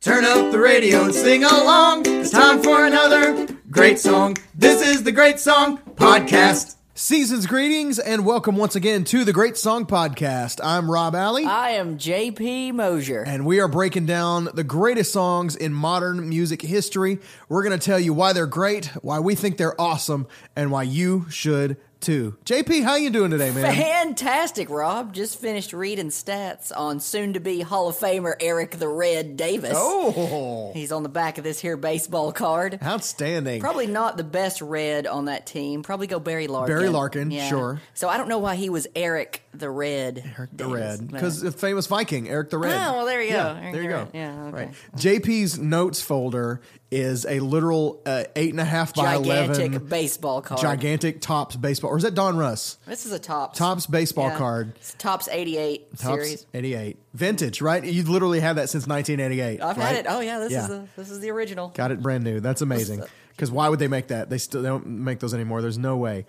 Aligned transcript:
Turn 0.00 0.24
up 0.24 0.50
the 0.50 0.58
radio 0.58 1.04
and 1.04 1.14
sing 1.14 1.44
along. 1.44 2.04
It's 2.06 2.30
time 2.30 2.62
for 2.62 2.86
another 2.86 3.46
great 3.70 3.98
song. 3.98 4.38
This 4.54 4.80
is 4.80 5.02
the 5.02 5.12
Great 5.12 5.38
Song 5.38 5.76
Podcast. 5.76 6.76
Season's 6.94 7.46
greetings 7.46 7.98
and 7.98 8.24
welcome 8.24 8.56
once 8.56 8.74
again 8.74 9.04
to 9.04 9.24
the 9.26 9.34
Great 9.34 9.58
Song 9.58 9.84
Podcast. 9.84 10.58
I'm 10.64 10.90
Rob 10.90 11.14
Alley. 11.14 11.44
I 11.44 11.72
am 11.72 11.98
JP 11.98 12.72
Mosier. 12.72 13.22
and 13.26 13.44
we 13.44 13.60
are 13.60 13.68
breaking 13.68 14.06
down 14.06 14.48
the 14.54 14.64
greatest 14.64 15.12
songs 15.12 15.54
in 15.54 15.74
modern 15.74 16.30
music 16.30 16.62
history. 16.62 17.18
We're 17.50 17.62
going 17.62 17.78
to 17.78 17.84
tell 17.84 18.00
you 18.00 18.14
why 18.14 18.32
they're 18.32 18.46
great, 18.46 18.86
why 19.02 19.18
we 19.20 19.34
think 19.34 19.58
they're 19.58 19.78
awesome, 19.78 20.26
and 20.56 20.70
why 20.70 20.84
you 20.84 21.26
should 21.28 21.76
too. 22.00 22.36
JP, 22.44 22.82
how 22.82 22.96
you 22.96 23.10
doing 23.10 23.30
today, 23.30 23.50
man? 23.52 23.74
Fantastic, 23.74 24.70
Rob. 24.70 25.12
Just 25.12 25.40
finished 25.40 25.72
reading 25.72 26.08
stats 26.08 26.72
on 26.74 27.00
soon 27.00 27.34
to 27.34 27.40
be 27.40 27.60
Hall 27.60 27.88
of 27.88 27.96
Famer 27.96 28.34
Eric 28.40 28.72
the 28.72 28.88
Red 28.88 29.36
Davis. 29.36 29.74
Oh, 29.74 30.72
He's 30.74 30.92
on 30.92 31.02
the 31.02 31.08
back 31.08 31.38
of 31.38 31.44
this 31.44 31.60
here 31.60 31.76
baseball 31.76 32.32
card. 32.32 32.78
outstanding. 32.82 33.60
Probably 33.60 33.86
not 33.86 34.16
the 34.16 34.24
best 34.24 34.60
red 34.62 35.06
on 35.06 35.26
that 35.26 35.46
team. 35.46 35.82
Probably 35.82 36.06
go 36.06 36.18
Barry 36.18 36.46
Larkin. 36.46 36.74
Barry 36.74 36.88
Larkin, 36.88 37.30
sure. 37.30 37.80
So 37.94 38.08
I 38.08 38.16
don't 38.16 38.28
know 38.28 38.38
why 38.38 38.56
he 38.56 38.70
was 38.70 38.86
Eric 38.96 39.42
the 39.52 39.70
Red. 39.70 40.32
Eric 40.38 40.50
the 40.52 40.64
Davis, 40.64 40.72
Red, 40.72 41.08
because 41.08 41.40
the 41.40 41.52
famous 41.52 41.86
Viking, 41.86 42.28
Eric 42.28 42.50
the 42.50 42.58
Red. 42.58 42.72
Oh, 42.72 42.92
well, 42.96 43.06
there 43.06 43.22
you 43.22 43.30
yeah, 43.30 43.42
go. 43.54 43.60
Eric 43.60 43.72
There 43.72 43.82
you 43.82 43.88
the 43.88 43.94
go. 43.94 44.00
Red. 44.04 44.10
Yeah, 44.14 44.44
okay. 44.44 44.56
Right. 44.66 44.74
JP's 44.96 45.58
notes 45.58 46.00
folder 46.00 46.60
is 46.90 47.24
a 47.24 47.38
literal 47.40 48.02
uh, 48.04 48.24
eight 48.34 48.50
and 48.50 48.60
a 48.60 48.64
half 48.64 48.94
by 48.94 49.14
gigantic 49.16 49.66
eleven 49.66 49.86
baseball 49.88 50.42
card. 50.42 50.60
gigantic 50.60 51.20
tops 51.20 51.56
baseball. 51.56 51.90
Or 51.90 51.96
is 51.96 52.02
that 52.02 52.14
Don 52.14 52.36
Russ? 52.36 52.78
This 52.86 53.06
is 53.06 53.12
a 53.12 53.18
tops. 53.18 53.58
Tops 53.58 53.86
baseball 53.86 54.28
Yeah. 54.28 54.38
card. 54.38 54.72
It's 54.76 54.94
tops 54.94 55.28
88 55.30 55.90
Tops 55.96 56.02
series. 56.02 56.46
88. 56.52 56.98
Vintage, 57.14 57.60
right? 57.60 57.84
You 57.84 58.02
literally 58.04 58.40
had 58.40 58.56
that 58.56 58.68
since 58.70 58.86
1988. 58.86 59.60
I've 59.62 59.76
right? 59.76 59.86
had 59.86 59.96
it. 59.96 60.06
Oh 60.08 60.20
yeah, 60.20 60.38
this 60.40 60.52
Yeah. 60.52 60.62
is 60.62 60.68
the 60.68 60.88
this 60.96 61.10
is 61.10 61.20
the 61.20 61.30
original. 61.30 61.68
Got 61.68 61.92
it 61.92 62.02
brand 62.02 62.24
new. 62.24 62.40
That's 62.40 62.62
amazing. 62.62 63.02
Because 63.30 63.50
why 63.50 63.68
would 63.68 63.78
they 63.78 63.88
make 63.88 64.08
that? 64.08 64.28
They 64.28 64.38
still 64.38 64.60
they 64.62 64.68
don't 64.68 64.86
make 64.86 65.20
those 65.20 65.32
anymore. 65.32 65.62
There's 65.62 65.78
no 65.78 65.96
way. 65.96 66.26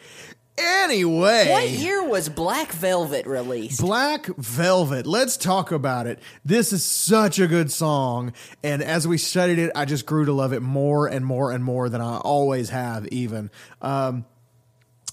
Anyway, 0.58 1.50
What 1.50 1.70
year 1.70 2.04
was 2.04 2.30
Black 2.30 2.72
Velvet 2.72 3.26
released? 3.26 3.80
Black 3.82 4.28
Velvet. 4.38 5.08
Let's 5.08 5.38
talk 5.38 5.72
about 5.72 6.08
it. 6.08 6.20
This 6.44 6.74
is 6.74 6.84
such 6.84 7.40
a 7.40 7.48
good 7.48 7.72
song. 7.72 8.34
And 8.62 8.84
as 8.84 9.08
we 9.08 9.18
studied 9.18 9.58
it, 9.60 9.72
I 9.76 9.86
just 9.86 10.06
grew 10.06 10.26
to 10.26 10.34
love 10.34 10.54
it 10.54 10.62
more 10.62 11.08
and 11.08 11.26
more 11.26 11.52
and 11.52 11.64
more 11.64 11.90
than 11.90 12.02
I 12.02 12.18
always 12.18 12.70
have, 12.70 13.08
even. 13.08 13.50
Um, 13.82 14.26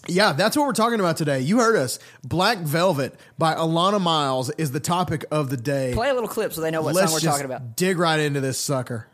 yeah, 0.06 0.32
that's 0.32 0.56
what 0.56 0.66
we're 0.66 0.72
talking 0.72 1.00
about 1.00 1.16
today. 1.16 1.40
You 1.40 1.58
heard 1.58 1.76
us. 1.76 1.98
Black 2.24 2.58
Velvet 2.58 3.18
by 3.38 3.54
Alana 3.54 4.00
Miles 4.00 4.50
is 4.58 4.72
the 4.72 4.80
topic 4.80 5.24
of 5.30 5.50
the 5.50 5.56
day. 5.56 5.92
Play 5.94 6.10
a 6.10 6.14
little 6.14 6.28
clip 6.28 6.52
so 6.52 6.60
they 6.60 6.70
know 6.70 6.82
what 6.82 6.94
Let's 6.94 7.12
song 7.12 7.20
we're 7.22 7.30
talking 7.30 7.46
about. 7.46 7.76
dig 7.76 7.98
right 7.98 8.20
into 8.20 8.40
this 8.40 8.58
sucker. 8.58 9.06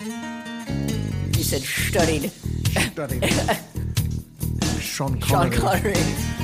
You 0.00 1.44
said 1.44 1.62
studied 1.62 2.30
Study. 2.92 3.20
Sean 4.88 5.20
Sean 5.20 5.50
Connery. 5.50 6.37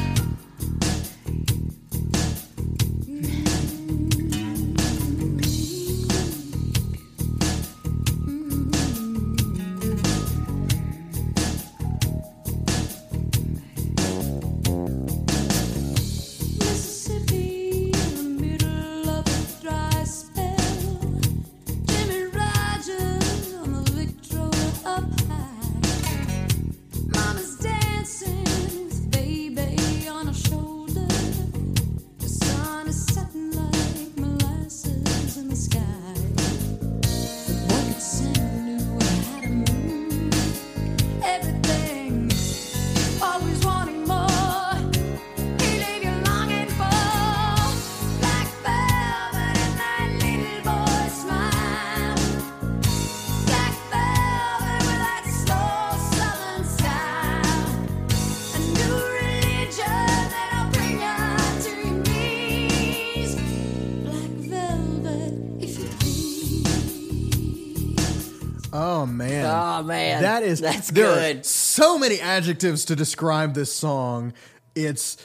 That 70.25 70.43
is 70.43 70.61
that's 70.61 70.91
there 70.91 71.11
are 71.11 71.15
good. 71.35 71.47
so 71.47 71.99
many 71.99 72.21
adjectives 72.21 72.85
to 72.87 72.97
describe 72.97 73.55
this 73.55 73.73
song. 73.73 74.33
It's 74.75 75.17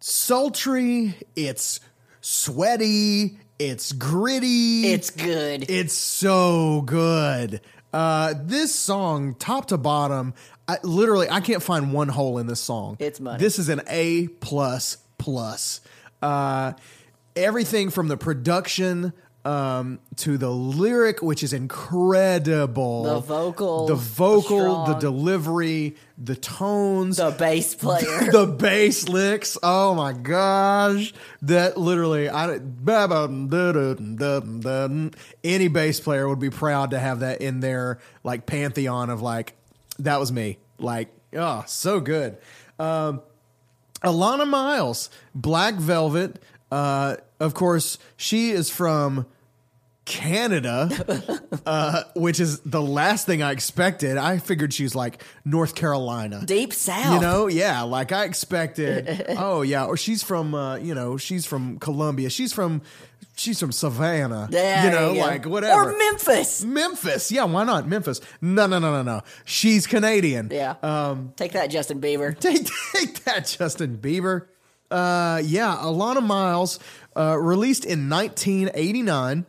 sultry, 0.00 1.14
it's 1.34 1.80
sweaty, 2.20 3.38
it's 3.58 3.92
gritty. 3.92 4.92
It's 4.92 5.10
good. 5.10 5.70
it's 5.70 5.94
so 5.94 6.82
good. 6.82 7.60
Uh, 7.92 8.34
this 8.42 8.74
song, 8.74 9.34
top 9.34 9.66
to 9.66 9.78
bottom, 9.78 10.34
I, 10.68 10.78
literally, 10.82 11.30
I 11.30 11.40
can't 11.40 11.62
find 11.62 11.92
one 11.92 12.08
hole 12.08 12.38
in 12.38 12.46
this 12.46 12.60
song. 12.60 12.96
It's 12.98 13.20
money. 13.20 13.38
This 13.38 13.58
is 13.58 13.68
an 13.68 13.82
A 13.88 14.28
plus 14.28 14.98
plus. 15.18 15.80
Uh, 16.20 16.72
everything 17.34 17.90
from 17.90 18.08
the 18.08 18.16
production 18.16 19.12
um, 19.46 20.00
to 20.16 20.36
the 20.36 20.50
lyric, 20.50 21.22
which 21.22 21.44
is 21.44 21.52
incredible. 21.52 23.04
The 23.04 23.20
vocals, 23.20 23.88
the 23.88 23.94
vocal, 23.94 24.86
the 24.86 24.94
delivery, 24.94 25.94
the 26.18 26.34
tones, 26.34 27.18
the 27.18 27.30
bass 27.30 27.76
player. 27.76 28.02
the 28.32 28.46
bass 28.46 29.08
licks. 29.08 29.56
Oh 29.62 29.94
my 29.94 30.12
gosh, 30.12 31.14
that 31.42 31.78
literally, 31.78 32.28
I 32.28 32.58
any 35.44 35.68
bass 35.68 36.00
player 36.00 36.28
would 36.28 36.40
be 36.40 36.50
proud 36.50 36.90
to 36.90 36.98
have 36.98 37.20
that 37.20 37.40
in 37.40 37.60
their 37.60 38.00
like 38.24 38.46
pantheon 38.46 39.10
of 39.10 39.22
like 39.22 39.54
that 40.00 40.18
was 40.18 40.32
me. 40.32 40.58
Like, 40.80 41.08
oh, 41.34 41.62
so 41.68 42.00
good. 42.00 42.36
Um, 42.80 43.22
Alana 44.02 44.48
Miles, 44.48 45.08
Black 45.36 45.74
Velvet. 45.74 46.42
Uh, 46.72 47.18
of 47.38 47.54
course, 47.54 47.96
she 48.16 48.50
is 48.50 48.70
from 48.70 49.24
Canada, 50.06 50.88
uh, 51.66 52.04
which 52.14 52.38
is 52.40 52.60
the 52.60 52.80
last 52.80 53.26
thing 53.26 53.42
I 53.42 53.50
expected. 53.50 54.16
I 54.16 54.38
figured 54.38 54.72
she's 54.72 54.94
like 54.94 55.22
North 55.44 55.74
Carolina. 55.74 56.42
Deep 56.46 56.72
South. 56.72 57.14
You 57.14 57.20
know, 57.20 57.48
yeah, 57.48 57.82
like 57.82 58.12
I 58.12 58.24
expected. 58.24 59.26
oh 59.36 59.62
yeah, 59.62 59.84
or 59.84 59.96
she's 59.96 60.22
from, 60.22 60.54
uh, 60.54 60.76
you 60.76 60.94
know, 60.94 61.16
she's 61.16 61.44
from 61.44 61.78
Columbia. 61.80 62.30
She's 62.30 62.52
from, 62.52 62.82
she's 63.36 63.58
from 63.58 63.72
Savannah. 63.72 64.48
Yeah, 64.52 64.84
you 64.84 64.90
know, 64.92 65.14
go. 65.14 65.20
like 65.20 65.44
whatever. 65.44 65.90
Or 65.90 65.98
Memphis. 65.98 66.64
Memphis, 66.64 67.32
yeah, 67.32 67.44
why 67.44 67.64
not 67.64 67.88
Memphis? 67.88 68.20
No, 68.40 68.68
no, 68.68 68.78
no, 68.78 68.92
no, 68.92 69.02
no. 69.02 69.22
She's 69.44 69.88
Canadian. 69.88 70.50
Yeah. 70.52 70.76
Um, 70.84 71.32
Take 71.36 71.52
that, 71.52 71.66
Justin 71.66 72.00
Bieber. 72.00 72.38
take, 72.38 72.68
take 72.94 73.24
that, 73.24 73.46
Justin 73.58 73.98
Bieber. 73.98 74.46
Uh, 74.88 75.42
yeah, 75.44 75.76
Alana 75.80 76.24
Miles, 76.24 76.78
uh, 77.16 77.36
released 77.36 77.84
in 77.84 78.08
1989, 78.08 79.46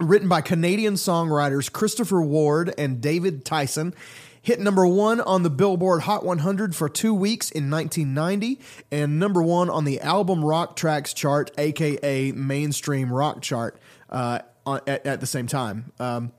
written 0.00 0.28
by 0.28 0.40
Canadian 0.40 0.94
songwriters 0.94 1.70
Christopher 1.70 2.22
Ward 2.22 2.72
and 2.78 3.00
David 3.00 3.44
Tyson. 3.44 3.94
Hit 4.42 4.58
number 4.58 4.86
one 4.86 5.20
on 5.20 5.42
the 5.42 5.50
Billboard 5.50 6.02
Hot 6.02 6.24
100 6.24 6.74
for 6.74 6.88
two 6.88 7.12
weeks 7.12 7.50
in 7.50 7.70
1990, 7.70 8.58
and 8.90 9.18
number 9.18 9.42
one 9.42 9.68
on 9.68 9.84
the 9.84 10.00
album 10.00 10.42
rock 10.42 10.76
tracks 10.76 11.12
chart, 11.12 11.50
aka 11.58 12.32
mainstream 12.32 13.12
rock 13.12 13.42
chart, 13.42 13.78
uh, 14.08 14.38
at, 14.66 15.06
at 15.06 15.20
the 15.20 15.26
same 15.26 15.46
time. 15.46 15.92
Um, 16.00 16.32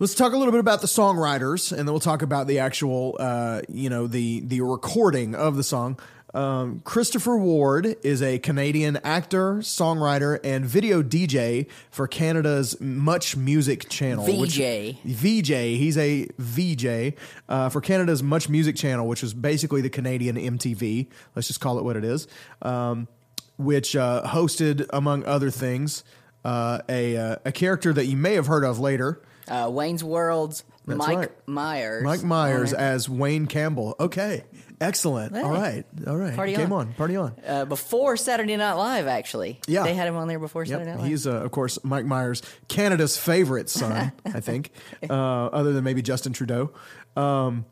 Let's 0.00 0.14
talk 0.14 0.32
a 0.32 0.36
little 0.36 0.52
bit 0.52 0.60
about 0.60 0.80
the 0.80 0.86
songwriters, 0.86 1.72
and 1.72 1.80
then 1.80 1.92
we'll 1.92 1.98
talk 1.98 2.22
about 2.22 2.46
the 2.46 2.60
actual, 2.60 3.16
uh, 3.18 3.62
you 3.68 3.90
know, 3.90 4.06
the 4.06 4.38
the 4.40 4.60
recording 4.60 5.34
of 5.34 5.56
the 5.56 5.64
song. 5.64 5.98
Um, 6.34 6.82
Christopher 6.84 7.38
Ward 7.38 7.96
is 8.02 8.20
a 8.22 8.38
Canadian 8.38 8.98
actor, 9.02 9.54
songwriter, 9.56 10.38
and 10.44 10.64
video 10.66 11.02
DJ 11.02 11.66
for 11.90 12.06
Canada's 12.06 12.78
Much 12.80 13.34
Music 13.36 13.88
channel. 13.88 14.26
which- 14.26 14.56
VJ. 14.58 14.98
VJ. 15.06 15.76
He's 15.78 15.96
a 15.96 16.28
VJ 16.38 17.14
uh, 17.48 17.70
for 17.70 17.80
Canada's 17.80 18.22
Much 18.22 18.48
Music 18.50 18.76
channel, 18.76 19.06
which 19.08 19.22
is 19.22 19.32
basically 19.32 19.80
the 19.80 19.88
Canadian 19.90 20.36
MTV. 20.36 21.06
Let's 21.34 21.48
just 21.48 21.60
call 21.60 21.78
it 21.78 21.84
what 21.84 21.96
it 21.96 22.04
is. 22.04 22.28
Um, 22.60 23.08
which 23.56 23.96
uh, 23.96 24.22
hosted, 24.26 24.86
among 24.92 25.24
other 25.24 25.50
things, 25.50 26.04
uh, 26.44 26.80
a 26.88 27.16
uh, 27.16 27.36
a 27.46 27.50
character 27.52 27.92
that 27.92 28.04
you 28.06 28.16
may 28.16 28.34
have 28.34 28.46
heard 28.46 28.64
of 28.64 28.78
later, 28.78 29.20
Uh, 29.48 29.68
Wayne's 29.72 30.04
World's 30.04 30.62
That's 30.86 30.98
Mike 30.98 31.18
right. 31.18 31.48
Myers. 31.48 32.04
Mike 32.04 32.22
Myers 32.22 32.72
as 32.72 33.08
Wayne 33.08 33.46
Campbell. 33.46 33.96
Okay, 33.98 34.44
excellent. 34.80 35.34
Hey. 35.34 35.42
All 35.42 35.50
right, 35.52 35.84
all 36.06 36.16
right. 36.16 36.34
Party 36.34 36.54
Game 36.54 36.72
on. 36.72 36.88
on, 36.88 36.92
party 36.94 37.16
on. 37.16 37.34
uh, 37.46 37.64
before 37.64 38.16
Saturday 38.16 38.56
Night 38.56 38.74
Live, 38.74 39.06
actually. 39.06 39.60
Yeah. 39.66 39.82
They 39.84 39.94
had 39.94 40.08
him 40.08 40.16
on 40.16 40.28
there 40.28 40.38
before 40.38 40.64
Saturday 40.66 40.90
Night 40.90 41.00
Live. 41.00 41.08
he's 41.08 41.26
uh, 41.26 41.32
of 41.42 41.50
course 41.50 41.78
Mike 41.84 42.04
Myers, 42.04 42.42
Canada's 42.68 43.16
favorite 43.16 43.68
son, 43.68 44.12
I 44.26 44.40
think, 44.40 44.70
uh, 45.08 45.12
other 45.12 45.72
than 45.72 45.84
maybe 45.84 46.02
Justin 46.02 46.32
Trudeau. 46.32 46.70
Um, 47.16 47.64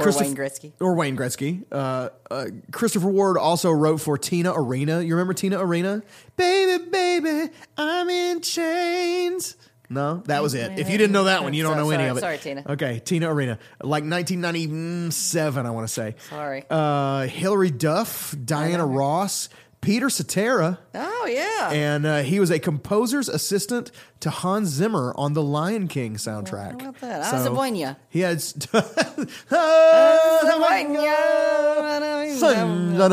or 0.00 0.10
Wayne 0.10 0.34
Gretzky. 0.34 0.72
or 0.80 0.94
Wayne 0.96 1.16
Gretzky. 1.16 1.62
Uh, 1.70 2.08
uh, 2.28 2.46
Christopher 2.72 3.06
Ward 3.08 3.38
also 3.38 3.70
wrote 3.70 4.00
for 4.00 4.18
Tina 4.18 4.52
Arena. 4.52 5.00
You 5.00 5.14
remember 5.14 5.34
Tina 5.34 5.64
Arena? 5.64 6.02
Baby, 6.36 6.84
baby, 6.90 7.52
I'm 7.78 8.08
in 8.10 8.40
chains. 8.40 9.56
No, 9.94 10.16
that 10.26 10.42
was 10.42 10.54
it. 10.54 10.78
If 10.78 10.90
you 10.90 10.98
didn't 10.98 11.12
know 11.12 11.24
that 11.24 11.42
one, 11.42 11.54
you 11.54 11.62
don't 11.62 11.76
know 11.76 11.90
any 11.90 12.04
of 12.04 12.16
it. 12.16 12.20
sorry, 12.20 12.38
Tina. 12.38 12.64
Okay, 12.68 13.00
Tina 13.04 13.32
Arena, 13.32 13.58
like 13.82 14.04
1997, 14.04 15.66
I 15.66 15.70
want 15.70 15.86
to 15.86 15.92
say. 15.92 16.16
Sorry. 16.28 16.64
Uh, 16.68 17.26
Hillary 17.26 17.70
Duff, 17.70 18.34
Diana 18.44 18.84
Ross, 18.84 19.48
Peter 19.80 20.08
Cetera, 20.10 20.78
Oh, 20.94 21.26
yeah. 21.30 21.70
and 21.70 22.06
uh, 22.06 22.22
he 22.22 22.40
was 22.40 22.50
a 22.50 22.58
composer's 22.58 23.28
assistant 23.28 23.90
to 24.20 24.30
Hans 24.30 24.68
Zimmer 24.70 25.12
on 25.16 25.34
the 25.34 25.42
Lion 25.42 25.88
King 25.88 26.16
soundtrack. 26.16 26.80
How 26.80 26.88
about 26.88 27.00
that? 27.02 27.22
I 27.22 27.36
was 27.36 27.46
a 27.46 27.50
buena. 27.50 27.98
He 28.08 28.20
had. 28.20 28.42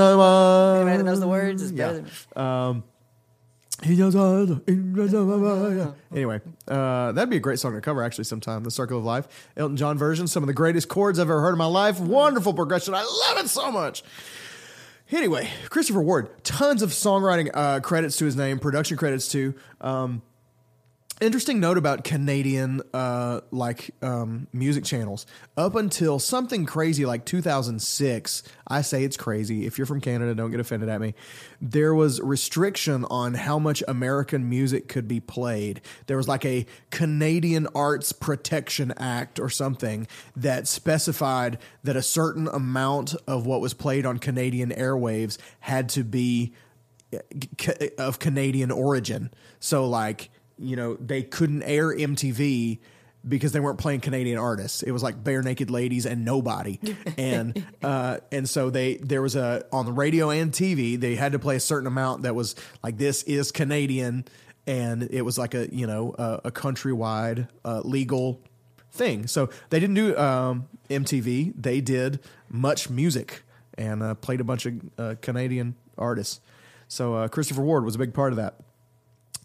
Anybody 0.01 0.97
that 0.97 1.03
knows 1.03 1.19
the 1.19 1.27
words 1.27 1.61
is 1.61 1.71
better 1.71 1.93
than 2.01 2.03
me. 2.75 2.83
He 3.83 3.95
the- 4.45 4.61
Anyway, 6.11 6.41
uh, 6.67 7.11
that'd 7.13 7.29
be 7.29 7.37
a 7.37 7.39
great 7.39 7.59
song 7.59 7.73
to 7.73 7.81
cover 7.81 8.03
actually 8.03 8.25
sometime. 8.25 8.63
The 8.63 8.71
Circle 8.71 8.99
of 8.99 9.03
Life, 9.03 9.27
Elton 9.57 9.77
John 9.77 9.97
version, 9.97 10.27
some 10.27 10.43
of 10.43 10.47
the 10.47 10.53
greatest 10.53 10.87
chords 10.87 11.17
I've 11.19 11.29
ever 11.29 11.41
heard 11.41 11.53
in 11.53 11.57
my 11.57 11.65
life. 11.65 11.99
Wonderful 11.99 12.53
progression. 12.53 12.93
I 12.93 13.01
love 13.03 13.43
it 13.43 13.49
so 13.49 13.71
much. 13.71 14.03
Anyway, 15.11 15.49
Christopher 15.69 16.01
Ward, 16.01 16.43
tons 16.43 16.81
of 16.81 16.91
songwriting 16.91 17.49
uh, 17.53 17.79
credits 17.81 18.17
to 18.17 18.25
his 18.25 18.35
name, 18.35 18.59
production 18.59 18.97
credits 18.97 19.27
too. 19.27 19.55
Um, 19.81 20.21
interesting 21.21 21.59
note 21.59 21.77
about 21.77 22.03
Canadian 22.03 22.81
uh, 22.93 23.41
like 23.51 23.91
um, 24.01 24.47
music 24.51 24.83
channels. 24.83 25.25
Up 25.55 25.75
until 25.75 26.19
something 26.19 26.65
crazy 26.65 27.05
like 27.05 27.25
2006, 27.25 28.43
I 28.67 28.81
say 28.81 29.03
it's 29.03 29.17
crazy. 29.17 29.65
If 29.65 29.77
you're 29.77 29.85
from 29.85 30.01
Canada, 30.01 30.33
don't 30.33 30.51
get 30.51 30.59
offended 30.59 30.89
at 30.89 30.99
me. 30.99 31.13
There 31.61 31.93
was 31.93 32.19
restriction 32.19 33.05
on 33.05 33.35
how 33.35 33.59
much 33.59 33.83
American 33.87 34.49
music 34.49 34.87
could 34.87 35.07
be 35.07 35.19
played. 35.19 35.81
There 36.07 36.17
was 36.17 36.27
like 36.27 36.43
a 36.43 36.65
Canadian 36.89 37.67
Arts 37.75 38.11
Protection 38.11 38.91
Act 38.97 39.39
or 39.39 39.49
something 39.49 40.07
that 40.35 40.67
specified 40.67 41.59
that 41.83 41.95
a 41.95 42.01
certain 42.01 42.47
amount 42.47 43.15
of 43.27 43.45
what 43.45 43.61
was 43.61 43.73
played 43.73 44.05
on 44.05 44.17
Canadian 44.17 44.71
airwaves 44.71 45.37
had 45.59 45.87
to 45.89 46.03
be 46.03 46.53
of 47.97 48.19
Canadian 48.19 48.71
origin. 48.71 49.31
So 49.59 49.85
like, 49.85 50.29
you 50.61 50.75
know, 50.75 50.95
they 50.95 51.23
couldn't 51.23 51.63
air 51.63 51.95
MTV 51.95 52.79
because 53.27 53.51
they 53.51 53.59
weren't 53.59 53.77
playing 53.77 53.99
Canadian 53.99 54.37
artists. 54.37 54.81
It 54.81 54.91
was 54.91 55.03
like 55.03 55.23
bare 55.23 55.41
naked 55.41 55.69
ladies 55.69 56.05
and 56.05 56.25
nobody. 56.25 56.79
and 57.17 57.63
uh 57.83 58.17
and 58.31 58.49
so 58.49 58.69
they 58.69 58.95
there 58.95 59.21
was 59.21 59.35
a 59.35 59.65
on 59.71 59.85
the 59.85 59.91
radio 59.91 60.29
and 60.29 60.51
TV, 60.51 60.99
they 60.99 61.15
had 61.15 61.33
to 61.33 61.39
play 61.39 61.55
a 61.55 61.59
certain 61.59 61.87
amount 61.87 62.23
that 62.23 62.33
was 62.33 62.55
like 62.83 62.97
this 62.97 63.23
is 63.23 63.51
Canadian 63.51 64.25
and 64.67 65.03
it 65.11 65.23
was 65.23 65.37
like 65.37 65.53
a, 65.53 65.73
you 65.73 65.87
know, 65.87 66.15
a, 66.17 66.41
a 66.45 66.51
countrywide 66.51 67.47
uh, 67.65 67.81
legal 67.83 68.41
thing. 68.91 69.27
So 69.27 69.49
they 69.69 69.79
didn't 69.79 69.95
do 69.95 70.17
um, 70.17 70.67
MTV. 70.89 71.53
They 71.55 71.81
did 71.81 72.19
much 72.49 72.89
music 72.89 73.43
and 73.77 74.03
uh, 74.03 74.15
played 74.15 74.41
a 74.41 74.43
bunch 74.43 74.65
of 74.65 74.73
uh, 74.97 75.15
Canadian 75.21 75.75
artists. 75.97 76.41
So 76.87 77.15
uh, 77.15 77.27
Christopher 77.27 77.61
Ward 77.61 77.85
was 77.85 77.95
a 77.95 77.97
big 77.97 78.13
part 78.13 78.33
of 78.33 78.37
that. 78.37 78.55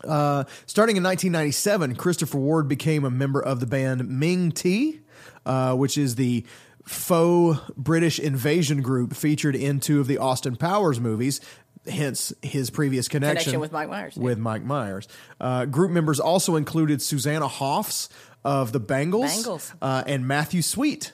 Uh, 0.05 0.45
starting 0.67 0.97
in 0.97 1.03
1997, 1.03 1.97
Christopher 1.97 2.39
Ward 2.39 2.69
became 2.69 3.05
a 3.05 3.11
member 3.11 3.41
of 3.41 3.61
the 3.61 3.67
band 3.67 4.09
Ming 4.09 4.53
T, 4.53 5.01
uh, 5.45 5.75
which 5.75 5.97
is 5.97 6.17
the 6.17 6.45
faux 6.85 7.61
British 7.77 8.19
invasion 8.19 8.83
group 8.83 9.15
featured 9.15 9.57
in 9.57 9.81
two 9.81 10.01
of 10.01 10.07
the 10.07 10.19
Austin 10.19 10.57
Powers 10.57 11.01
movies. 11.01 11.41
Hence 11.89 12.33
his 12.43 12.69
previous 12.71 13.07
connection, 13.07 13.37
Connection 13.37 13.61
with 13.61 13.71
Mike 13.71 13.89
Myers, 13.89 14.17
yeah. 14.17 14.23
With 14.23 14.39
Mike 14.39 14.65
Myers, 14.65 15.07
uh, 15.41 15.67
group 15.67 15.93
members 15.93 16.19
also 16.19 16.57
included 16.57 17.01
Susanna 17.01 17.47
Hoffs 17.47 18.09
of 18.45 18.73
the 18.73 18.81
Bangles, 18.81 19.35
Bangles. 19.37 19.73
Uh, 19.81 20.03
and 20.07 20.27
Matthew 20.27 20.63
Sweet. 20.63 21.13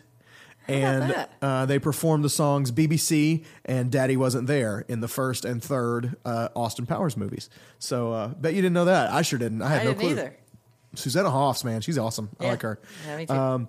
And 0.68 1.26
uh, 1.40 1.66
they 1.66 1.78
performed 1.78 2.24
the 2.24 2.30
songs 2.30 2.70
BBC 2.70 3.44
and 3.64 3.90
Daddy 3.90 4.16
Wasn't 4.16 4.46
There 4.46 4.84
in 4.88 5.00
the 5.00 5.08
first 5.08 5.44
and 5.44 5.62
third 5.62 6.16
uh, 6.24 6.48
Austin 6.54 6.86
Powers 6.86 7.16
movies. 7.16 7.50
So, 7.78 8.12
uh, 8.12 8.28
bet 8.28 8.54
you 8.54 8.62
didn't 8.62 8.74
know 8.74 8.84
that. 8.86 9.10
I 9.10 9.22
sure 9.22 9.38
didn't. 9.38 9.62
I 9.62 9.68
had 9.68 9.80
I 9.80 9.84
no 9.84 9.90
didn't 9.90 10.00
clue. 10.00 10.10
either. 10.12 10.36
Susanna 10.94 11.30
Hoffs, 11.30 11.64
man, 11.64 11.80
she's 11.80 11.98
awesome. 11.98 12.28
I 12.38 12.44
like 12.48 12.62
her. 12.62 12.78
Yeah, 13.06 13.16
me 13.16 13.26
too. 13.26 13.32
Um, 13.34 13.68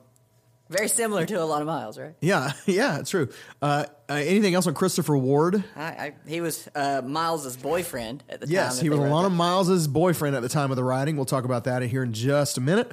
Very 0.69 0.87
similar 0.89 1.25
to 1.25 1.41
a 1.41 1.45
lot 1.45 1.61
of 1.61 1.67
miles, 1.67 1.97
right? 1.97 2.13
Yeah, 2.21 2.51
yeah, 2.65 2.99
it's 2.99 3.09
true. 3.09 3.29
Uh, 3.61 3.85
uh, 4.09 4.13
anything 4.13 4.53
else 4.53 4.67
on 4.67 4.73
Christopher 4.73 5.17
Ward? 5.17 5.63
I, 5.75 5.83
I, 5.83 6.13
he 6.27 6.41
was 6.41 6.67
uh, 6.75 7.01
Miles's 7.03 7.55
boyfriend 7.57 8.23
at 8.29 8.41
the 8.41 8.45
time. 8.45 8.53
Yes, 8.53 8.79
he 8.79 8.89
was 8.89 8.99
Alana. 8.99 9.31
Miles's 9.33 9.87
boyfriend 9.87 10.35
at 10.35 10.41
the 10.41 10.49
time 10.49 10.69
of 10.69 10.75
the 10.75 10.83
writing. 10.83 11.15
We'll 11.15 11.25
talk 11.25 11.45
about 11.45 11.63
that 11.63 11.81
here 11.83 12.03
in 12.03 12.13
just 12.13 12.57
a 12.57 12.61
minute. 12.61 12.91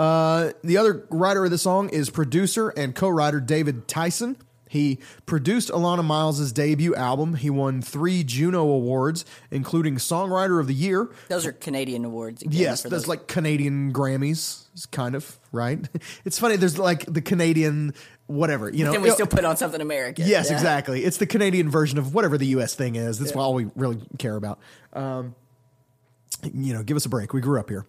Uh, 0.00 0.52
the 0.64 0.78
other 0.78 1.06
writer 1.10 1.44
of 1.44 1.50
the 1.50 1.58
song 1.58 1.90
is 1.90 2.08
producer 2.08 2.70
and 2.70 2.94
co-writer 2.94 3.38
David 3.38 3.86
Tyson. 3.86 4.34
He 4.66 4.98
produced 5.26 5.68
Alana 5.68 6.02
Miles' 6.02 6.52
debut 6.52 6.94
album. 6.94 7.34
He 7.34 7.50
won 7.50 7.82
three 7.82 8.24
Juno 8.24 8.62
Awards, 8.62 9.26
including 9.50 9.96
Songwriter 9.96 10.58
of 10.58 10.68
the 10.68 10.72
Year. 10.74 11.10
Those 11.28 11.44
are 11.44 11.52
Canadian 11.52 12.06
awards. 12.06 12.40
Again, 12.40 12.60
Yes, 12.60 12.82
that's 12.82 12.90
those. 12.90 13.08
like 13.08 13.26
Canadian 13.26 13.92
Grammys, 13.92 14.64
kind 14.90 15.14
of 15.16 15.38
right. 15.52 15.86
It's 16.24 16.38
funny. 16.38 16.56
There's 16.56 16.78
like 16.78 17.04
the 17.04 17.20
Canadian 17.20 17.92
whatever, 18.26 18.70
you 18.70 18.84
know. 18.86 18.92
Then 18.92 19.02
we 19.02 19.10
still 19.10 19.26
put 19.26 19.44
on 19.44 19.58
something 19.58 19.80
American. 19.82 20.26
Yes, 20.26 20.48
Yeah. 20.48 20.54
exactly. 20.56 21.04
It's 21.04 21.18
the 21.18 21.26
Canadian 21.26 21.68
version 21.68 21.98
of 21.98 22.14
whatever 22.14 22.38
the 22.38 22.46
U.S. 22.46 22.74
thing 22.74 22.94
is. 22.96 23.18
That's 23.18 23.32
all 23.32 23.52
we 23.52 23.66
really 23.74 24.00
care 24.18 24.36
about. 24.36 24.60
Um, 24.94 25.34
you 26.54 26.72
know, 26.72 26.82
give 26.84 26.96
us 26.96 27.04
a 27.04 27.10
break. 27.10 27.34
We 27.34 27.40
grew 27.42 27.60
up 27.60 27.68
here. 27.68 27.84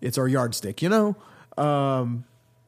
It's 0.00 0.18
our 0.18 0.26
yardstick, 0.26 0.82
you 0.82 0.88
know. 0.88 1.14
Um, 1.58 2.24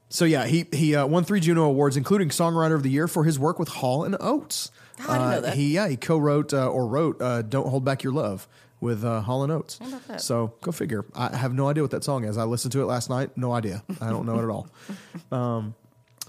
so 0.09 0.25
yeah, 0.25 0.47
he 0.47 0.67
he 0.73 0.95
uh, 0.95 1.07
won 1.07 1.25
three 1.25 1.41
Juno 1.41 1.65
awards, 1.65 1.97
including 1.97 2.29
Songwriter 2.29 2.75
of 2.75 2.83
the 2.83 2.91
Year 2.91 3.09
for 3.09 3.25
his 3.25 3.39
work 3.39 3.59
with 3.59 3.69
Hall 3.69 4.05
and 4.05 4.17
Oates. 4.21 4.71
Oh, 5.01 5.05
I 5.11 5.19
didn't 5.19 5.31
know 5.31 5.37
Uh, 5.37 5.41
that. 5.41 5.55
He 5.55 5.75
yeah 5.75 5.89
he 5.89 5.97
co-wrote 5.97 6.53
uh, 6.55 6.69
or 6.69 6.87
wrote 6.87 7.21
uh, 7.21 7.43
"Don't 7.43 7.69
Hold 7.69 7.85
Back 7.85 8.03
Your 8.05 8.13
Love" 8.13 8.47
with 8.81 9.05
uh, 9.05 9.23
Hall 9.23 9.43
and 9.43 9.51
Oates. 9.51 9.79
How 9.79 9.89
about 9.89 10.07
that? 10.09 10.21
So 10.21 10.55
go 10.61 10.71
figure. 10.71 11.05
I 11.15 11.35
have 11.37 11.53
no 11.55 11.69
idea 11.69 11.83
what 11.83 11.91
that 11.93 12.05
song 12.05 12.25
is. 12.25 12.37
I 12.39 12.45
listened 12.45 12.73
to 12.73 12.83
it 12.83 12.87
last 12.87 13.11
night. 13.11 13.31
No 13.37 13.53
idea. 13.53 13.83
I 14.01 14.11
don't 14.11 14.27
know 14.27 14.39
it 14.39 14.45
at 14.45 14.51
all. 14.51 14.69
Um, 15.33 15.75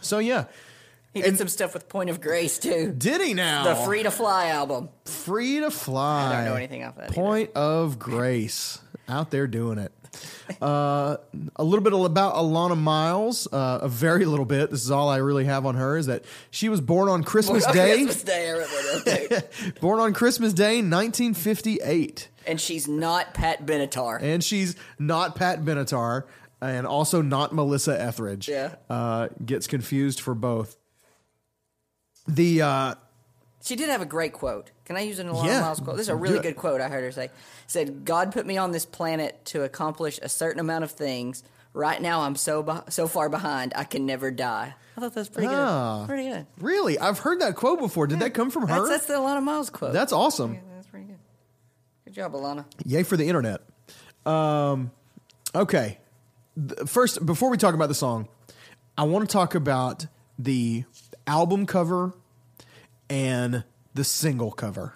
so 0.01 0.20
yeah, 0.20 0.46
He 1.13 1.22
did 1.22 1.38
some 1.38 1.48
stuff 1.48 1.74
with 1.74 1.88
Point 1.89 2.10
of 2.10 2.22
Grace 2.22 2.58
too. 2.60 2.94
did 2.98 3.22
he 3.22 3.34
now? 3.34 3.63
The 3.65 3.75
Free 3.75 4.01
to 4.03 4.12
Fly 4.12 4.48
album. 4.48 4.89
Free 5.06 5.60
to 5.60 5.70
fly. 5.72 6.27
I 6.32 6.36
don't 6.38 6.46
know 6.46 6.56
anything 6.56 6.84
off 6.84 6.96
that 6.96 7.06
either. 7.06 7.13
Point 7.13 7.51
of 7.56 8.00
grace. 8.00 8.79
Out 9.08 9.29
there 9.32 9.46
doing 9.48 9.77
it. 9.77 9.91
Uh, 10.62 11.17
a 11.55 11.63
little 11.63 11.84
bit 11.84 11.91
about 11.91 12.36
Alana 12.36 12.77
Miles. 12.77 13.48
Uh, 13.51 13.79
a 13.81 13.88
very 13.89 14.25
little 14.25 14.45
bit. 14.45 14.69
This 14.69 14.84
is 14.84 14.91
all 14.91 15.10
I 15.10 15.17
really 15.17 15.45
have 15.45 15.65
on 15.65 15.74
her. 15.74 15.98
Is 15.98 16.05
that 16.05 16.24
she 16.51 16.69
was 16.69 16.81
born 16.81 17.10
on 17.10 17.24
Christmas 17.24 17.65
On 17.65 17.74
Day. 17.74 18.03
Christmas 18.03 18.24
Day, 18.24 18.50
I 18.50 18.53
wrote 18.53 19.05
that 19.05 19.29
down, 19.29 19.41
too. 19.72 19.72
born 19.81 20.00
on 20.00 20.13
Christmas 20.13 20.53
Day, 20.53 20.84
1958, 20.84 22.29
and 22.45 22.62
she's 22.62 22.88
not 22.88 23.34
Pat 23.34 23.65
Benatar. 23.65 24.22
and 24.22 24.43
she's 24.43 24.75
not 25.00 25.36
Pat 25.36 25.63
Benatar, 25.65 26.25
and 26.62 26.86
also 26.86 27.24
not 27.24 27.51
Melissa 27.53 28.00
Etheridge. 28.00 28.48
Yeah. 28.48 28.75
uh, 28.88 29.29
gets 29.43 29.65
confused 29.65 30.19
for 30.19 30.36
both. 30.36 30.77
The 32.27 32.62
uh, 32.62 32.95
She 33.65 33.75
did 33.75 33.89
have 33.89 34.01
a 34.01 34.05
great 34.05 34.31
quote. 34.34 34.69
Can 34.86 34.95
I 34.95 35.01
use 35.01 35.17
an 35.17 35.27
Alana 35.27 35.45
Yeah, 35.48 35.62
Miles 35.62 35.79
quote? 35.79 35.98
This 35.98 36.05
is 36.05 36.10
a 36.10 36.15
really 36.15 36.39
good 36.39 36.55
quote 36.55 36.81
I 36.81 36.88
heard 36.88 37.03
her 37.03 37.12
say. 37.12 37.31
Said, 37.65 38.05
God 38.05 38.31
put 38.31 38.45
me 38.45 38.57
on 38.57 38.72
this 38.72 38.86
planet 38.86 39.43
to 39.45 39.63
accomplish 39.63 40.19
a 40.22 40.29
certain 40.29 40.60
amount 40.60 40.84
of 40.84 40.91
things. 40.91 41.43
Right 41.74 42.00
now, 42.01 42.22
I'm 42.22 42.36
so 42.36 42.63
beh 42.63 42.91
so 42.93 43.07
far 43.07 43.27
behind, 43.27 43.74
I 43.75 43.84
can 43.84 44.05
never 44.05 44.29
die. 44.29 44.75
I 44.95 45.01
thought 45.01 45.13
that 45.15 45.19
was 45.19 45.29
pretty 45.29 45.50
Ah. 45.51 46.01
good. 46.01 46.07
Pretty 46.07 46.29
good. 46.29 46.45
really, 46.60 47.00
I've 47.00 47.19
heard 47.19 47.41
that 47.41 47.55
quote 47.55 47.79
before. 47.79 48.05
Did 48.07 48.19
that 48.19 48.34
come 48.36 48.50
from 48.51 48.67
her? 48.67 48.75
That's, 48.75 48.89
that's 48.89 49.05
the 49.07 49.15
Alana 49.15 49.41
Miles 49.43 49.69
quote. 49.72 49.91
That's 49.93 50.13
awesome. 50.13 50.53
Yeah, 50.53 50.60
that's 50.75 50.88
pretty 50.88 51.07
good. 51.07 51.17
Good 52.05 52.13
job, 52.13 52.34
Alana. 52.34 52.65
Yay 52.86 53.01
for 53.03 53.17
the 53.17 53.27
internet. 53.27 53.62
Um, 54.27 54.91
okay. 55.55 55.98
First, 56.86 57.25
before 57.25 57.50
we 57.50 57.57
talk 57.57 57.74
about 57.74 57.88
the 57.89 57.95
song, 57.95 58.27
I 58.98 59.03
want 59.03 59.27
to 59.27 59.34
talk 59.34 59.55
about 59.55 60.05
the 60.39 60.86
album 61.27 61.65
cover 61.65 62.13
and 63.09 63.63
the 63.93 64.03
single 64.03 64.51
cover. 64.51 64.93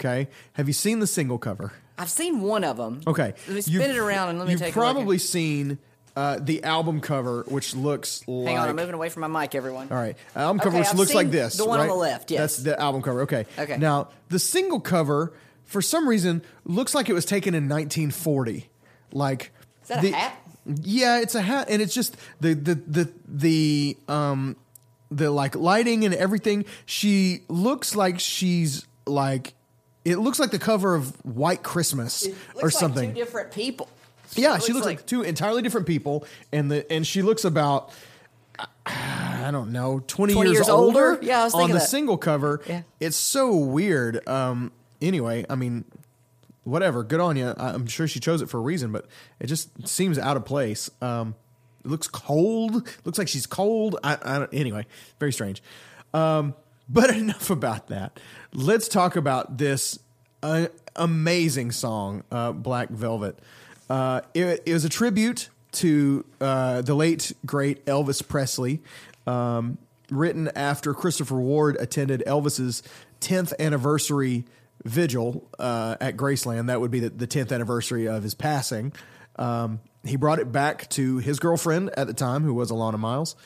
Okay. 0.00 0.28
Have 0.54 0.66
you 0.68 0.72
seen 0.74 0.98
the 0.98 1.06
single 1.06 1.38
cover? 1.38 1.72
I've 1.98 2.10
seen 2.10 2.40
one 2.40 2.64
of 2.64 2.76
them. 2.76 3.02
Okay, 3.06 3.34
Let 3.46 3.54
me 3.54 3.60
spin 3.60 3.90
it 3.90 3.96
around 3.96 4.30
and 4.30 4.38
let 4.38 4.48
me 4.48 4.54
take. 4.54 4.60
you've 4.60 4.66
take 4.68 4.76
a 4.76 4.80
look. 4.80 4.94
probably 4.94 5.18
seen 5.18 5.78
uh, 6.16 6.38
the 6.40 6.64
album 6.64 7.00
cover, 7.00 7.44
which 7.46 7.76
looks 7.76 8.26
like. 8.26 8.48
Hang 8.48 8.58
on, 8.58 8.68
I'm 8.68 8.76
moving 8.76 8.94
away 8.94 9.08
from 9.10 9.20
my 9.30 9.42
mic, 9.42 9.54
everyone. 9.54 9.88
All 9.90 9.96
right, 9.96 10.16
album 10.34 10.58
cover, 10.58 10.70
Okay, 10.70 10.78
which 10.80 10.88
I've 10.88 10.98
looks 10.98 11.14
like 11.14 11.30
this. 11.30 11.56
the 11.56 11.64
one 11.66 11.78
on 11.80 11.86
the 11.86 11.94
left, 11.94 12.30
yes. 12.30 12.40
that's 12.40 12.56
the 12.64 12.80
album 12.80 13.02
cover. 13.02 13.22
Okay. 13.22 13.46
Okay. 13.58 13.76
Now 13.76 14.08
the 14.30 14.38
single 14.38 14.80
cover, 14.80 15.32
for 15.64 15.80
some 15.80 16.08
reason, 16.08 16.42
looks 16.64 16.94
like 16.94 17.08
it 17.08 17.12
was 17.14 17.24
taken 17.24 17.54
in 17.54 17.68
1940. 17.68 18.68
Like 19.12 19.52
Is 19.82 19.88
that 19.88 20.02
a 20.04 20.10
hat? 20.10 20.36
Yeah, 20.82 21.20
it's 21.20 21.34
a 21.34 21.42
hat, 21.42 21.68
and 21.70 21.80
it's 21.80 21.94
just 21.94 22.16
the 22.40 22.54
the 22.54 22.74
the 22.74 23.12
the 23.28 23.96
um 24.08 24.56
the 25.16 25.30
like 25.30 25.54
lighting 25.54 26.04
and 26.04 26.14
everything. 26.14 26.64
She 26.86 27.42
looks 27.48 27.94
like 27.96 28.20
she's 28.20 28.86
like. 29.06 29.54
It 30.04 30.16
looks 30.16 30.40
like 30.40 30.50
the 30.50 30.58
cover 30.58 30.96
of 30.96 31.14
White 31.24 31.62
Christmas 31.62 32.26
or 32.56 32.62
looks 32.62 32.76
something. 32.76 33.10
Like 33.10 33.14
two 33.14 33.24
different 33.24 33.52
people. 33.52 33.88
Yeah, 34.34 34.56
It 34.56 34.64
she 34.64 34.72
looks 34.72 34.84
like, 34.86 35.06
two 35.06 35.22
entirely 35.22 35.62
different 35.62 35.86
people, 35.86 36.26
and 36.52 36.70
the 36.70 36.90
and 36.92 37.06
she 37.06 37.22
looks 37.22 37.44
about 37.44 37.92
I 38.86 39.48
don't 39.52 39.70
know 39.72 40.02
twenty, 40.06 40.34
20 40.34 40.50
years, 40.50 40.56
years 40.58 40.68
older. 40.68 41.10
older? 41.12 41.24
Yeah, 41.24 41.48
on 41.54 41.68
the 41.68 41.74
that. 41.74 41.88
single 41.88 42.16
cover. 42.16 42.60
Yeah. 42.66 42.82
it's 42.98 43.16
so 43.16 43.54
weird. 43.54 44.26
Um, 44.28 44.72
anyway, 45.00 45.44
I 45.48 45.54
mean, 45.54 45.84
whatever. 46.64 47.04
Good 47.04 47.20
on 47.20 47.36
you. 47.36 47.54
I'm 47.56 47.86
sure 47.86 48.08
she 48.08 48.20
chose 48.20 48.42
it 48.42 48.48
for 48.48 48.58
a 48.58 48.62
reason, 48.62 48.90
but 48.92 49.06
it 49.40 49.46
just 49.46 49.86
seems 49.88 50.18
out 50.18 50.36
of 50.36 50.44
place. 50.44 50.90
Um, 51.00 51.34
it 51.84 51.90
looks 51.90 52.08
cold. 52.08 52.88
Looks 53.04 53.18
like 53.18 53.28
she's 53.28 53.46
cold. 53.46 53.98
I, 54.02 54.16
I 54.22 54.46
anyway, 54.52 54.86
very 55.18 55.32
strange. 55.32 55.62
Um, 56.14 56.54
but 56.88 57.10
enough 57.16 57.50
about 57.50 57.88
that. 57.88 58.18
Let's 58.52 58.88
talk 58.88 59.16
about 59.16 59.58
this 59.58 59.98
uh, 60.42 60.66
amazing 60.96 61.72
song, 61.72 62.24
uh, 62.30 62.52
Black 62.52 62.90
Velvet. 62.90 63.38
Uh, 63.88 64.22
it, 64.34 64.62
it 64.66 64.72
was 64.72 64.84
a 64.84 64.88
tribute 64.88 65.48
to 65.72 66.24
uh, 66.40 66.82
the 66.82 66.94
late 66.94 67.32
great 67.46 67.84
Elvis 67.86 68.26
Presley, 68.26 68.82
um, 69.26 69.78
written 70.10 70.50
after 70.54 70.92
Christopher 70.92 71.40
Ward 71.40 71.76
attended 71.80 72.22
Elvis's 72.26 72.82
10th 73.20 73.52
anniversary 73.58 74.44
vigil 74.84 75.48
uh, 75.58 75.96
at 76.00 76.16
Graceland. 76.16 76.66
That 76.66 76.80
would 76.80 76.90
be 76.90 77.00
the, 77.00 77.10
the 77.10 77.26
10th 77.26 77.52
anniversary 77.52 78.06
of 78.06 78.22
his 78.22 78.34
passing. 78.34 78.92
Um, 79.36 79.80
he 80.04 80.16
brought 80.16 80.38
it 80.38 80.50
back 80.50 80.88
to 80.90 81.18
his 81.18 81.38
girlfriend 81.38 81.90
at 81.96 82.06
the 82.06 82.14
time, 82.14 82.42
who 82.42 82.54
was 82.54 82.70
Alana 82.70 82.98
Miles, 82.98 83.36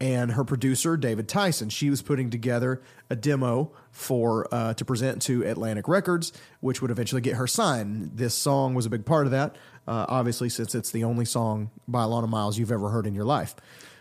and 0.00 0.32
her 0.32 0.44
producer 0.44 0.96
David 0.96 1.28
Tyson. 1.28 1.68
She 1.68 1.90
was 1.90 2.02
putting 2.02 2.30
together 2.30 2.80
a 3.10 3.16
demo 3.16 3.72
for 3.90 4.46
uh, 4.52 4.74
to 4.74 4.84
present 4.84 5.22
to 5.22 5.42
Atlantic 5.42 5.88
Records, 5.88 6.32
which 6.60 6.80
would 6.80 6.90
eventually 6.90 7.20
get 7.20 7.34
her 7.34 7.46
signed. 7.46 8.12
This 8.14 8.34
song 8.34 8.74
was 8.74 8.86
a 8.86 8.90
big 8.90 9.04
part 9.04 9.26
of 9.26 9.32
that, 9.32 9.56
uh, 9.86 10.06
obviously, 10.08 10.48
since 10.48 10.74
it's 10.74 10.90
the 10.90 11.04
only 11.04 11.24
song 11.24 11.70
by 11.86 12.04
Alana 12.04 12.28
Miles 12.28 12.58
you've 12.58 12.72
ever 12.72 12.90
heard 12.90 13.06
in 13.06 13.14
your 13.14 13.24
life. 13.24 13.54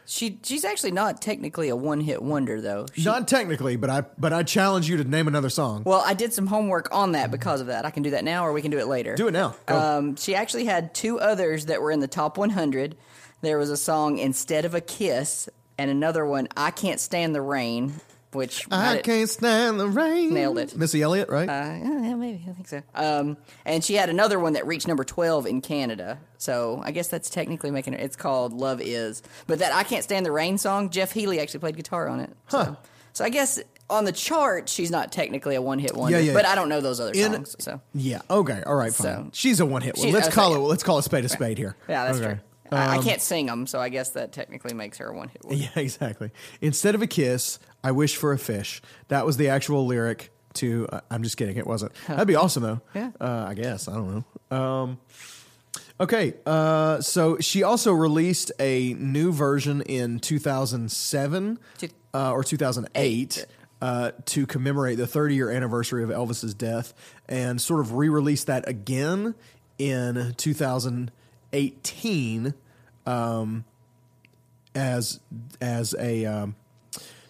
She 0.09 0.39
she's 0.41 0.63
actually 0.63 0.91
not 0.91 1.21
technically 1.21 1.67
a 1.67 1.75
one 1.75 1.99
hit 1.99 2.21
wonder 2.21 2.61
though. 2.61 2.85
She- 2.93 3.03
Not 3.03 3.27
technically, 3.27 3.75
but 3.75 3.89
I 3.89 4.01
but 4.17 4.31
I 4.31 4.43
challenge 4.43 4.89
you 4.89 4.95
to 4.97 5.03
name 5.03 5.27
another 5.27 5.49
song. 5.49 5.83
well, 5.85 6.01
I 6.05 6.13
did 6.13 6.31
some 6.33 6.47
homework 6.47 6.87
on 6.95 7.11
that 7.11 7.29
because 7.29 7.59
of 7.59 7.67
that. 7.67 7.85
I 7.85 7.91
can 7.91 8.03
do 8.03 8.11
that 8.11 8.23
now, 8.23 8.45
or 8.45 8.53
we 8.53 8.61
can 8.61 8.71
do 8.71 8.77
it 8.79 8.87
later. 8.87 9.15
Do 9.15 9.27
it 9.27 9.31
now. 9.33 9.55
Go. 9.65 9.77
Um, 9.77 10.15
she 10.15 10.33
actually 10.33 10.63
had 10.65 10.95
two 10.95 11.19
others 11.19 11.65
that 11.65 11.81
were 11.81 11.91
in 11.91 11.99
the 11.99 12.07
top 12.07 12.37
100. 12.37 12.95
There 13.41 13.57
was 13.57 13.69
a 13.69 13.75
song 13.77 14.17
"Instead 14.17 14.63
of 14.63 14.73
a 14.73 14.79
Kiss" 14.81 15.49
and 15.77 15.91
another 15.91 16.25
one 16.25 16.47
"I 16.55 16.71
Can't 16.71 17.01
Stand 17.01 17.35
the 17.35 17.41
Rain," 17.41 17.95
which 18.33 18.65
I 18.71 18.97
can't 19.03 19.29
stand 19.29 19.79
the 19.79 19.87
rain. 19.87 20.33
Nailed 20.33 20.57
it. 20.57 20.75
Missy 20.75 21.01
Elliott, 21.01 21.29
right? 21.29 21.47
Uh, 21.49 21.77
yeah, 21.83 22.15
maybe 22.15 22.43
I 22.47 22.53
think 22.53 22.67
so. 22.67 22.81
Um, 22.95 23.37
and 23.65 23.83
she 23.83 23.95
had 23.95 24.09
another 24.09 24.39
one 24.39 24.53
that 24.53 24.65
reached 24.67 24.87
number 24.87 25.03
twelve 25.03 25.45
in 25.45 25.61
Canada. 25.61 26.19
So 26.37 26.81
I 26.83 26.91
guess 26.91 27.07
that's 27.07 27.29
technically 27.29 27.71
making 27.71 27.93
it. 27.93 28.01
It's 28.01 28.15
called 28.15 28.53
"Love 28.53 28.81
Is," 28.81 29.23
but 29.47 29.59
that 29.59 29.73
"I 29.73 29.83
Can't 29.83 30.03
Stand 30.03 30.25
the 30.25 30.31
Rain" 30.31 30.57
song, 30.57 30.89
Jeff 30.89 31.11
Healy 31.11 31.39
actually 31.39 31.61
played 31.61 31.75
guitar 31.77 32.07
on 32.07 32.19
it. 32.19 32.29
Huh. 32.45 32.65
So, 32.65 32.77
so 33.13 33.25
I 33.25 33.29
guess 33.29 33.59
on 33.89 34.03
the 34.05 34.11
chart, 34.11 34.67
she's 34.69 34.91
not 34.91 35.11
technically 35.13 35.55
a 35.55 35.61
one-hit 35.61 35.95
wonder. 35.95 36.17
Yeah, 36.19 36.23
yeah. 36.25 36.33
But 36.33 36.45
I 36.45 36.55
don't 36.55 36.67
know 36.69 36.81
those 36.81 36.99
other 36.99 37.13
In- 37.13 37.33
songs. 37.33 37.55
So 37.59 37.81
yeah. 37.93 38.21
Okay. 38.29 38.61
All 38.65 38.75
right. 38.75 38.93
Fine. 38.93 39.05
So- 39.05 39.29
She's 39.33 39.59
a 39.61 39.65
one 39.65 39.81
hit 39.81 39.97
one. 39.97 40.11
Let's 40.11 40.27
call 40.29 40.51
yeah. 40.51 40.57
it. 40.57 40.59
Let's 40.59 40.83
call 40.83 40.97
a 40.97 41.03
spade 41.03 41.23
a 41.25 41.29
spade 41.29 41.57
here. 41.57 41.75
yeah, 41.87 42.05
that's 42.05 42.17
Okay. 42.19 42.27
true. 42.33 42.39
I, 42.69 42.95
I 42.95 42.97
Um, 42.97 43.03
can't 43.03 43.21
sing 43.21 43.45
them, 43.45 43.65
so 43.65 43.79
I 43.79 43.87
guess 43.87 44.09
that 44.09 44.33
technically 44.33 44.73
makes 44.73 44.97
her 44.97 45.07
a 45.07 45.15
one-hit 45.15 45.45
wonder. 45.45 45.57
Yeah, 45.75 45.81
exactly. 45.81 46.31
Instead 46.59 46.95
of 46.95 47.01
a 47.01 47.07
kiss, 47.07 47.59
I 47.83 47.91
wish 47.91 48.15
for 48.15 48.33
a 48.33 48.37
fish. 48.37 48.81
That 49.07 49.25
was 49.25 49.37
the 49.37 49.49
actual 49.49 49.85
lyric 49.85 50.31
to. 50.55 50.87
Uh, 50.91 51.01
I'm 51.09 51.23
just 51.23 51.37
kidding. 51.37 51.57
It 51.57 51.67
wasn't. 51.67 51.93
That'd 52.07 52.27
be 52.27 52.35
awesome 52.35 52.63
though. 52.63 52.81
Yeah. 52.93 53.11
Uh, 53.19 53.45
I 53.47 53.53
guess. 53.53 53.87
I 53.87 53.93
don't 53.93 54.25
know. 54.51 54.57
Um, 54.57 54.97
okay. 55.99 56.33
Uh, 56.45 57.01
so 57.01 57.37
she 57.39 57.63
also 57.63 57.93
released 57.93 58.51
a 58.59 58.93
new 58.95 59.31
version 59.31 59.81
in 59.81 60.19
2007 60.19 61.59
uh, 62.13 62.31
or 62.31 62.43
2008. 62.43 63.45
Uh, 63.79 64.09
to 64.25 64.47
commemorate 64.47 64.97
the 64.97 65.05
30 65.05 65.35
year 65.35 65.51
anniversary 65.51 66.03
of 66.03 66.09
Elvis's 66.09 66.55
death, 66.55 66.95
and 67.29 67.61
sort 67.61 67.79
of 67.79 67.93
re 67.93 68.09
released 68.09 68.47
that 68.47 68.67
again 68.67 69.35
in 69.77 70.33
2018 70.35 72.55
as 74.73 75.19
as 75.61 75.95
a 75.99 76.25
um, 76.25 76.55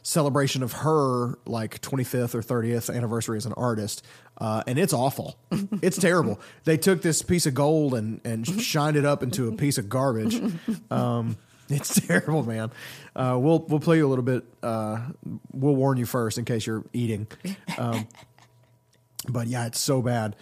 celebration 0.08 0.64
of 0.64 0.72
her 0.72 1.38
like 1.46 1.82
25th 1.82 2.34
or 2.34 2.42
30th 2.42 2.96
anniversary 2.96 3.36
as 3.36 3.46
an 3.46 3.54
artist 3.54 4.06
uh, 4.38 4.64
and 4.66 4.80
it's 4.80 4.94
awful 4.94 5.38
it's 5.82 5.98
terrible 5.98 6.40
they 6.64 6.78
took 6.78 7.02
this 7.02 7.22
piece 7.22 7.46
of 7.46 7.54
gold 7.54 7.94
and 7.94 8.22
and 8.24 8.48
shined 8.62 8.96
it 8.96 9.04
up 9.04 9.22
into 9.22 9.50
a 9.50 9.52
piece 9.52 9.78
of 9.78 9.90
garbage 9.90 10.42
um, 10.92 11.36
it's 11.70 12.00
terrible 12.08 12.44
man 12.44 12.72
uh, 13.18 13.38
we'll 13.38 13.60
we'll 13.68 13.82
play 13.82 13.98
you 13.98 14.08
a 14.08 14.10
little 14.10 14.24
bit 14.24 14.46
uh, 14.64 15.00
we'll 15.52 15.76
warn 15.76 15.98
you 15.98 16.06
first 16.06 16.38
in 16.38 16.46
case 16.46 16.66
you're 16.66 16.86
eating 16.94 17.28
um, 17.78 18.08
but 19.28 19.48
yeah, 19.48 19.66
it's 19.66 19.80
so 19.80 20.02
bad. 20.02 20.36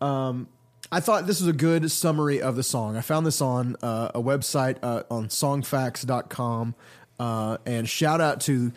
Um, 0.00 0.48
I 0.90 1.00
thought 1.00 1.26
this 1.26 1.40
was 1.40 1.48
a 1.48 1.54
good 1.54 1.90
summary 1.90 2.42
of 2.42 2.56
the 2.56 2.62
song. 2.62 2.96
I 2.96 3.00
found 3.00 3.24
this 3.24 3.40
on 3.40 3.76
uh, 3.82 4.10
a 4.14 4.20
website 4.20 4.76
uh, 4.82 5.04
on 5.10 5.28
songfacts.com. 5.28 6.74
Uh, 7.18 7.58
and 7.64 7.88
shout 7.88 8.20
out 8.20 8.40
to 8.42 8.72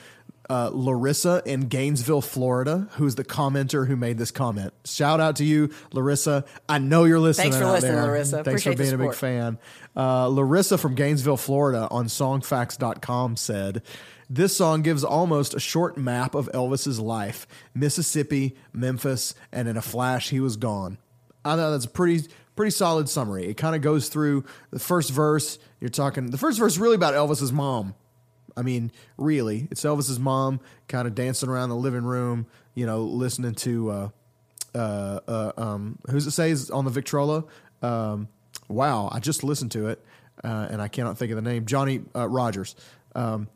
uh, 0.50 0.70
Larissa 0.74 1.42
in 1.46 1.62
Gainesville, 1.62 2.22
Florida, 2.22 2.88
who's 2.94 3.16
the 3.16 3.24
commenter 3.24 3.88
who 3.88 3.96
made 3.96 4.18
this 4.18 4.32
comment. 4.32 4.74
Shout 4.86 5.20
out 5.20 5.38
to 5.38 5.46
you, 5.46 5.72
Larissa. 5.92 6.46
I 6.70 6.78
know 6.78 7.06
you're 7.06 7.20
listening. 7.20 7.52
Thanks 7.52 7.66
for 7.66 7.72
listening, 7.72 7.96
there. 7.96 8.06
Larissa. 8.06 8.44
Thanks 8.44 8.64
for 8.64 8.72
Appreciate 8.72 8.78
the 8.78 8.84
being 8.84 9.08
a 9.08 9.10
big 9.10 9.16
fan. 9.16 9.58
Uh, 9.96 10.28
Larissa 10.28 10.78
from 10.78 10.96
Gainesville, 10.96 11.38
Florida, 11.38 11.88
on 11.90 12.06
songfacts.com 12.06 13.38
said, 13.38 13.82
This 14.30 14.56
song 14.56 14.82
gives 14.82 15.04
almost 15.04 15.54
a 15.54 15.60
short 15.60 15.98
map 15.98 16.36
of 16.36 16.50
Elvis's 16.54 17.00
life 17.00 17.48
Mississippi, 17.74 18.56
Memphis, 18.74 19.34
and 19.52 19.68
in 19.68 19.78
a 19.78 19.82
flash, 19.82 20.30
he 20.30 20.40
was 20.40 20.58
gone. 20.58 20.98
I 21.44 21.56
thought 21.56 21.72
that's 21.72 21.86
a 21.86 21.90
pretty 21.90 22.28
pretty 22.56 22.72
solid 22.72 23.10
summary. 23.10 23.48
It 23.48 23.58
kind 23.58 23.76
of 23.76 23.82
goes 23.82 24.10
through 24.10 24.46
the 24.72 24.80
first 24.80 25.12
verse. 25.12 25.60
You're 25.80 25.90
talking 25.90 26.32
the 26.32 26.38
first 26.38 26.60
verse 26.60 26.74
is 26.74 26.80
really 26.80 26.96
about 26.96 27.14
Elvis's 27.14 27.52
mom. 27.54 27.96
I 28.58 28.62
mean, 28.62 28.92
really, 29.18 29.68
it's 29.72 29.84
Elvis's 29.84 30.20
mom 30.20 30.60
kind 30.88 31.08
of 31.08 31.16
dancing 31.16 31.50
around 31.50 31.70
the 31.70 31.76
living 31.76 32.04
room, 32.04 32.48
you 32.74 32.86
know, 32.86 33.02
listening 33.04 33.56
to 33.56 33.90
uh, 33.90 34.10
uh, 34.74 35.20
uh, 35.28 35.52
um, 35.58 36.00
who's 36.10 36.28
it 36.28 36.32
say 36.32 36.52
is 36.52 36.70
on 36.70 36.86
the 36.86 36.92
Victrola? 36.92 37.44
Um, 37.82 38.30
wow, 38.68 39.10
I 39.12 39.20
just 39.20 39.44
listened 39.44 39.72
to 39.72 39.88
it 39.88 40.04
uh, 40.44 40.68
and 40.70 40.82
I 40.82 40.88
cannot 40.88 41.18
think 41.18 41.32
of 41.32 41.36
the 41.36 41.42
name. 41.42 41.66
Johnny 41.66 42.02
uh, 42.16 42.28
Rogers. 42.28 42.76
Um, 43.16 43.48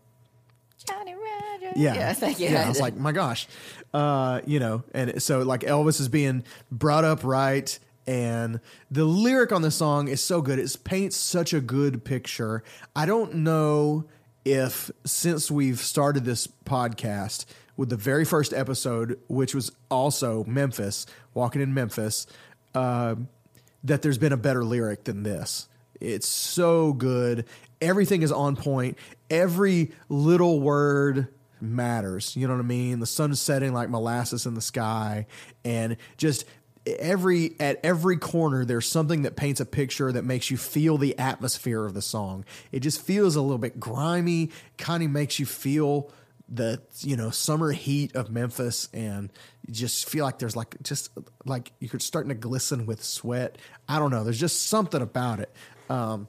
Johnny 0.88 1.14
Rogers. 1.14 1.74
yeah, 1.76 1.94
yeah, 1.94 2.14
thank 2.14 2.40
you. 2.40 2.50
Yeah, 2.50 2.66
I 2.66 2.70
was 2.70 2.80
like, 2.80 2.96
my 2.96 3.12
gosh, 3.12 3.48
uh, 3.94 4.42
you 4.46 4.60
know, 4.60 4.84
and 4.94 5.22
so 5.22 5.40
like 5.40 5.62
Elvis 5.62 6.00
is 6.00 6.08
being 6.08 6.44
brought 6.72 7.04
up 7.04 7.24
right, 7.24 7.78
and 8.08 8.60
the 8.90 9.06
lyric 9.06 9.52
on 9.52 9.62
the 9.62 9.72
song 9.72 10.08
is 10.08 10.24
so 10.24 10.42
good. 10.42 10.58
It 10.58 10.76
paints 10.84 11.18
such 11.18 11.54
a 11.54 11.62
good 11.62 12.04
picture. 12.04 12.64
I 12.96 13.06
don't 13.06 13.36
know 13.36 14.06
if 14.46 14.92
since 15.06 15.52
we've 15.52 15.80
started 15.80 16.26
this 16.26 16.48
podcast 16.66 17.46
with 17.78 17.90
the 17.90 17.96
very 17.96 18.26
first 18.26 18.54
episode, 18.54 19.20
which 19.28 19.56
was 19.56 19.72
also 19.90 20.44
Memphis, 20.46 21.06
walking 21.34 21.62
in 21.62 21.74
Memphis, 21.74 22.28
uh, 22.76 23.16
that 23.84 24.02
there's 24.02 24.18
been 24.18 24.34
a 24.34 24.38
better 24.38 24.64
lyric 24.64 25.06
than 25.06 25.24
this. 25.24 25.68
It's 26.02 26.28
so 26.28 26.94
good. 26.94 27.46
Everything 27.82 28.22
is 28.22 28.32
on 28.32 28.56
point. 28.56 28.98
Every 29.30 29.92
little 30.10 30.60
word 30.60 31.28
matters. 31.62 32.36
You 32.36 32.48
know 32.48 32.54
what 32.54 32.62
I 32.62 32.68
mean? 32.68 33.00
The 33.00 33.06
sun's 33.06 33.40
setting 33.40 33.74
like 33.74 33.90
molasses 33.90 34.46
in 34.46 34.54
the 34.54 34.62
sky, 34.62 35.26
and 35.64 35.98
just 36.18 36.46
every 36.98 37.56
at 37.60 37.80
every 37.84 38.18
corner 38.18 38.66
there's 38.66 38.88
something 38.88 39.24
that 39.24 39.36
paints 39.36 39.60
a 39.60 39.66
picture 39.66 40.12
that 40.12 40.24
makes 40.24 40.50
you 40.50 40.58
feel 40.58 40.98
the 40.98 41.18
atmosphere 41.18 41.86
of 41.86 41.94
the 41.94 42.02
song. 42.02 42.46
It 42.72 42.82
just 42.82 43.02
feels 43.02 43.36
a 43.36 43.42
little 43.42 43.58
bit 43.58 43.80
grimy, 43.80 44.52
kind 44.78 45.04
of 45.04 45.12
makes 45.12 45.40
you 45.40 45.46
feel 45.46 46.12
the 46.48 46.82
you 47.02 47.16
know 47.16 47.30
summer 47.30 47.72
heat 47.72 48.16
of 48.16 48.32
Memphis, 48.32 48.90
and 48.94 49.32
you 49.68 49.74
just 49.74 50.10
feel 50.10 50.26
like 50.26 50.40
there's 50.40 50.56
like 50.56 50.76
just 50.82 51.12
like 51.46 51.72
you're 51.80 52.00
starting 52.00 52.30
to 52.30 52.36
glisten 52.36 52.86
with 52.86 53.04
sweat. 53.04 53.58
I 53.88 54.00
don't 54.00 54.12
know. 54.12 54.24
There's 54.24 54.40
just 54.40 54.68
something 54.68 55.02
about 55.02 55.40
it. 55.40 55.52
Um, 55.90 56.28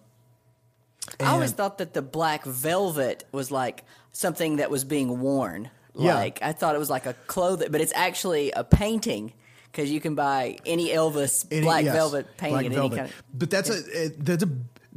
I 1.18 1.26
always 1.26 1.52
thought 1.52 1.78
that 1.78 1.94
the 1.94 2.02
black 2.02 2.44
velvet 2.44 3.24
was 3.32 3.50
like 3.50 3.84
something 4.12 4.56
that 4.56 4.70
was 4.70 4.84
being 4.84 5.20
worn. 5.20 5.70
Yeah. 5.94 6.14
Like 6.14 6.40
I 6.42 6.52
thought 6.52 6.74
it 6.74 6.78
was 6.78 6.90
like 6.90 7.06
a 7.06 7.14
clothing, 7.26 7.70
but 7.70 7.80
it's 7.80 7.92
actually 7.94 8.52
a 8.52 8.62
painting 8.62 9.32
because 9.70 9.90
you 9.90 10.00
can 10.00 10.14
buy 10.14 10.56
any 10.66 10.88
Elvis 10.88 11.46
Any- 11.50 11.62
black 11.62 11.84
yes, 11.84 11.94
velvet 11.94 12.36
painting 12.36 12.70
black 12.70 12.72
velvet. 12.72 12.98
any 12.98 13.08
kind 13.08 13.08
of. 13.10 13.22
But 13.32 13.50
that's 13.50 13.70
a 13.70 14.04
it- 14.04 14.24
that's 14.24 14.42
a 14.42 14.48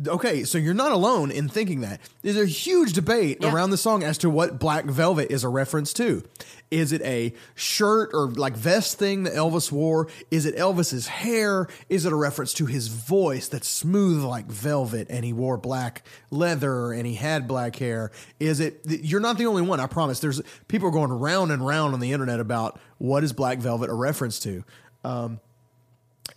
okay. 0.08 0.44
So 0.44 0.58
you're 0.58 0.74
not 0.74 0.92
alone 0.92 1.32
in 1.32 1.48
thinking 1.50 1.82
that. 1.82 2.00
There's 2.22 2.38
a 2.38 2.46
huge 2.46 2.94
debate 2.94 3.38
Yeah. 3.42 3.54
around 3.54 3.70
the 3.70 3.78
song 3.78 4.04
as 4.04 4.18
to 4.20 4.30
what 4.30 4.60
black 4.60 4.86
velvet 4.86 5.32
is 5.32 5.44
a 5.44 5.50
reference 5.50 5.94
to. 5.94 6.24
Is 6.72 6.92
it 6.92 7.02
a 7.04 7.34
shirt 7.54 8.10
or 8.14 8.28
like 8.32 8.58
vest 8.58 8.98
thing 8.98 9.24
that 9.24 9.34
Elvis 9.34 9.72
wore? 9.72 10.08
Is 10.32 10.48
it 10.48 10.56
Elvis's 10.58 11.06
hair? 11.06 11.68
Is 11.90 12.06
it 12.06 12.12
a 12.12 12.16
reference 12.16 12.52
to 12.56 12.66
his 12.66 12.88
voice 12.88 13.48
that's 13.48 13.68
smooth 13.68 14.24
like 14.24 14.48
velvet 14.48 15.08
and 15.12 15.24
he 15.24 15.34
wore 15.34 15.58
black 15.58 16.04
leather 16.32 16.92
and 16.92 17.06
he 17.06 17.14
had 17.14 17.48
black 17.48 17.76
hair? 17.76 18.12
Is 18.40 18.60
it 18.60 18.82
you're 18.86 19.20
not 19.20 19.38
the 19.38 19.46
only 19.46 19.62
one, 19.62 19.80
I 19.80 19.86
promise. 19.86 20.20
There's 20.20 20.42
people 20.68 20.88
are 20.88 20.92
going 20.92 21.12
round 21.12 21.52
and 21.52 21.64
round 21.66 21.94
on 21.94 22.00
the 22.00 22.12
internet 22.12 22.40
about 22.40 22.80
what 22.98 23.24
is 23.24 23.34
black 23.34 23.60
velvet 23.60 23.90
a 23.92 23.94
reference 23.94 24.40
to. 24.40 24.64
Um, 25.04 25.40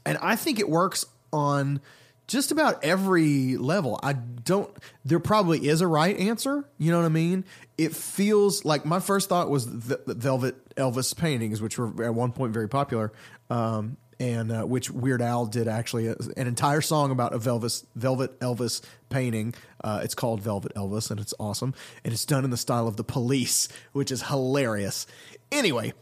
and 0.04 0.18
I 0.20 0.36
think 0.36 0.58
it 0.58 0.68
works 0.68 1.06
on 1.32 1.80
just 2.26 2.50
about 2.50 2.84
every 2.84 3.56
level. 3.56 3.98
I 4.02 4.14
don't. 4.14 4.70
There 5.04 5.20
probably 5.20 5.68
is 5.68 5.80
a 5.80 5.86
right 5.86 6.16
answer. 6.18 6.64
You 6.78 6.90
know 6.90 6.98
what 6.98 7.06
I 7.06 7.10
mean? 7.10 7.44
It 7.78 7.94
feels 7.94 8.64
like 8.64 8.84
my 8.84 9.00
first 9.00 9.28
thought 9.28 9.50
was 9.50 9.66
the, 9.66 10.00
the 10.06 10.14
Velvet 10.14 10.74
Elvis 10.76 11.16
paintings, 11.16 11.60
which 11.60 11.78
were 11.78 12.04
at 12.04 12.14
one 12.14 12.32
point 12.32 12.52
very 12.52 12.68
popular, 12.68 13.12
um, 13.50 13.96
and 14.18 14.50
uh, 14.50 14.62
which 14.64 14.90
Weird 14.90 15.22
Al 15.22 15.46
did 15.46 15.68
actually 15.68 16.08
a, 16.08 16.16
an 16.36 16.46
entire 16.46 16.80
song 16.80 17.10
about 17.10 17.32
a 17.32 17.38
Velvet 17.38 17.82
Velvet 17.94 18.40
Elvis 18.40 18.82
painting. 19.08 19.54
Uh, 19.82 20.00
it's 20.02 20.14
called 20.14 20.40
Velvet 20.40 20.74
Elvis, 20.74 21.10
and 21.10 21.20
it's 21.20 21.34
awesome, 21.38 21.74
and 22.04 22.12
it's 22.12 22.24
done 22.24 22.44
in 22.44 22.50
the 22.50 22.56
style 22.56 22.88
of 22.88 22.96
the 22.96 23.04
Police, 23.04 23.68
which 23.92 24.10
is 24.10 24.22
hilarious. 24.22 25.06
Anyway, 25.52 25.92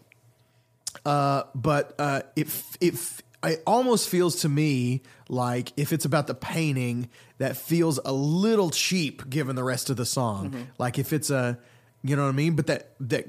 uh, 1.05 1.43
but 1.55 1.95
uh, 1.99 2.23
it 2.35 2.47
f- 2.47 2.79
it 2.81 2.95
f- 2.95 3.23
it 3.45 3.63
almost 3.67 4.09
feels 4.09 4.43
to 4.43 4.49
me 4.49 5.03
like 5.29 5.73
if 5.77 5.93
it's 5.93 6.05
about 6.05 6.27
the 6.27 6.35
painting, 6.35 7.09
that 7.39 7.57
feels 7.57 7.99
a 8.05 8.13
little 8.13 8.71
cheap 8.71 9.29
given 9.29 9.57
the 9.57 9.65
rest 9.65 9.91
of 9.91 9.97
the 9.97 10.07
song. 10.07 10.51
Like 10.79 10.99
if 10.99 11.13
it's 11.13 11.31
a, 11.31 11.59
you 12.03 12.17
know 12.17 12.23
what 12.23 12.29
I 12.29 12.33
mean. 12.33 12.57
But 12.57 12.67
that 12.69 12.95
that 13.01 13.27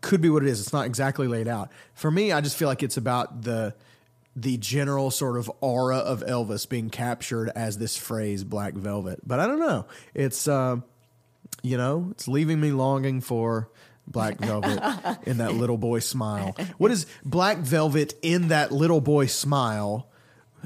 could 0.00 0.20
be 0.20 0.30
what 0.30 0.42
it 0.42 0.48
is. 0.48 0.60
It's 0.60 0.72
not 0.72 0.86
exactly 0.86 1.28
laid 1.28 1.48
out. 1.48 1.70
For 1.94 2.10
me, 2.10 2.32
I 2.32 2.40
just 2.40 2.56
feel 2.56 2.68
like 2.68 2.82
it's 2.82 2.96
about 2.96 3.42
the 3.42 3.74
the 4.34 4.58
general 4.58 5.10
sort 5.10 5.38
of 5.38 5.50
aura 5.60 5.96
of 5.96 6.20
Elvis 6.20 6.68
being 6.68 6.90
captured 6.90 7.50
as 7.54 7.78
this 7.78 7.96
phrase 7.96 8.44
"black 8.44 8.74
velvet." 8.74 9.20
But 9.26 9.40
I 9.40 9.46
don't 9.46 9.60
know. 9.60 9.86
It's. 10.14 10.46
Uh, 10.48 10.78
you 11.62 11.76
know, 11.76 12.08
it's 12.12 12.28
leaving 12.28 12.60
me 12.60 12.70
longing 12.70 13.20
for 13.20 13.68
black 14.06 14.38
velvet 14.38 15.18
in 15.26 15.38
that 15.38 15.54
little 15.54 15.78
boy 15.78 15.98
smile. 16.00 16.56
What 16.78 16.90
is 16.90 17.06
black 17.24 17.58
velvet 17.58 18.14
in 18.22 18.48
that 18.48 18.72
little 18.72 19.00
boy 19.00 19.26
smile? 19.26 20.08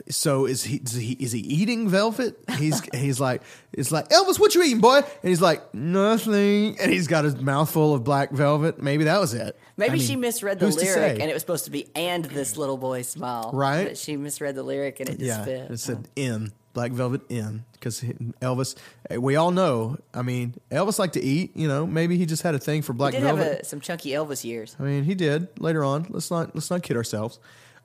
So 0.09 0.47
is 0.47 0.65
he 0.65 0.77
is 0.77 0.95
he, 0.95 1.13
is 1.13 1.33
he 1.33 1.41
eating 1.41 1.89
velvet? 1.89 2.37
He's 2.59 2.81
he's 2.95 3.21
like 3.21 3.43
it's 3.73 3.93
like 3.93 4.09
Elvis, 4.09 4.39
what 4.39 4.55
you 4.55 4.63
eating, 4.63 4.81
boy? 4.81 4.97
And 4.99 5.29
he's 5.29 5.43
like 5.43 5.75
nothing, 5.75 6.79
and 6.81 6.91
he's 6.91 7.07
got 7.07 7.25
his 7.25 7.37
mouth 7.37 7.71
full 7.71 7.95
of 7.95 8.03
black 8.03 8.31
velvet. 8.31 8.83
Maybe 8.83 9.05
that 9.05 9.21
was 9.21 9.35
it. 9.35 9.59
Maybe 9.77 9.91
I 9.91 9.95
mean, 9.95 10.03
she 10.03 10.17
misread 10.17 10.59
the 10.59 10.69
lyric, 10.69 11.21
and 11.21 11.31
it 11.31 11.35
was 11.35 11.43
supposed 11.43 11.67
to 11.67 11.71
be 11.71 11.89
"and 11.95 12.25
this 12.25 12.57
little 12.57 12.77
boy 12.79 13.03
smile." 13.03 13.51
Right. 13.53 13.89
But 13.89 13.99
she 13.99 14.17
misread 14.17 14.55
the 14.55 14.63
lyric, 14.63 15.01
and 15.01 15.11
it 15.11 15.19
just 15.19 15.25
yeah, 15.25 15.45
fit. 15.45 15.71
it 15.71 15.81
said 15.81 15.99
oh. 16.07 16.11
in 16.17 16.53
black 16.73 16.93
velvet 16.93 17.23
in 17.29 17.65
because 17.73 18.01
Elvis. 18.41 18.77
We 19.11 19.37
all 19.37 19.51
know. 19.51 19.99
I 20.15 20.23
mean, 20.23 20.55
Elvis 20.71 20.99
liked 20.99 21.15
to 21.15 21.23
eat. 21.23 21.57
You 21.57 21.69
know, 21.69 21.87
maybe 21.87 22.17
he 22.17 22.27
just 22.27 22.43
had 22.43 22.55
a 22.55 22.59
thing 22.59 22.83
for 22.83 22.93
black 22.93 23.15
He 23.15 23.21
did 23.21 23.27
velvet. 23.27 23.45
have 23.45 23.61
a, 23.61 23.65
some 23.65 23.81
chunky 23.81 24.11
Elvis 24.11 24.45
years. 24.45 24.77
I 24.79 24.83
mean, 24.85 25.05
he 25.05 25.15
did 25.15 25.49
later 25.61 25.85
on. 25.85 26.07
Let's 26.11 26.31
not 26.31 26.55
let's 26.55 26.71
not 26.71 26.83
kid 26.83 26.97
ourselves. 26.97 27.39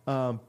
Um, 0.08 0.40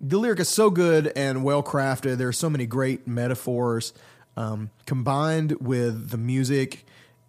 the 0.00 0.18
lyric 0.18 0.40
is 0.40 0.48
so 0.48 0.70
good 0.70 1.12
and 1.16 1.44
well 1.44 1.62
crafted. 1.62 2.18
There 2.18 2.28
are 2.28 2.32
so 2.32 2.50
many 2.50 2.66
great 2.66 3.06
metaphors 3.06 3.92
um, 4.36 4.70
combined 4.84 5.52
with 5.60 6.10
the 6.10 6.18
music. 6.18 6.84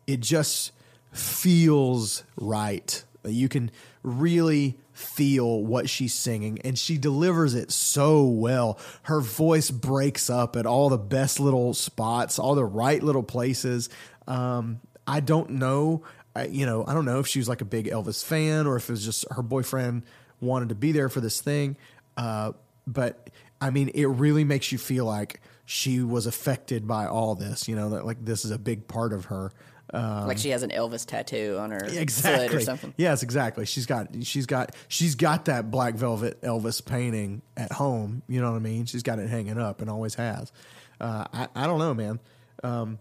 It 0.06 0.20
just 0.20 0.72
feels 1.12 2.24
right. 2.36 3.04
You 3.24 3.50
can 3.50 3.72
really 4.04 4.78
feel 4.98 5.64
what 5.64 5.90
she's 5.90 6.14
singing, 6.14 6.60
and 6.64 6.78
she 6.78 6.98
delivers 6.98 7.54
it 7.54 7.72
so 7.72 8.26
well. 8.26 8.80
Her 9.04 9.22
voice 9.22 9.70
breaks 9.70 10.30
up 10.30 10.56
at 10.56 10.66
all 10.66 10.90
the 10.90 10.98
best 10.98 11.40
little 11.40 11.74
spots, 11.74 12.40
all 12.40 12.56
the 12.56 12.66
right 12.66 13.02
little 13.02 13.24
places. 13.24 13.90
Um, 14.28 14.80
I 15.06 15.20
don't 15.20 15.52
know, 15.52 16.04
you 16.50 16.66
know, 16.66 16.84
I 16.86 16.94
don't 16.94 17.06
know 17.06 17.20
if 17.20 17.28
she 17.28 17.40
was 17.40 17.48
like 17.48 17.62
a 17.62 17.66
big 17.66 17.86
Elvis 17.86 18.24
fan 18.24 18.68
or 18.68 18.76
if 18.76 18.90
it 18.90 18.92
was 18.92 19.06
just 19.06 19.26
her 19.32 19.42
boyfriend 19.42 20.04
wanted 20.42 20.70
to 20.70 20.76
be 20.76 20.92
there 20.92 21.10
for 21.10 21.22
this 21.22 21.42
thing. 21.42 21.78
Uh, 22.18 22.52
but 22.86 23.30
I 23.62 23.70
mean, 23.70 23.90
it 23.94 24.06
really 24.06 24.44
makes 24.44 24.72
you 24.72 24.78
feel 24.78 25.06
like 25.06 25.42
she 25.70 26.02
was 26.02 26.26
affected 26.26 26.88
by 26.88 27.06
all 27.06 27.36
this. 27.36 27.68
You 27.68 27.76
know, 27.76 27.90
that 27.90 28.06
like 28.06 28.24
this 28.24 28.46
is 28.46 28.52
a 28.52 28.58
big 28.58 28.88
part 28.88 29.12
of 29.12 29.26
her. 29.26 29.52
Um, 29.94 30.26
like 30.26 30.38
she 30.38 30.50
has 30.50 30.64
an 30.64 30.70
Elvis 30.70 31.06
tattoo 31.06 31.58
on 31.60 31.72
her 31.72 31.82
foot 31.82 31.98
exactly 31.98 32.58
or 32.58 32.62
something. 32.62 32.94
Yes, 32.98 33.22
exactly. 33.22 33.66
She's 33.66 33.86
got 33.86 34.08
she's 34.24 34.46
got 34.46 34.74
she's 34.88 35.16
got 35.16 35.46
that 35.46 35.70
black 35.70 35.96
velvet 35.96 36.42
Elvis 36.42 36.84
painting 36.84 37.42
at 37.58 37.74
home. 37.74 38.24
You 38.30 38.40
know 38.42 38.52
what 38.52 38.58
I 38.58 38.62
mean? 38.62 38.86
She's 38.86 39.04
got 39.04 39.20
it 39.20 39.30
hanging 39.30 39.60
up 39.60 39.82
and 39.82 39.90
always 39.90 40.16
has. 40.16 40.54
Uh, 41.02 41.26
I 41.34 41.48
I 41.54 41.68
don't 41.68 41.80
know, 41.80 41.94
man. 41.94 42.20
Um, 42.64 43.00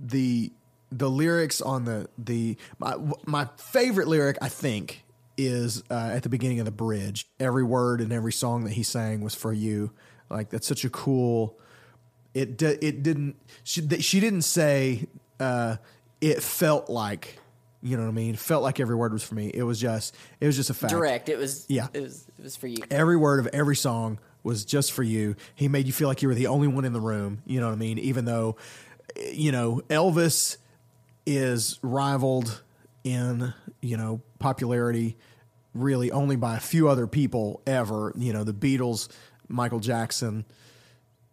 the 0.00 0.50
the 0.90 1.08
lyrics 1.08 1.60
on 1.60 1.84
the 1.84 2.08
the 2.18 2.56
my 2.80 2.96
my 3.24 3.48
favorite 3.56 4.08
lyric 4.08 4.36
I 4.42 4.48
think 4.48 5.04
is 5.38 5.84
uh, 5.90 6.10
at 6.12 6.24
the 6.24 6.28
beginning 6.28 6.58
of 6.58 6.64
the 6.64 6.72
bridge. 6.72 7.28
Every 7.38 7.62
word 7.62 8.00
and 8.00 8.12
every 8.12 8.32
song 8.32 8.64
that 8.64 8.72
he 8.72 8.82
sang 8.82 9.20
was 9.20 9.36
for 9.36 9.52
you. 9.52 9.92
Like 10.32 10.50
that's 10.50 10.66
such 10.66 10.84
a 10.84 10.90
cool. 10.90 11.58
It 12.34 12.60
it 12.62 13.02
didn't 13.02 13.36
she 13.62 13.86
th- 13.86 14.02
she 14.02 14.18
didn't 14.18 14.42
say 14.42 15.06
uh, 15.38 15.76
it 16.20 16.42
felt 16.42 16.88
like 16.88 17.38
you 17.82 17.96
know 17.96 18.04
what 18.04 18.10
I 18.10 18.12
mean. 18.12 18.36
Felt 18.36 18.62
like 18.62 18.80
every 18.80 18.94
word 18.94 19.12
was 19.12 19.22
for 19.22 19.34
me. 19.34 19.50
It 19.52 19.64
was 19.64 19.80
just 19.80 20.16
it 20.40 20.46
was 20.46 20.56
just 20.56 20.70
a 20.70 20.74
fact. 20.74 20.92
Direct. 20.92 21.28
It 21.28 21.36
was. 21.36 21.66
Yeah. 21.68 21.88
It 21.92 22.00
was. 22.00 22.26
It 22.38 22.42
was 22.42 22.56
for 22.56 22.68
you. 22.68 22.78
Every 22.90 23.16
word 23.16 23.40
of 23.40 23.48
every 23.48 23.76
song 23.76 24.18
was 24.42 24.64
just 24.64 24.92
for 24.92 25.02
you. 25.02 25.36
He 25.54 25.68
made 25.68 25.86
you 25.86 25.92
feel 25.92 26.08
like 26.08 26.22
you 26.22 26.28
were 26.28 26.34
the 26.34 26.46
only 26.46 26.68
one 26.68 26.84
in 26.84 26.92
the 26.92 27.00
room. 27.00 27.42
You 27.44 27.60
know 27.60 27.66
what 27.66 27.74
I 27.74 27.76
mean? 27.76 27.98
Even 27.98 28.24
though, 28.24 28.56
you 29.32 29.52
know, 29.52 29.82
Elvis 29.88 30.56
is 31.26 31.78
rivaled 31.82 32.62
in, 33.04 33.52
you 33.80 33.96
know, 33.96 34.20
popularity 34.38 35.16
really 35.74 36.10
only 36.10 36.36
by 36.36 36.56
a 36.56 36.60
few 36.60 36.88
other 36.88 37.06
people 37.06 37.62
ever. 37.66 38.12
You 38.16 38.32
know, 38.32 38.44
the 38.44 38.54
Beatles, 38.54 39.08
Michael 39.52 39.80
Jackson. 39.80 40.44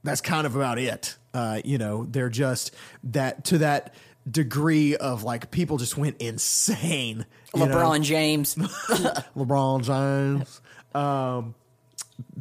That's 0.03 0.21
kind 0.21 0.45
of 0.45 0.55
about 0.55 0.79
it. 0.79 1.17
Uh, 1.33 1.61
you 1.63 1.77
know, 1.77 2.05
they're 2.05 2.29
just 2.29 2.73
that 3.03 3.45
to 3.45 3.59
that 3.59 3.93
degree 4.29 4.95
of 4.95 5.23
like 5.23 5.51
people 5.51 5.77
just 5.77 5.97
went 5.97 6.17
insane. 6.21 7.25
you 7.53 7.65
know? 7.65 7.75
LeBron 7.75 8.03
James. 8.03 8.55
LeBron 9.35 9.83
James. 9.83 10.61
Um, 10.93 11.55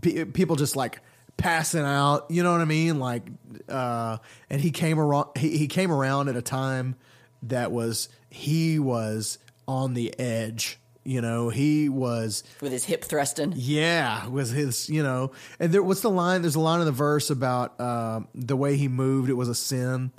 pe- 0.01 0.25
people 0.25 0.57
just 0.57 0.77
like 0.77 1.01
passing 1.37 1.85
out. 1.85 2.27
You 2.31 2.43
know 2.43 2.53
what 2.53 2.61
I 2.61 2.67
mean? 2.67 2.99
Like, 2.99 3.23
uh, 3.69 4.19
and 4.51 4.61
he 4.61 4.71
came 4.71 4.99
around. 4.99 5.29
He, 5.37 5.57
he 5.57 5.67
came 5.67 5.91
around 5.91 6.29
at 6.29 6.37
a 6.37 6.43
time 6.43 6.97
that 7.45 7.73
was 7.73 8.09
he 8.31 8.79
was 8.79 9.39
on 9.67 9.95
the 9.95 10.19
edge. 10.19 10.79
You 11.09 11.23
know, 11.23 11.49
he 11.49 11.89
was 11.89 12.45
with 12.61 12.71
his 12.73 12.85
hip 12.85 13.03
thrusting. 13.03 13.55
yeah, 13.57 14.27
with 14.29 14.53
his, 14.53 14.91
you 14.91 15.03
know, 15.03 15.31
and 15.59 15.73
there, 15.73 15.83
what's 15.83 16.03
the 16.03 16.11
line? 16.11 16.43
There's 16.43 16.55
a 16.57 16.61
line 16.61 16.81
in 16.81 16.87
the 16.87 16.93
verse 16.93 17.31
about 17.31 17.81
um, 17.81 18.29
the 18.35 18.57
way 18.57 18.77
he 18.77 18.89
moved. 18.89 19.31
It 19.31 19.35
was 19.35 19.49
a 19.49 19.55
sin, 19.55 20.13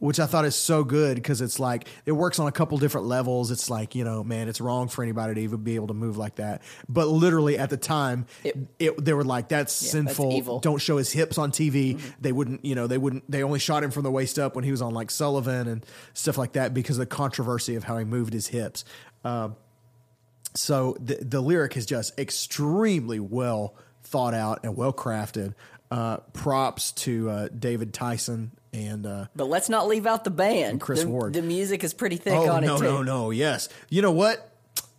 which 0.00 0.20
I 0.20 0.26
thought 0.26 0.44
is 0.44 0.54
so 0.54 0.84
good 0.84 1.14
because 1.14 1.40
it's 1.40 1.58
like 1.58 1.88
it 2.04 2.12
works 2.12 2.38
on 2.38 2.46
a 2.46 2.52
couple 2.52 2.76
different 2.76 3.06
levels. 3.06 3.50
It's 3.50 3.70
like 3.70 3.94
you 3.94 4.04
know, 4.04 4.22
man, 4.22 4.48
it's 4.48 4.60
wrong 4.60 4.88
for 4.88 5.02
anybody 5.02 5.34
to 5.34 5.40
even 5.40 5.62
be 5.62 5.76
able 5.76 5.86
to 5.86 5.94
move 5.94 6.18
like 6.18 6.34
that. 6.34 6.60
But 6.90 7.08
literally 7.08 7.56
at 7.56 7.70
the 7.70 7.78
time, 7.78 8.26
it, 8.42 8.54
It- 8.78 9.02
they 9.02 9.14
were 9.14 9.24
like, 9.24 9.48
that's 9.48 9.80
that's 9.80 9.92
sinful. 9.92 10.32
evil. 10.34 10.60
Don't 10.60 10.76
show 10.82 10.98
his 10.98 11.10
hips 11.10 11.38
on 11.38 11.52
TV. 11.52 11.98
They 12.20 12.32
wouldn't, 12.32 12.66
you 12.66 12.74
know, 12.74 12.86
they 12.86 12.98
wouldn't. 12.98 13.30
They 13.30 13.42
only 13.42 13.60
shot 13.60 13.82
him 13.82 13.90
from 13.90 14.02
the 14.02 14.10
waist 14.10 14.38
up 14.38 14.56
when 14.56 14.64
he 14.64 14.72
was 14.72 14.82
on 14.82 14.92
like 14.92 15.10
Sullivan 15.10 15.68
and 15.68 15.86
stuff 16.12 16.36
like 16.36 16.52
that 16.52 16.74
because 16.74 16.96
of 16.96 17.00
the 17.00 17.06
controversy 17.16 17.76
of 17.76 17.84
how 17.84 17.96
he 17.96 18.04
moved 18.04 18.34
his 18.34 18.48
hips. 18.48 18.84
Um, 19.24 19.56
so 20.54 20.96
the 21.00 21.16
the 21.16 21.40
lyric 21.40 21.76
is 21.76 21.86
just 21.86 22.18
extremely 22.18 23.20
well 23.20 23.74
thought 24.02 24.34
out 24.34 24.60
and 24.64 24.76
well 24.76 24.92
crafted. 24.92 25.54
Uh, 25.90 26.16
props 26.32 26.90
to 26.92 27.30
uh, 27.30 27.48
David 27.56 27.92
Tyson 27.94 28.50
and 28.72 29.06
uh, 29.06 29.26
But 29.36 29.44
let's 29.44 29.68
not 29.68 29.86
leave 29.86 30.06
out 30.06 30.24
the 30.24 30.30
band. 30.30 30.80
Chris 30.80 31.02
the, 31.02 31.08
Ward. 31.08 31.34
The 31.34 31.42
music 31.42 31.84
is 31.84 31.94
pretty 31.94 32.16
thick 32.16 32.34
oh 32.34 32.50
on 32.50 32.64
no 32.64 32.74
it 32.74 32.78
too. 32.78 32.84
no 32.84 32.96
no 32.96 33.02
no. 33.02 33.30
yes. 33.30 33.68
You 33.90 34.02
know 34.02 34.10
what? 34.10 34.50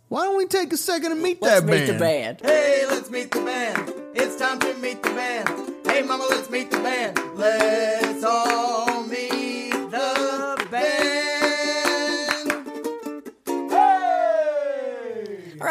Why 0.08 0.24
don't 0.24 0.36
we 0.38 0.46
take 0.46 0.72
a 0.72 0.76
second 0.76 1.12
and 1.12 1.20
meet 1.20 1.42
Let's 1.42 1.60
that 1.60 1.66
meet 1.66 1.86
band? 1.86 1.88
the 1.88 1.98
band. 1.98 2.40
Hey, 2.42 2.84
let's 2.88 3.10
meet 3.10 3.30
the 3.32 3.40
band. 3.40 3.92
It's 4.14 4.36
time 4.36 4.60
to 4.60 4.74
meet 4.74 5.02
the 5.02 5.10
band. 5.10 5.48
Hey, 5.84 6.02
mama, 6.02 6.26
let's 6.30 6.48
meet 6.48 6.70
the 6.70 6.78
band. 6.78 7.18
Let's 7.36 8.22
all 8.24 8.95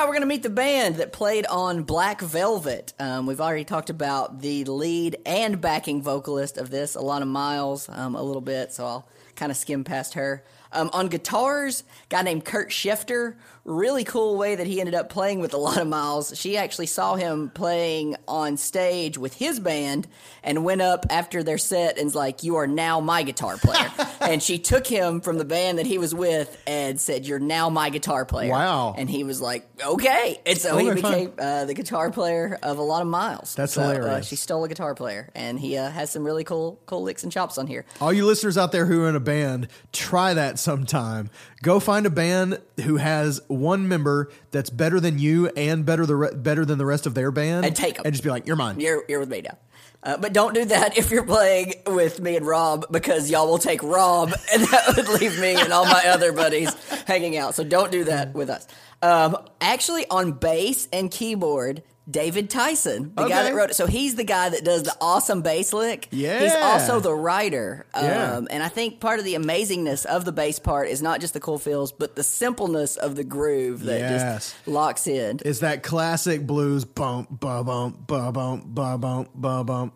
we're 0.06 0.12
going 0.12 0.22
to 0.22 0.28
meet 0.28 0.44
the 0.44 0.52
band 0.52 0.98
that 0.98 1.12
played 1.12 1.48
on 1.48 1.82
Black 1.82 2.22
Velvet. 2.22 2.94
Um, 3.00 3.26
we've 3.26 3.42
already 3.42 3.64
talked 3.64 3.90
about 3.90 4.40
the 4.42 4.64
lead 4.66 5.18
and 5.26 5.60
backing 5.60 6.04
vocalist 6.04 6.60
of 6.60 6.70
this, 6.70 6.96
Alana 6.96 7.26
Miles, 7.26 7.90
um, 7.90 8.16
a 8.16 8.22
little 8.22 8.42
bit, 8.42 8.72
so 8.72 8.86
I'll 8.86 9.08
kind 9.36 9.52
of 9.52 9.58
skim 9.58 9.84
past 9.84 10.14
her. 10.14 10.44
Um, 10.72 10.92
on 10.94 11.08
guitars, 11.08 11.84
guy 12.10 12.22
named 12.22 12.46
Kurt 12.46 12.70
Schefter. 12.70 13.36
Really 13.66 14.04
cool 14.04 14.38
way 14.38 14.54
that 14.54 14.68
he 14.68 14.80
ended 14.80 14.94
up 14.94 15.10
playing 15.10 15.40
with 15.40 15.56
a 15.56 15.58
lot 15.58 15.78
of 15.80 15.88
Miles. 15.88 16.38
She 16.38 16.56
actually 16.56 16.86
saw 16.86 17.16
him 17.16 17.50
playing 17.50 18.16
on 18.28 18.58
stage 18.58 19.18
with 19.18 19.34
his 19.34 19.60
band 19.60 20.08
and 20.44 20.64
went 20.64 20.82
up 20.84 21.08
after 21.10 21.42
their 21.42 21.58
set 21.58 21.98
and's 21.98 22.14
like, 22.14 22.44
"You 22.44 22.58
are 22.58 22.68
now 22.68 23.00
my 23.00 23.24
guitar 23.24 23.58
player." 23.58 23.92
and 24.22 24.44
she 24.44 24.60
took 24.60 24.86
him 24.86 25.20
from 25.20 25.40
the 25.40 25.46
band 25.46 25.80
that 25.80 25.88
he 25.88 25.98
was 25.98 26.14
with 26.14 26.62
and 26.68 27.02
said, 27.02 27.26
"You're 27.26 27.40
now 27.40 27.70
my 27.72 27.90
guitar 27.90 28.24
player." 28.24 28.52
Wow. 28.52 28.94
And 28.96 29.10
he 29.10 29.24
was 29.24 29.42
like, 29.42 29.68
okay. 29.84 30.40
And 30.46 30.60
so 30.60 30.78
he 30.78 30.92
became 30.94 31.34
uh, 31.40 31.66
the 31.66 31.74
guitar 31.74 32.12
player 32.12 32.60
of 32.62 32.78
a 32.78 32.84
lot 32.84 33.02
of 33.02 33.08
miles. 33.08 33.56
That's 33.56 33.74
So, 33.74 33.82
Uh, 33.82 33.94
hilarious. 33.94 34.28
she 34.28 34.36
stole 34.36 34.64
a 34.64 34.68
guitar 34.70 34.94
player, 34.94 35.30
and 35.34 35.60
he 35.60 35.76
uh, 35.76 35.90
has 35.90 36.12
some 36.12 36.24
really 36.24 36.44
cool, 36.44 36.80
cool 36.86 37.02
licks 37.02 37.24
and 37.24 37.32
chops 37.32 37.58
on 37.58 37.66
here. 37.66 37.84
All 38.00 38.14
you 38.14 38.28
listeners 38.28 38.60
out 38.60 38.72
there 38.72 38.86
who 38.86 39.04
are 39.06 39.10
in 39.10 39.16
a 39.16 39.20
band, 39.20 39.70
try 39.92 40.36
that 40.36 40.60
sometime. 40.60 41.32
Go 41.66 41.80
find 41.80 42.06
a 42.06 42.12
band 42.12 42.62
who 42.84 42.98
has 42.98 43.42
one 43.48 43.88
member 43.88 44.30
that's 44.52 44.70
better 44.70 45.00
than 45.00 45.18
you 45.18 45.48
and 45.48 45.84
better 45.84 46.06
the 46.06 46.16
re- 46.16 46.36
better 46.36 46.64
than 46.64 46.78
the 46.78 46.86
rest 46.86 47.08
of 47.08 47.16
their 47.16 47.32
band, 47.32 47.66
And 47.66 47.76
take 47.76 47.98
'em. 47.98 48.04
and 48.06 48.14
just 48.14 48.24
be 48.24 48.30
like, 48.30 48.46
"You're 48.46 48.56
mine." 48.56 48.80
You're, 48.80 49.04
you're 49.10 49.20
with 49.20 49.30
me 49.30 49.42
now. 49.42 49.58
Uh, 50.04 50.18
but 50.18 50.32
don't 50.32 50.54
do 50.54 50.66
that 50.66 50.96
if 50.96 51.10
you're 51.10 51.26
playing 51.26 51.74
with 51.88 52.20
me 52.22 52.36
and 52.36 52.46
Rob 52.46 52.86
because 52.92 53.32
y'all 53.32 53.48
will 53.48 53.58
take 53.58 53.82
Rob 53.82 54.32
and 54.54 54.62
that 54.62 54.94
would 54.96 55.08
leave 55.20 55.40
me 55.40 55.56
and 55.56 55.74
all 55.74 55.86
my 55.86 56.04
other 56.10 56.32
buddies 56.32 56.72
hanging 57.08 57.36
out. 57.36 57.56
So 57.56 57.64
don't 57.64 57.92
do 57.92 58.04
that 58.04 58.36
with 58.36 58.52
us. 58.52 58.68
Um, 59.02 59.36
actually, 59.60 60.08
on 60.10 60.34
bass 60.34 60.88
and 60.94 61.10
keyboard, 61.10 61.82
David 62.10 62.50
Tyson, 62.52 63.12
the 63.16 63.28
guy 63.28 63.44
that 63.44 63.56
wrote 63.56 63.72
it. 63.72 63.76
So 63.76 63.88
he's 63.88 64.16
the 64.16 64.24
guy 64.24 64.50
that 64.50 64.64
does 64.64 64.84
the 64.84 64.96
awesome 65.02 65.42
bass 65.42 65.74
lick. 65.74 66.08
Yeah. 66.12 66.40
He's 66.40 66.54
also 66.54 67.00
the 67.00 67.14
writer. 67.14 67.88
Um, 67.94 68.04
Yeah. 68.06 68.42
And 68.52 68.62
I 68.62 68.68
think 68.68 69.00
part 69.00 69.18
of 69.20 69.26
the 69.26 69.34
amazingness 69.34 70.06
of 70.06 70.24
the 70.24 70.32
bass 70.32 70.60
part 70.60 70.88
is 70.88 71.02
not 71.02 71.20
just 71.20 71.34
the 71.34 71.40
cool 71.40 71.58
feels, 71.58 71.92
but 71.92 72.16
the 72.16 72.24
simpleness 72.24 72.96
of 72.96 73.16
the 73.16 73.24
groove 73.24 73.84
that 73.86 74.00
Yes. 74.00 74.22
just 74.54 74.68
locks 74.68 75.08
in. 75.08 75.40
It's 75.44 75.60
that 75.60 75.82
classic 75.82 76.46
blues 76.46 76.86
bump, 76.86 77.40
ba 77.40 77.64
bump, 77.64 78.06
ba 78.08 78.32
bump, 78.32 78.66
ba 78.68 78.98
bump, 79.00 79.30
ba 79.34 79.64
bump. 79.64 79.94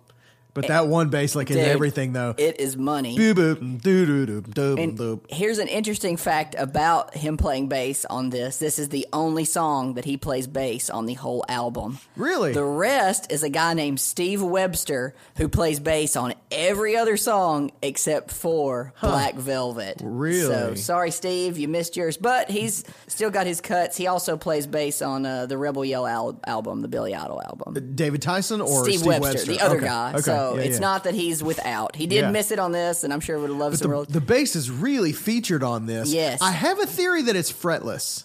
But 0.54 0.68
that 0.68 0.88
one 0.88 1.10
bass 1.10 1.36
like 1.36 1.50
is 1.52 1.56
Dude, 1.58 1.66
everything 1.66 2.14
though. 2.14 2.34
It 2.38 2.60
is 2.60 2.76
money. 2.76 3.18
Boop, 3.18 3.36
boop, 3.36 3.82
doo, 3.82 4.06
doo, 4.06 4.42
doo, 4.42 4.76
doo, 4.92 5.22
here's 5.30 5.58
an 5.60 5.68
interesting 5.68 6.18
fact 6.18 6.56
about 6.58 7.16
him 7.16 7.38
playing 7.38 7.70
bass 7.70 8.04
on 8.06 8.30
this. 8.30 8.58
This 8.58 8.80
is 8.80 8.90
the 8.90 9.08
only 9.14 9.46
song 9.46 9.94
that 9.94 10.06
he 10.06 10.18
plays 10.18 10.48
bass 10.48 10.90
on 10.90 11.06
the 11.06 11.14
whole 11.14 11.46
album. 11.48 12.00
Really? 12.16 12.52
The 12.54 12.64
rest 12.64 13.32
is 13.32 13.44
a 13.44 13.50
guy 13.50 13.74
named 13.74 14.00
Steve 14.00 14.42
Webster 14.42 15.14
who 15.38 15.48
plays 15.48 15.80
bass 15.80 16.16
on 16.16 16.34
every 16.52 16.98
other 16.98 17.16
song 17.16 17.72
except 17.82 18.32
for 18.32 18.94
Black 19.02 19.36
Velvet. 19.36 20.02
Really? 20.04 20.42
So 20.42 20.76
sorry, 20.76 21.12
Steve, 21.12 21.58
you 21.58 21.68
missed 21.68 21.96
yours, 21.96 22.18
but 22.18 22.50
he's 22.50 22.84
still 23.08 23.30
got 23.30 23.46
his 23.46 23.62
cuts. 23.62 23.96
He 23.98 24.08
also 24.08 24.36
plays 24.36 24.66
bass 24.68 25.02
on 25.02 25.26
uh, 25.26 25.46
the 25.46 25.58
Rebel 25.58 25.86
Yell 25.86 26.08
al- 26.08 26.40
album, 26.48 26.82
the 26.82 26.88
Billy 26.88 27.14
Idol 27.14 27.42
album. 27.42 27.94
David 27.96 28.22
Tyson 28.22 28.62
or 28.62 28.84
Steve, 28.84 29.00
Steve, 29.02 29.08
Webster, 29.22 29.46
the 29.46 29.62
other 29.62 29.78
Okay, 29.78 29.86
guy. 29.86 30.10
okay, 30.14 30.22
So 30.22 30.39
yeah, 30.56 30.62
it's 30.62 30.76
yeah. 30.76 30.80
not 30.80 31.04
that 31.04 31.14
he's 31.14 31.44
without. 31.44 31.96
He 31.96 32.08
did 32.08 32.22
Yeah. 32.22 32.32
miss 32.32 32.52
it 32.52 32.60
on 32.60 32.72
this, 32.72 33.04
and 33.04 33.12
I'm 33.14 33.20
sure 33.20 33.38
would 33.40 33.50
have 33.50 33.58
loved 33.60 33.74
But 33.74 33.80
some 33.80 33.92
the, 33.92 33.96
real. 33.98 34.06
the 34.06 34.22
bass 34.22 34.56
is 34.56 34.70
really 34.72 35.12
featured 35.14 35.64
on 35.64 35.86
this. 35.86 36.12
Yes. 36.14 36.42
I 36.42 36.52
have 36.52 36.80
a 36.80 36.86
theory 36.86 37.22
that 37.24 37.36
it's 37.36 37.52
fretless. 37.52 38.24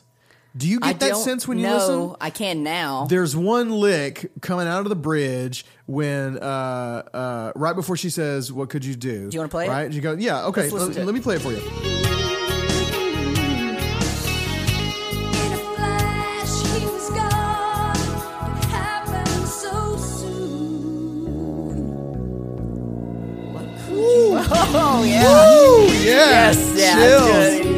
Do 0.57 0.69
you 0.69 0.79
I 0.83 0.93
get 0.93 1.01
that 1.01 1.17
sense 1.17 1.49
when 1.49 1.59
you 1.59 1.67
know. 1.67 1.75
listen? 1.77 2.17
I 2.21 2.31
can 2.31 2.63
now. 2.63 3.07
There's 3.07 3.35
one 3.35 3.73
lick 3.73 4.31
coming 4.41 4.69
out 4.69 4.83
of 4.83 4.89
the 4.89 4.95
bridge 4.95 5.67
when 5.87 6.39
uh, 6.39 7.03
uh, 7.13 7.53
right 7.57 7.75
before 7.75 7.97
she 7.97 8.09
says, 8.09 8.53
"What 8.53 8.71
could 8.71 8.85
you 8.85 8.95
do?" 8.95 9.31
Do 9.31 9.35
you 9.35 9.41
wanna 9.41 9.49
play 9.49 9.67
it? 9.67 9.71
Right? 9.71 9.91
You 9.93 10.01
go, 10.01 10.13
"Yeah, 10.13 10.45
okay." 10.47 10.63
Let's 10.63 10.73
listen 10.75 10.89
Let, 10.91 10.95
to 10.95 11.01
it. 11.03 11.07
let 11.07 11.15
me 11.17 11.21
play 11.21 11.37
it 11.37 11.43
for 11.43 11.51
you. 11.51 12.24
Oh 24.75 25.03
yeah. 25.05 25.23
Woo! 25.23 25.85
Yeah. 25.93 26.51
Yes. 26.51 26.73
Yeah. 26.75 26.95
Chills. 26.97 27.74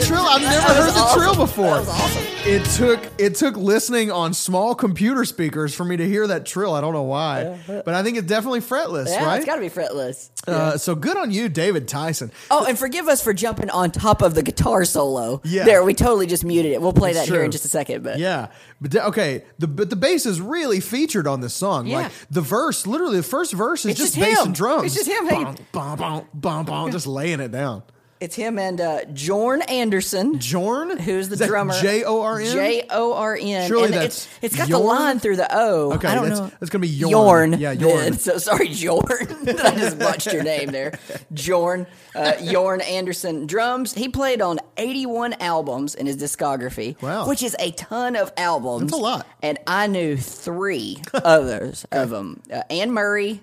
Trill. 0.00 0.20
I've 0.22 0.42
never 0.42 0.50
That 0.66 0.76
heard 0.76 0.94
the 0.94 0.98
awesome. 1.00 1.20
trill 1.20 1.36
before. 1.36 1.64
That 1.66 1.78
was 1.80 1.88
awesome. 1.88 2.24
It 2.44 2.64
took 2.76 3.00
it 3.20 3.34
took 3.34 3.56
listening 3.56 4.10
on 4.10 4.32
small 4.32 4.74
computer 4.74 5.24
speakers 5.24 5.74
for 5.74 5.84
me 5.84 5.96
to 5.98 6.06
hear 6.08 6.26
that 6.26 6.46
trill. 6.46 6.72
I 6.74 6.80
don't 6.80 6.94
know 6.94 7.02
why, 7.02 7.58
but 7.66 7.88
I 7.94 8.02
think 8.02 8.16
it's 8.16 8.26
definitely 8.26 8.60
fretless, 8.60 9.08
Yeah, 9.08 9.24
right? 9.26 9.36
it's 9.36 9.44
got 9.46 9.56
to 9.56 9.60
be 9.60 9.68
fretless. 9.68 10.30
uh, 10.48 10.78
so 10.78 10.94
good 10.94 11.16
on 11.18 11.30
you, 11.30 11.48
David 11.50 11.86
Tyson. 11.86 12.32
Oh, 12.50 12.64
and 12.64 12.78
forgive 12.78 13.08
us 13.08 13.22
for 13.22 13.34
jumping 13.34 13.68
on 13.70 13.90
top 13.90 14.22
of 14.22 14.34
the 14.34 14.42
guitar 14.42 14.84
solo. 14.86 15.42
Yeah. 15.44 15.64
There, 15.64 15.84
we 15.84 15.92
totally 15.92 16.26
just 16.26 16.44
muted 16.44 16.72
it. 16.72 16.80
We'll 16.80 16.94
play 16.94 17.12
that 17.12 17.20
It's 17.20 17.28
here 17.30 17.42
in 17.44 17.50
just 17.50 17.66
a 17.66 17.68
second. 17.68 18.02
But 18.02 18.18
Yeah, 18.18 18.48
but 18.80 18.96
okay, 18.96 19.44
the 19.58 19.66
but 19.68 19.90
the 19.90 19.96
bass 19.96 20.24
is 20.24 20.40
really 20.40 20.80
featured 20.80 21.26
on 21.26 21.40
this 21.42 21.52
song. 21.54 21.86
Yeah. 21.86 21.98
Like 22.04 22.12
the 22.30 22.40
verse, 22.40 22.86
literally 22.86 23.18
the 23.18 23.22
first 23.22 23.52
verse 23.52 23.84
is 23.84 23.90
It's 23.92 24.00
just, 24.00 24.14
just 24.14 24.26
bass 24.26 24.38
him. 24.40 24.46
and 24.46 24.54
drums. 24.54 24.84
It's 24.86 24.94
just 24.94 25.08
him 25.08 25.26
hanging- 25.26 25.58
Bum, 25.72 25.96
bum, 25.98 25.98
bum, 25.98 26.24
bum, 26.34 26.64
bum, 26.64 26.90
just 26.90 27.06
laying 27.06 27.40
it 27.40 27.50
down. 27.52 27.82
It's 28.20 28.34
him 28.36 28.58
and 28.58 28.80
uh, 28.80 29.00
Jorn 29.06 29.68
Anderson. 29.70 30.38
Jorn, 30.38 31.00
Who's 31.00 31.28
the 31.30 31.36
drummer? 31.46 31.74
J 31.80 32.04
O 32.04 32.20
R 32.20 32.38
N. 32.40 32.52
J 32.52 32.86
O 32.90 33.14
R 33.14 33.36
N. 33.40 33.66
Surely 33.68 33.84
And 33.86 33.94
that's 33.94 34.26
it's, 34.42 34.54
it's 34.54 34.56
got 34.56 34.68
Jorn? 34.68 34.70
the 34.72 34.78
line 34.78 35.18
through 35.20 35.36
the 35.36 35.48
O. 35.50 35.92
Okay, 35.94 36.08
I 36.08 36.14
don't 36.14 36.24
that's- 36.24 36.40
know. 36.40 36.50
that's 36.60 36.70
gonna 36.70 36.82
be 36.82 36.98
Jorn. 36.98 37.10
Yorn. 37.10 37.52
Yeah. 37.58 37.72
Yorn. 37.72 38.12
So 38.18 38.38
sorry, 38.38 38.68
Jorn. 38.68 39.48
I 39.64 39.74
just 39.76 39.98
botched 39.98 40.32
your 40.32 40.42
name 40.42 40.70
there. 40.70 40.92
Jorn. 41.32 41.86
Uh, 42.14 42.32
Yorn 42.42 42.80
Anderson. 42.82 43.46
Drums. 43.46 43.94
He 43.94 44.08
played 44.08 44.42
on 44.42 44.58
81 44.76 45.34
albums 45.40 45.94
in 45.94 46.06
his 46.06 46.16
discography. 46.16 47.00
Wow. 47.00 47.26
Which 47.28 47.42
is 47.42 47.56
a 47.58 47.70
ton 47.72 48.16
of 48.16 48.32
albums. 48.36 48.90
That's 48.90 49.00
a 49.00 49.02
lot. 49.02 49.26
And 49.42 49.58
I 49.66 49.86
knew 49.86 50.16
three 50.16 51.00
others 51.14 51.86
of 51.92 52.10
them. 52.10 52.42
Uh, 52.52 52.62
Anne 52.68 52.92
Murray, 52.92 53.40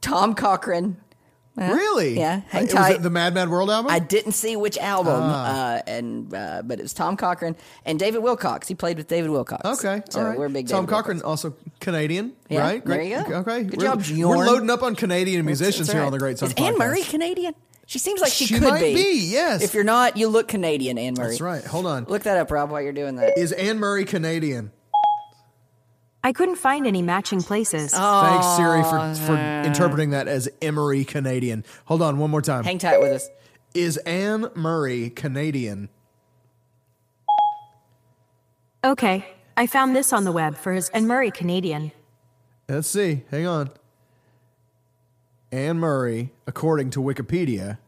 Tom 0.00 0.34
Cochran. 0.34 0.96
Really? 1.58 2.18
Yeah, 2.18 2.40
hang 2.48 2.62
Uh, 2.62 2.64
Was 2.64 2.72
tight. 2.72 2.94
it 2.96 3.02
the 3.02 3.10
Mad 3.10 3.34
Mad 3.34 3.48
World 3.48 3.70
album? 3.70 3.90
I 3.92 3.98
didn't 3.98 4.32
see 4.32 4.56
which 4.56 4.78
album, 4.78 5.20
Ah. 5.24 5.74
uh, 5.76 5.82
and 5.86 6.32
uh, 6.34 6.62
but 6.64 6.78
it 6.78 6.82
was 6.82 6.92
Tom 6.92 7.16
Cochran 7.16 7.56
and 7.84 7.98
David 7.98 8.22
Wilcox. 8.22 8.68
He 8.68 8.74
played 8.74 8.96
with 8.96 9.08
David 9.08 9.30
Wilcox. 9.30 9.64
Okay, 9.64 10.02
so 10.10 10.20
all 10.20 10.26
right. 10.28 10.38
we're 10.38 10.48
big. 10.48 10.68
Tom 10.68 10.84
David 10.86 10.90
Cochran, 10.94 11.16
Wilcox. 11.18 11.44
also 11.44 11.56
Canadian, 11.80 12.32
Yeah, 12.48 12.60
right? 12.60 12.84
there 12.84 12.96
Great. 12.96 13.10
you 13.10 13.24
go. 13.24 13.34
Okay, 13.36 13.62
Good 13.64 13.78
we're, 13.78 13.84
job, 13.84 14.02
We're 14.08 14.46
loading 14.46 14.70
up 14.70 14.82
on 14.82 14.94
Canadian 14.94 15.44
musicians 15.44 15.90
here 15.90 16.02
on 16.02 16.12
the 16.12 16.18
Great 16.18 16.38
Song 16.38 16.48
Is 16.50 16.54
Anne 16.56 16.78
Murray 16.78 17.02
Canadian? 17.02 17.54
She 17.86 17.98
seems 17.98 18.20
like 18.20 18.30
she, 18.30 18.44
She 18.44 18.54
could 18.58 18.64
might 18.68 18.80
be, 18.82 19.18
yes. 19.30 19.62
If 19.62 19.72
you're 19.72 19.82
not, 19.82 20.18
you 20.18 20.28
look 20.28 20.46
Canadian, 20.46 20.98
Anne 20.98 21.14
Murray. 21.16 21.28
That's 21.28 21.40
right. 21.40 21.64
Hold 21.64 21.86
on. 21.86 22.04
Look 22.04 22.24
that 22.24 22.36
up, 22.36 22.50
Rob, 22.50 22.70
while 22.70 22.82
you're 22.82 22.92
doing 22.92 23.16
that. 23.16 23.38
Is 23.38 23.50
Anne 23.52 23.78
Murray 23.78 24.04
Canadian? 24.04 24.72
I 26.24 26.32
couldn't 26.32 26.56
find 26.56 26.86
any 26.86 27.02
matching 27.02 27.42
places. 27.42 27.92
Thanks, 27.92 28.46
Siri, 28.56 28.82
for, 28.82 28.98
oh, 28.98 29.14
for 29.14 29.36
interpreting 29.36 30.10
that 30.10 30.28
as 30.28 30.48
Emery 30.60 31.04
Canadian. 31.04 31.64
Hold 31.86 32.02
on, 32.02 32.18
one 32.18 32.30
more 32.30 32.42
time. 32.42 32.64
Hang 32.64 32.78
tight 32.78 33.00
with 33.00 33.12
us. 33.12 33.28
Is 33.74 33.96
Anne 33.98 34.50
Murray 34.54 35.10
Canadian? 35.10 35.88
Okay, 38.84 39.26
I 39.56 39.66
found 39.66 39.94
this 39.94 40.12
on 40.12 40.24
the 40.24 40.32
web 40.32 40.56
for 40.56 40.72
his 40.72 40.88
and 40.90 41.06
Murray 41.06 41.30
Canadian. 41.30 41.92
Let's 42.68 42.88
see. 42.88 43.24
Hang 43.30 43.46
on. 43.46 43.70
Anne 45.50 45.78
Murray, 45.78 46.32
according 46.46 46.90
to 46.90 47.00
Wikipedia, 47.00 47.78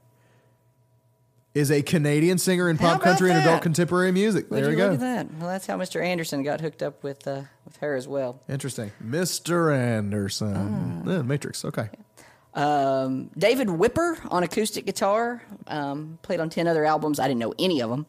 is 1.54 1.70
a 1.70 1.82
Canadian 1.82 2.38
singer 2.38 2.68
in 2.70 2.76
How 2.76 2.90
pop 2.92 2.96
about 3.00 3.04
country 3.04 3.30
and 3.30 3.38
that? 3.40 3.46
adult 3.46 3.62
contemporary 3.62 4.12
music. 4.12 4.50
Would 4.50 4.56
there 4.62 4.70
you 4.70 4.76
we 4.76 4.82
look 4.82 4.90
go. 4.90 4.94
at 4.94 5.00
that? 5.00 5.34
Well, 5.38 5.48
that's 5.48 5.66
how 5.66 5.76
Mr. 5.76 6.02
Anderson 6.04 6.42
got 6.42 6.60
hooked 6.60 6.82
up 6.82 7.02
with 7.02 7.26
uh, 7.26 7.42
with 7.64 7.76
her 7.78 7.94
as 7.96 8.06
well. 8.06 8.40
Interesting. 8.48 8.92
Mr. 9.04 9.76
Anderson. 9.76 11.02
Ah. 11.06 11.10
Yeah, 11.10 11.22
Matrix. 11.22 11.64
Okay. 11.64 11.88
Um, 12.54 13.30
David 13.38 13.70
Whipper 13.70 14.18
on 14.30 14.42
acoustic 14.42 14.84
guitar. 14.86 15.42
Um, 15.66 16.18
played 16.22 16.40
on 16.40 16.50
ten 16.50 16.66
other 16.66 16.84
albums. 16.84 17.18
I 17.20 17.28
didn't 17.28 17.40
know 17.40 17.54
any 17.58 17.80
of 17.80 17.90
them. 17.90 18.06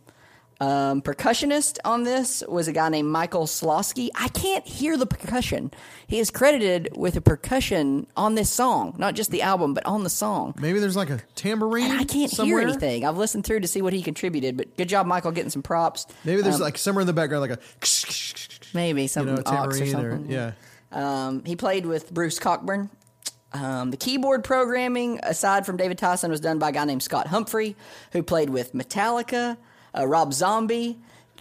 Um, 0.61 1.01
percussionist 1.01 1.79
on 1.83 2.03
this 2.03 2.43
was 2.47 2.67
a 2.67 2.71
guy 2.71 2.87
named 2.89 3.09
Michael 3.09 3.47
Slosky. 3.47 4.09
I 4.13 4.27
can't 4.27 4.65
hear 4.67 4.95
the 4.95 5.07
percussion. 5.07 5.71
He 6.05 6.19
is 6.19 6.29
credited 6.29 6.89
with 6.95 7.15
a 7.17 7.21
percussion 7.21 8.05
on 8.15 8.35
this 8.35 8.51
song, 8.51 8.93
not 8.99 9.15
just 9.15 9.31
the 9.31 9.41
album, 9.41 9.73
but 9.73 9.83
on 9.87 10.03
the 10.03 10.09
song. 10.11 10.53
Maybe 10.59 10.77
there's 10.79 10.95
like 10.95 11.09
a 11.09 11.19
tambourine. 11.33 11.89
And 11.89 11.99
I 11.99 12.03
can't 12.03 12.29
somewhere. 12.29 12.59
hear 12.59 12.67
anything. 12.69 13.05
I've 13.05 13.17
listened 13.17 13.43
through 13.43 13.61
to 13.61 13.67
see 13.67 13.81
what 13.81 13.91
he 13.91 14.03
contributed, 14.03 14.55
but 14.55 14.77
good 14.77 14.87
job, 14.87 15.07
Michael, 15.07 15.31
getting 15.31 15.49
some 15.49 15.63
props. 15.63 16.05
Maybe 16.25 16.43
there's 16.43 16.55
Um, 16.57 16.61
like 16.61 16.77
somewhere 16.77 17.01
in 17.01 17.07
the 17.07 17.13
background, 17.13 17.41
like 17.41 17.57
a 17.59 18.71
maybe 18.75 19.01
you 19.01 19.07
some 19.07 19.25
know, 19.25 19.37
or 19.37 19.41
tambourine 19.43 19.95
or, 19.95 20.11
something. 20.11 20.31
yeah. 20.31 20.51
Um, 20.91 21.43
he 21.43 21.55
played 21.55 21.87
with 21.87 22.13
Bruce 22.13 22.37
Cockburn. 22.37 22.91
Um, 23.53 23.91
the 23.91 23.97
keyboard 23.97 24.43
programming, 24.43 25.19
aside 25.23 25.65
from 25.65 25.75
David 25.77 25.97
Tyson, 25.97 26.29
was 26.29 26.39
done 26.39 26.59
by 26.59 26.69
a 26.69 26.71
guy 26.71 26.85
named 26.85 27.01
Scott 27.03 27.27
Humphrey, 27.27 27.75
who 28.13 28.21
played 28.23 28.49
with 28.49 28.73
Metallica, 28.73 29.57
uh, 29.97 30.07
Rob 30.07 30.33
Zombie, 30.33 30.99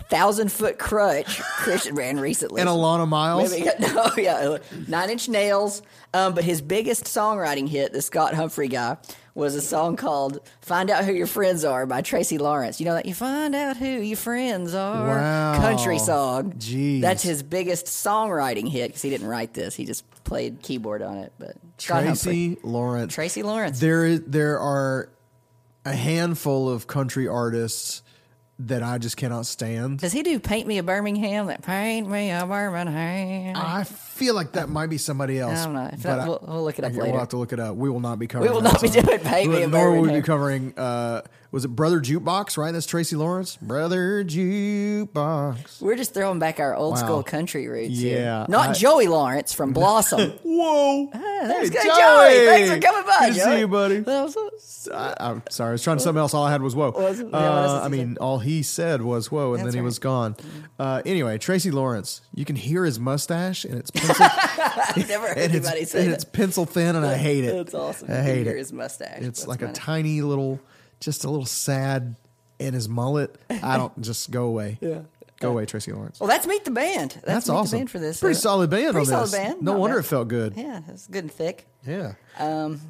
Thousand 0.08 0.50
Foot 0.50 0.78
Crutch, 0.78 1.40
Christian 1.40 1.94
ran 1.96 2.18
recently. 2.18 2.60
And 2.60 2.68
Alana 2.68 3.06
Miles. 3.08 3.50
Maybe, 3.50 3.68
no, 3.80 4.10
yeah, 4.16 4.58
Nine 4.88 5.10
Inch 5.10 5.28
Nails. 5.28 5.82
Um, 6.12 6.34
but 6.34 6.42
his 6.42 6.60
biggest 6.60 7.04
songwriting 7.04 7.68
hit, 7.68 7.92
the 7.92 8.02
Scott 8.02 8.34
Humphrey 8.34 8.66
guy, 8.66 8.96
was 9.34 9.54
a 9.54 9.60
song 9.60 9.96
called 9.96 10.40
"Find 10.60 10.90
Out 10.90 11.04
Who 11.04 11.12
Your 11.12 11.28
Friends 11.28 11.64
Are" 11.64 11.86
by 11.86 12.02
Tracy 12.02 12.38
Lawrence. 12.38 12.80
You 12.80 12.86
know 12.86 12.94
that 12.94 13.06
you 13.06 13.14
find 13.14 13.54
out 13.54 13.76
who 13.76 13.86
your 13.86 14.16
friends 14.16 14.74
are. 14.74 15.06
Wow. 15.06 15.60
Country 15.60 15.98
song. 15.98 16.54
Jeez. 16.54 17.00
That's 17.00 17.22
his 17.22 17.42
biggest 17.42 17.86
songwriting 17.86 18.68
hit 18.68 18.88
because 18.88 19.02
he 19.02 19.10
didn't 19.10 19.28
write 19.28 19.54
this. 19.54 19.76
He 19.76 19.84
just 19.84 20.04
played 20.24 20.62
keyboard 20.62 21.02
on 21.02 21.18
it. 21.18 21.32
But 21.38 21.56
Scott 21.78 22.04
Humphrey. 22.04 22.56
Tracy 22.56 22.58
Lawrence. 22.64 23.14
Tracy 23.14 23.42
Lawrence. 23.42 23.78
There 23.78 24.04
is 24.04 24.22
there 24.26 24.58
are 24.58 25.08
a 25.84 25.92
handful 25.92 26.68
of 26.68 26.86
country 26.86 27.28
artists 27.28 28.02
that 28.66 28.82
I 28.82 28.98
just 28.98 29.16
cannot 29.16 29.46
stand. 29.46 29.98
Does 30.00 30.12
he 30.12 30.22
do 30.22 30.38
"Paint 30.38 30.66
Me 30.66 30.78
a 30.78 30.82
Birmingham"? 30.82 31.46
That 31.46 31.62
"Paint 31.62 32.08
Me 32.08 32.30
a 32.30 32.44
Birmingham." 32.46 33.54
I 33.56 33.84
feel 33.84 34.34
like 34.34 34.52
that 34.52 34.68
might 34.68 34.88
be 34.88 34.98
somebody 34.98 35.38
else. 35.38 35.58
I 35.60 35.64
don't 35.64 35.74
know. 35.74 35.90
Not, 36.04 36.20
I- 36.20 36.28
we'll- 36.28 36.44
we'll 36.46 36.64
look 36.64 36.78
it 36.78 36.84
up 36.84 36.90
okay, 36.92 37.00
later. 37.00 37.12
We'll 37.12 37.20
have 37.20 37.28
to 37.30 37.36
look 37.38 37.52
it 37.52 37.60
up. 37.60 37.76
We 37.76 37.88
will 37.90 38.00
not 38.00 38.18
be 38.18 38.26
covering. 38.26 38.50
We 38.50 38.54
will 38.54 38.62
not 38.62 38.80
be 38.80 38.88
song. 38.88 39.02
doing 39.04 39.18
Paint 39.20 39.50
Me 39.50 39.62
a 39.62 39.66
Nor 39.66 39.92
will 39.92 40.02
we 40.02 40.10
be 40.12 40.22
covering. 40.22 40.74
Uh, 40.76 41.22
was 41.52 41.64
it 41.64 41.68
Brother 41.68 42.00
Jukebox? 42.00 42.56
Right, 42.56 42.72
that's 42.72 42.86
Tracy 42.86 43.16
Lawrence. 43.16 43.56
Brother 43.56 44.24
Jukebox. 44.24 45.80
We're 45.82 45.96
just 45.96 46.14
throwing 46.14 46.38
back 46.38 46.60
our 46.60 46.74
old 46.74 46.94
Wow. 46.94 47.00
school 47.00 47.22
country 47.22 47.66
roots. 47.68 47.98
here. 47.98 48.20
Yeah, 48.20 48.46
not 48.48 48.70
I- 48.70 48.72
Joey 48.72 49.06
Lawrence 49.08 49.52
from 49.52 49.72
Blossom. 49.72 50.30
Whoa! 50.42 51.08
That's 51.12 51.68
Hey, 51.68 51.68
good, 51.70 51.82
Joey! 51.82 51.98
Joey. 51.98 52.46
Thanks 52.46 52.70
for 52.70 52.80
coming 52.80 53.06
by, 53.06 53.26
Good 53.28 53.34
to 53.34 53.40
see 53.40 53.58
you, 53.60 53.68
buddy. 53.68 54.04
I, 54.94 55.14
I'm 55.20 55.42
sorry. 55.50 55.70
I 55.70 55.72
was 55.72 55.82
trying 55.82 55.96
to 55.98 56.02
something 56.02 56.20
else. 56.20 56.32
All 56.34 56.44
I 56.44 56.50
had 56.50 56.62
was 56.62 56.74
whoa. 56.74 56.90
Was? 56.90 57.20
Yeah, 57.20 57.26
Uh, 57.32 57.80
I 57.84 57.88
mean, 57.88 58.16
all 58.20 58.38
he 58.38 58.62
said 58.62 59.02
was 59.02 59.30
whoa, 59.30 59.54
and 59.54 59.60
That's 59.64 59.66
then 59.68 59.74
he 59.74 59.80
right. 59.80 59.84
was 59.84 59.98
gone. 59.98 60.36
Uh, 60.78 61.02
anyway, 61.04 61.38
Tracy 61.38 61.70
Lawrence. 61.70 62.22
You 62.34 62.44
can 62.44 62.56
hear 62.56 62.84
his 62.84 62.98
mustache, 62.98 63.64
and 63.64 63.78
it's 63.78 63.90
pencil, 63.90 64.14
I've 64.28 65.08
never 65.08 65.28
heard 65.28 65.38
and, 65.38 65.54
it's, 65.54 65.66
anybody 65.66 65.84
say 65.84 66.00
and 66.02 66.08
that. 66.10 66.14
it's 66.14 66.24
pencil 66.24 66.64
thin, 66.64 66.96
and 66.96 67.04
I 67.04 67.16
hate 67.16 67.44
it. 67.44 67.54
That's 67.54 67.74
awesome. 67.74 68.08
I 68.10 68.12
You 68.12 68.16
can 68.18 68.24
hate 68.34 68.46
hear 68.46 68.54
it. 68.56 68.58
his 68.58 68.72
mustache. 68.72 69.18
It's 69.18 69.40
That's 69.40 69.46
like 69.46 69.62
a 69.62 69.72
tiny 69.72 70.22
little, 70.22 70.60
just 71.00 71.24
a 71.24 71.30
little 71.30 71.46
sad, 71.46 72.16
in 72.58 72.74
his 72.74 72.88
mullet. 72.88 73.34
I 73.50 73.76
don't 73.76 73.98
just 74.02 74.30
go 74.30 74.44
away. 74.44 74.78
Yeah, 74.80 75.00
go 75.40 75.50
away, 75.50 75.64
Tracy 75.66 75.92
Lawrence. 75.92 76.20
Well, 76.20 76.28
that's 76.28 76.46
Meet 76.46 76.64
the 76.64 76.70
Band. 76.70 77.12
That's, 77.12 77.24
That's 77.26 77.48
Meet 77.48 77.54
awesome. 77.54 77.70
the 77.70 77.76
Band 77.80 77.90
for 77.90 77.98
this. 77.98 78.20
Pretty 78.20 78.36
uh, 78.36 78.38
solid 78.38 78.70
band 78.70 78.92
pretty 78.92 78.98
on 79.00 79.06
solid 79.06 79.24
this. 79.24 79.32
band. 79.32 79.62
No 79.62 79.72
Not 79.72 79.80
wonder 79.80 79.96
bad. 79.96 80.04
it 80.04 80.08
felt 80.08 80.28
good. 80.28 80.54
Yeah, 80.56 80.80
it's 80.88 81.06
good 81.06 81.24
and 81.24 81.32
thick. 81.32 81.66
Yeah. 81.86 82.12
Um, 82.38 82.80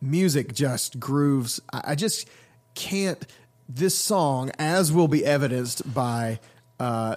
music 0.00 0.54
just 0.54 0.98
grooves. 0.98 1.60
I, 1.72 1.82
I 1.88 1.94
just 1.94 2.28
can't. 2.74 3.24
This 3.68 3.98
song, 3.98 4.50
as 4.58 4.90
will 4.90 5.08
be 5.08 5.26
evidenced 5.26 5.92
by 5.92 6.40
uh, 6.80 7.16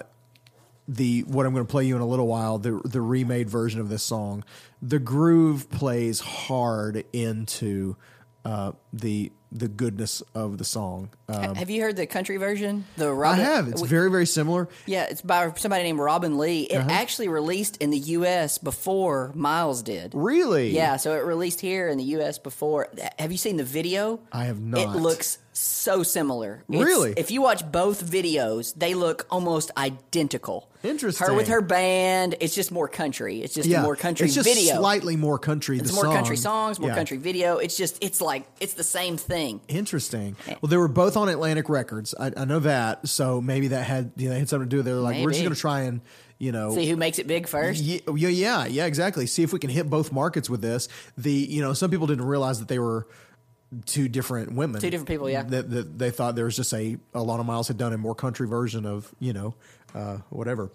the 0.86 1.20
what 1.22 1.46
I'm 1.46 1.54
going 1.54 1.64
to 1.66 1.70
play 1.70 1.84
you 1.84 1.96
in 1.96 2.02
a 2.02 2.06
little 2.06 2.26
while, 2.26 2.58
the 2.58 2.78
the 2.84 3.00
remade 3.00 3.48
version 3.48 3.80
of 3.80 3.88
this 3.88 4.02
song, 4.02 4.44
the 4.82 4.98
groove 4.98 5.70
plays 5.70 6.20
hard 6.20 7.04
into 7.14 7.96
uh, 8.44 8.72
the 8.92 9.32
the 9.52 9.68
goodness 9.68 10.22
of 10.34 10.58
the 10.58 10.64
song. 10.64 11.10
Uh, 11.28 11.54
have 11.54 11.70
you 11.70 11.82
heard 11.82 11.96
the 11.96 12.06
country 12.06 12.36
version? 12.36 12.84
The 12.96 13.12
I 13.12 13.36
have. 13.36 13.68
It's 13.68 13.82
we- 13.82 13.88
very 13.88 14.10
very 14.10 14.26
similar. 14.26 14.68
Yeah, 14.86 15.04
it's 15.04 15.22
by 15.22 15.52
somebody 15.56 15.82
named 15.84 15.98
Robin 15.98 16.38
Lee. 16.38 16.68
Uh-huh. 16.68 16.80
It 16.86 16.90
actually 16.90 17.28
released 17.28 17.76
in 17.78 17.90
the 17.90 17.98
U.S. 17.98 18.58
before 18.58 19.32
Miles 19.34 19.82
did. 19.82 20.12
Really? 20.14 20.70
Yeah, 20.70 20.96
so 20.96 21.14
it 21.14 21.24
released 21.24 21.60
here 21.60 21.88
in 21.88 21.98
the 21.98 22.04
U.S. 22.04 22.38
before. 22.38 22.88
Have 23.18 23.32
you 23.32 23.38
seen 23.38 23.56
the 23.56 23.64
video? 23.64 24.20
I 24.32 24.44
have 24.44 24.60
not. 24.60 24.80
It 24.80 24.98
looks 24.98 25.38
so 25.52 26.02
similar. 26.02 26.64
It's- 26.68 26.84
Really? 26.84 27.14
If 27.16 27.30
you 27.30 27.42
watch 27.42 27.70
both 27.70 28.04
videos, 28.04 28.74
they 28.74 28.94
look 28.94 29.26
almost 29.30 29.70
identical. 29.76 30.68
Interesting. 30.82 31.26
Her 31.28 31.34
with 31.34 31.48
her 31.48 31.60
band. 31.60 32.34
It's 32.40 32.54
just 32.54 32.72
more 32.72 32.88
country. 32.88 33.40
It's 33.40 33.54
just 33.54 33.68
a 33.70 33.82
more 33.82 33.94
country 33.94 34.26
it's 34.26 34.34
just 34.34 34.48
video. 34.48 34.76
slightly 34.78 35.14
more 35.16 35.38
country. 35.38 35.78
it's 35.78 35.92
more 35.92 36.04
song. 36.04 36.14
country 36.14 36.36
songs, 36.36 36.80
more 36.80 36.90
Yeah. 36.90 36.96
country 36.96 37.18
video. 37.18 37.58
It's 37.58 37.76
just 37.76 37.98
it's 38.02 38.20
like 38.20 38.46
it's 38.60 38.74
the 38.74 38.82
same 38.82 39.16
thing. 39.16 39.60
Interesting. 39.68 40.36
Well, 40.60 40.68
they 40.68 40.76
were 40.76 40.88
both 40.88 41.16
on 41.16 41.28
Atlantic 41.28 41.68
Records. 41.68 42.14
I, 42.18 42.32
I 42.36 42.44
know 42.46 42.58
that. 42.60 43.06
So 43.06 43.40
maybe 43.40 43.68
that 43.68 43.84
had 43.84 44.12
you 44.16 44.28
know, 44.30 44.36
had 44.38 44.48
something 44.48 44.68
to 44.68 44.70
do 44.70 44.78
with 44.78 44.88
it. 44.88 44.90
They're 44.90 45.00
like, 45.00 45.22
we're 45.22 45.30
just 45.30 45.42
going 45.42 45.54
to 45.54 45.60
try 45.60 45.82
and 45.82 46.00
you 46.38 46.50
know. 46.50 46.74
See 46.74 46.88
who 46.88 46.96
makes 46.96 47.20
it 47.20 47.28
big 47.28 47.46
first. 47.46 47.80
Yeah, 47.80 48.00
yeah, 48.16 48.28
yeah, 48.28 48.66
yeah, 48.66 48.86
exactly. 48.86 49.26
See 49.26 49.44
if 49.44 49.52
we 49.52 49.60
can 49.60 49.70
hit 49.70 49.88
both 49.88 50.10
markets 50.10 50.50
with 50.50 50.62
this. 50.62 50.88
The 51.16 51.30
you 51.32 51.60
know 51.62 51.72
some 51.74 51.90
people 51.90 52.08
didn't 52.08 52.24
realize 52.26 52.58
that 52.58 52.66
they 52.66 52.80
were 52.80 53.06
two 53.86 54.08
different 54.08 54.52
women, 54.52 54.80
Two 54.80 54.90
different 54.90 55.08
people, 55.08 55.28
yeah. 55.30 55.42
That, 55.42 55.70
that 55.70 55.98
they 55.98 56.10
thought 56.10 56.34
there 56.34 56.44
was 56.44 56.56
just 56.56 56.72
a 56.72 56.98
Alana 57.14 57.44
Miles 57.44 57.68
had 57.68 57.78
done 57.78 57.92
a 57.92 57.98
more 57.98 58.14
country 58.14 58.46
version 58.46 58.86
of 58.86 59.14
you 59.18 59.32
know 59.32 59.54
uh, 59.94 60.18
whatever. 60.30 60.70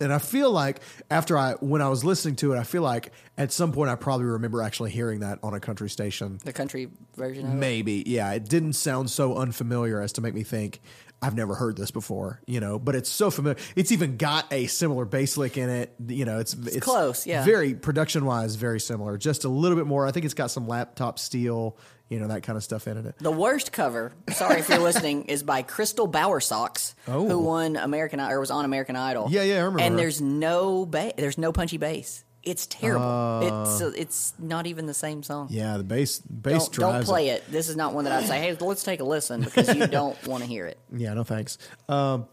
And 0.00 0.12
I 0.12 0.18
feel 0.18 0.50
like 0.50 0.80
after 1.08 1.38
I 1.38 1.52
when 1.54 1.80
I 1.80 1.88
was 1.88 2.04
listening 2.04 2.34
to 2.36 2.52
it, 2.52 2.58
I 2.58 2.64
feel 2.64 2.82
like 2.82 3.12
at 3.38 3.52
some 3.52 3.70
point 3.70 3.90
I 3.90 3.94
probably 3.94 4.26
remember 4.26 4.60
actually 4.60 4.90
hearing 4.90 5.20
that 5.20 5.38
on 5.42 5.54
a 5.54 5.60
country 5.60 5.88
station. 5.88 6.40
The 6.44 6.52
country 6.52 6.88
version 7.16 7.46
of 7.46 7.52
it. 7.52 7.56
Maybe, 7.56 8.02
yeah. 8.04 8.32
It 8.32 8.48
didn't 8.48 8.72
sound 8.72 9.10
so 9.10 9.36
unfamiliar 9.36 10.00
as 10.00 10.12
to 10.14 10.20
make 10.20 10.34
me 10.34 10.42
think 10.42 10.80
I've 11.22 11.34
never 11.34 11.54
heard 11.54 11.76
this 11.76 11.90
before, 11.90 12.40
you 12.46 12.60
know. 12.60 12.78
But 12.78 12.94
it's 12.96 13.08
so 13.08 13.30
familiar. 13.30 13.58
It's 13.76 13.92
even 13.92 14.16
got 14.18 14.52
a 14.52 14.66
similar 14.66 15.04
bass 15.06 15.36
lick 15.38 15.56
in 15.56 15.70
it. 15.70 15.94
You 16.06 16.24
know, 16.26 16.38
it's 16.38 16.52
it's, 16.52 16.80
close, 16.80 17.26
yeah. 17.26 17.44
Very 17.44 17.74
production 17.74 18.26
wise, 18.26 18.56
very 18.56 18.78
similar. 18.80 19.16
Just 19.16 19.44
a 19.44 19.48
little 19.48 19.76
bit 19.76 19.86
more. 19.86 20.06
I 20.06 20.10
think 20.12 20.24
it's 20.26 20.34
got 20.34 20.50
some 20.50 20.68
laptop 20.68 21.18
steel, 21.18 21.78
you 22.10 22.18
know, 22.20 22.28
that 22.28 22.42
kind 22.42 22.58
of 22.58 22.62
stuff 22.62 22.86
in 22.86 22.98
it. 22.98 23.14
The 23.18 23.30
worst 23.32 23.72
cover, 23.72 24.12
sorry 24.32 24.60
if 24.60 24.68
you're 24.68 24.78
listening, 24.80 25.24
is 25.24 25.42
by 25.42 25.62
Crystal 25.62 26.06
Bowersocks, 26.06 26.94
Oh. 27.08 27.26
who 27.26 27.38
won 27.38 27.76
American 27.76 28.20
or 28.20 28.38
was 28.38 28.50
on 28.50 28.66
American 28.66 28.94
Idol. 28.96 29.28
Yeah, 29.30 29.44
yeah, 29.44 29.54
I 29.54 29.58
remember 29.60 29.80
And 29.80 29.94
her. 29.94 30.00
there's 30.00 30.20
no 30.20 30.84
ba- 30.84 31.14
there's 31.16 31.38
no 31.38 31.52
punchy 31.52 31.78
bass. 31.78 32.22
It's 32.44 32.66
terrible. 32.66 33.04
Uh. 33.04 33.40
it's 33.64 33.80
it's 33.98 34.32
not 34.38 34.66
even 34.66 34.86
the 34.86 34.94
same 34.94 35.22
song. 35.22 35.48
Yeah, 35.50 35.76
the 35.78 35.84
bass 35.84 36.18
bass 36.20 36.68
Don't, 36.68 36.80
don't 36.80 36.90
drives. 36.90 37.08
play 37.08 37.28
it. 37.28 37.50
This 37.50 37.68
is 37.68 37.76
not 37.76 37.94
one 37.94 38.04
that 38.04 38.12
I'd 38.12 38.28
say, 38.28 38.38
hey, 38.38 38.54
let's 38.60 38.82
take 38.82 39.00
a 39.00 39.04
listen 39.04 39.42
because 39.42 39.74
you 39.74 39.86
don't 39.88 40.22
want 40.26 40.42
to 40.42 40.48
hear 40.48 40.66
it. 40.66 40.78
Yeah, 40.92 41.14
no 41.14 41.24
thanks. 41.24 41.56
Um, 41.88 42.26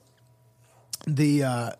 the 1.07 1.43
uh, 1.43 1.71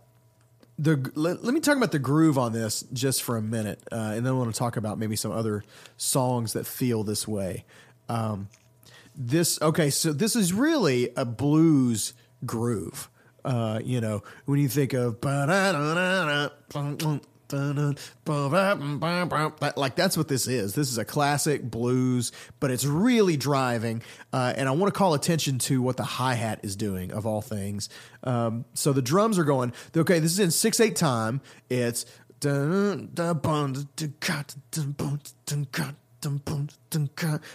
the 0.80 1.12
let, 1.16 1.44
let 1.44 1.54
me 1.54 1.60
talk 1.60 1.78
about 1.78 1.92
the 1.92 2.00
groove 2.00 2.38
on 2.38 2.54
this 2.54 2.84
just 2.94 3.22
for 3.22 3.38
a 3.38 3.42
minute, 3.42 3.82
uh, 3.92 4.14
and 4.16 4.26
then 4.26 4.34
I 4.34 4.38
want 4.38 4.54
to 4.54 4.58
talk 4.58 4.78
about 4.78 4.98
maybe 4.98 5.16
some 5.16 5.32
other 5.32 5.64
songs 5.98 6.54
that 6.54 6.66
feel 6.66 7.04
this 7.04 7.28
way. 7.28 7.66
Um, 8.10 8.50
this 9.16 9.62
okay, 9.62 9.90
so 9.90 10.14
this 10.14 10.36
is 10.36 10.54
really 10.54 11.10
a 11.16 11.26
blues 11.26 12.14
groove. 12.46 13.10
Uh, 13.44 13.80
you 13.84 14.00
know, 14.00 14.24
when 14.46 14.60
you 14.60 14.70
think 14.70 14.94
of 14.94 15.20
that- 19.60 19.78
like 19.78 19.96
that's 19.96 20.18
what 20.18 20.28
this 20.28 20.48
is. 20.48 20.74
This 20.74 20.92
is 20.92 20.98
a 20.98 21.06
classic 21.06 21.64
blues, 21.64 22.32
but 22.60 22.72
it's 22.72 22.86
really 22.86 23.38
driving. 23.38 24.02
Uh, 24.34 24.54
and 24.56 24.68
I 24.68 24.72
want 24.72 24.94
to 24.94 24.98
call 24.98 25.14
attention 25.14 25.60
to 25.60 25.82
what 25.82 25.98
the 25.98 26.04
hi 26.04 26.34
hat 26.36 26.60
is 26.64 26.76
doing 26.76 27.12
of 27.12 27.26
all 27.26 27.42
things. 27.42 27.90
Um, 28.24 28.66
so 28.74 28.94
the 28.94 29.02
drums 29.02 29.38
are 29.38 29.44
going. 29.44 29.74
Okay, 29.96 30.20
this 30.20 30.32
is 30.32 30.40
in 30.40 30.52
six 30.52 30.80
eight 30.80 30.96
time. 30.96 31.42
It's 31.70 32.06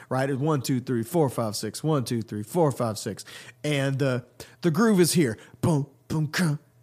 right 0.08 0.28
it's 0.30 0.40
one 0.40 0.62
two 0.62 0.80
three 0.80 1.02
four 1.02 1.28
five 1.28 1.56
six 1.56 1.82
one 1.82 2.04
two 2.04 2.22
three 2.22 2.42
four 2.42 2.70
five 2.72 2.98
six 2.98 3.24
and 3.64 4.02
uh, 4.02 4.20
the 4.62 4.70
groove 4.70 5.00
is 5.00 5.12
here 5.12 5.38
boom 5.60 5.86
boom 6.08 6.26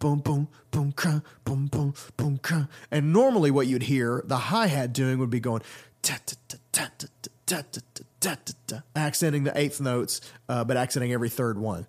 boom 0.04 0.18
boom 0.18 0.48
boom 0.70 0.92
ka, 0.92 1.22
boom 1.46 1.66
boom 1.66 1.94
boom 2.18 2.36
ka. 2.36 2.68
and 2.90 3.10
normally 3.10 3.50
what 3.50 3.66
you'd 3.66 3.84
hear 3.84 4.22
the 4.26 4.36
hi-hat 4.36 4.92
doing 4.92 5.18
would 5.18 5.30
be 5.30 5.40
going 5.40 5.62
ta 6.02 6.18
ta 6.26 6.34
ta 6.46 6.58
ta 6.72 6.88
ta 6.98 7.06
ta 7.46 7.62
ta 7.72 7.80
ta 7.94 8.02
ta 8.20 8.34
ta 8.34 8.52
ta, 8.66 8.82
accenting 8.94 9.44
the 9.44 9.58
eighth 9.58 9.80
notes 9.80 10.20
uh, 10.50 10.62
but 10.62 10.76
accenting 10.76 11.10
every 11.10 11.30
third 11.30 11.56
one 11.56 11.86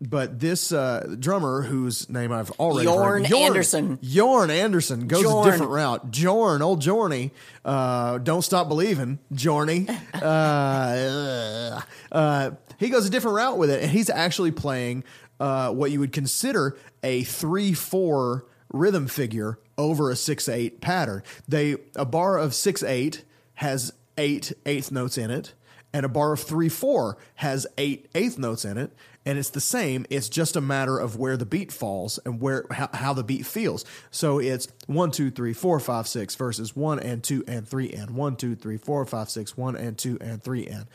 but 0.00 0.38
this 0.38 0.70
uh, 0.70 1.16
drummer, 1.18 1.62
whose 1.62 2.08
name 2.08 2.30
I've 2.30 2.52
already 2.52 2.84
Yorn 2.84 3.24
heard, 3.24 3.34
Anderson. 3.34 3.98
Yorn 4.00 4.48
Anderson 4.48 5.08
goes 5.08 5.24
Jorn. 5.24 5.42
a 5.44 5.50
different 5.50 5.72
route. 5.72 6.12
Jorn, 6.12 6.60
old 6.60 6.80
Jorny, 6.80 7.32
uh, 7.64 8.18
don't 8.18 8.42
stop 8.42 8.68
believing, 8.68 9.18
Jorny. 9.34 9.88
Uh, 10.14 11.80
uh, 12.12 12.50
he 12.78 12.90
goes 12.90 13.06
a 13.08 13.10
different 13.10 13.36
route 13.36 13.58
with 13.58 13.70
it, 13.70 13.82
and 13.82 13.90
he's 13.90 14.08
actually 14.08 14.52
playing 14.52 15.02
uh, 15.40 15.70
what 15.70 15.90
you 15.90 16.00
would 16.00 16.12
consider 16.12 16.76
a 17.02 17.22
three 17.22 17.72
four 17.72 18.46
rhythm 18.72 19.06
figure 19.06 19.58
over 19.76 20.10
a 20.10 20.16
six 20.16 20.48
eight 20.48 20.80
pattern. 20.80 21.22
They 21.46 21.76
a 21.94 22.04
bar 22.04 22.38
of 22.38 22.54
six 22.54 22.82
eight 22.82 23.24
has 23.54 23.92
eight 24.16 24.52
eighth 24.66 24.90
notes 24.90 25.16
in 25.16 25.30
it, 25.30 25.54
and 25.92 26.04
a 26.04 26.08
bar 26.08 26.32
of 26.32 26.40
three 26.40 26.68
four 26.68 27.16
has 27.36 27.66
eight 27.76 28.08
eighth 28.14 28.38
notes 28.38 28.64
in 28.64 28.76
it, 28.76 28.92
and 29.24 29.38
it's 29.38 29.50
the 29.50 29.60
same. 29.60 30.06
It's 30.10 30.28
just 30.28 30.56
a 30.56 30.60
matter 30.60 30.98
of 30.98 31.16
where 31.16 31.36
the 31.36 31.46
beat 31.46 31.72
falls 31.72 32.18
and 32.24 32.40
where 32.40 32.64
how, 32.70 32.90
how 32.92 33.12
the 33.12 33.24
beat 33.24 33.46
feels. 33.46 33.84
So 34.10 34.38
it's 34.38 34.68
one 34.86 35.10
two 35.10 35.30
three 35.30 35.52
four 35.54 35.78
five 35.80 36.08
six 36.08 36.34
versus 36.34 36.74
one 36.74 36.98
and 36.98 37.22
two 37.22 37.44
and 37.46 37.66
three 37.66 37.90
and 37.90 38.10
one 38.10 38.36
two 38.36 38.56
three 38.56 38.78
four 38.78 39.04
five 39.04 39.30
six 39.30 39.56
one 39.56 39.76
and 39.76 39.96
two 39.96 40.18
and 40.20 40.42
three 40.42 40.66
and 40.66 40.86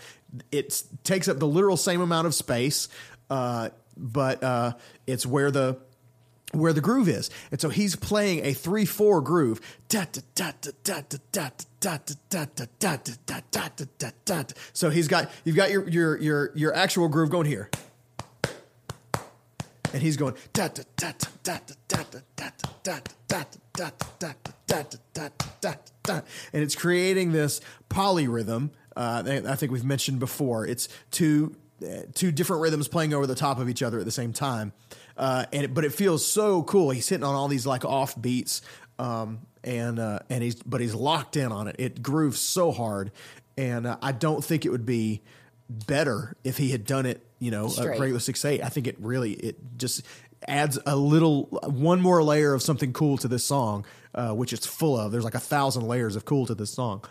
it 0.51 0.84
takes 1.03 1.27
up 1.27 1.39
the 1.39 1.47
literal 1.47 1.77
same 1.77 2.01
amount 2.01 2.27
of 2.27 2.34
space, 2.34 2.88
uh, 3.29 3.69
but 3.97 4.43
uh, 4.43 4.73
it's 5.08 5.25
where 5.25 5.51
the 5.51 5.77
where 6.53 6.71
the 6.73 6.82
groove 6.82 7.10
is. 7.10 7.29
And 7.51 7.60
so 7.60 7.69
he's 7.69 7.95
playing 7.95 8.45
a 8.45 8.53
3 8.53 8.86
4 8.86 9.21
groove. 9.21 9.60
So 14.73 14.89
he's 14.89 15.08
got 15.08 15.32
you've 15.43 15.56
got 15.56 15.71
your 15.71 15.89
your 15.89 16.17
your 16.17 16.51
your 16.56 16.73
actual 16.75 17.08
groove 17.08 17.29
going 17.29 17.47
here. 17.47 17.69
And 19.93 20.01
he's 20.01 20.17
going 20.17 20.36
and 26.53 26.63
it's 26.63 26.75
creating 26.75 27.32
this 27.32 27.62
polyrhythm. 27.89 28.71
Uh, 28.95 29.41
I 29.47 29.56
think 29.56 29.71
we've 29.71 29.84
mentioned 29.84 30.19
before. 30.19 30.65
It's 30.67 30.88
two 31.12 31.56
uh, 31.56 31.62
two 32.14 32.32
different 32.32 32.62
rhythms 32.62 32.88
playing 32.88 33.14
over 33.14 33.28
the 33.28 33.36
top 33.36 33.60
of 33.60 33.70
each 33.70 33.84
other 33.84 34.00
at 34.00 34.06
the 34.06 34.12
same 34.12 34.34
time. 34.34 34.74
Uh, 35.18 35.46
and 35.54 35.66
it, 35.66 35.74
but 35.74 35.86
it 35.86 35.94
feels 35.94 36.26
so 36.26 36.64
cool. 36.64 36.90
He's 36.90 37.08
hitting 37.08 37.24
on 37.24 37.36
all 37.36 37.48
these 37.48 37.68
like 37.68 37.86
off 37.86 38.20
beats, 38.20 38.62
um, 38.98 39.40
and 39.64 40.00
uh, 40.00 40.20
and 40.30 40.44
he's 40.44 40.56
but 40.56 40.82
he's 40.82 40.96
locked 40.96 41.38
in 41.38 41.52
on 41.52 41.68
it. 41.68 41.76
It 41.78 42.02
grooves 42.02 42.40
so 42.40 42.72
hard, 42.72 43.12
and 43.58 43.86
uh, 43.86 43.98
I 44.02 44.12
don't 44.12 44.44
think 44.44 44.66
it 44.66 44.70
would 44.70 44.86
be 44.86 45.22
better 45.70 46.36
if 46.44 46.58
he 46.58 46.70
had 46.70 46.86
done 46.86 47.06
it. 47.06 47.26
You 47.40 47.52
know, 47.52 47.72
a 47.78 47.90
regular 47.90 48.20
six 48.20 48.44
eight. 48.46 48.64
I 48.64 48.70
think 48.70 48.88
it 48.88 48.96
really 49.00 49.34
it 49.34 49.58
just 49.78 50.04
adds 50.48 50.80
a 50.86 50.96
little 50.96 51.44
one 51.64 52.02
more 52.02 52.24
layer 52.24 52.54
of 52.54 52.62
something 52.62 52.92
cool 52.92 53.18
to 53.18 53.28
this 53.28 53.44
song, 53.44 53.86
uh, 54.16 54.32
which 54.32 54.52
it's 54.52 54.66
full 54.66 54.98
of. 54.98 55.12
There's 55.12 55.24
like 55.24 55.36
a 55.36 55.40
thousand 55.40 55.88
layers 55.88 56.16
of 56.16 56.26
cool 56.26 56.48
to 56.48 56.56
this 56.56 56.72
song. 56.72 57.04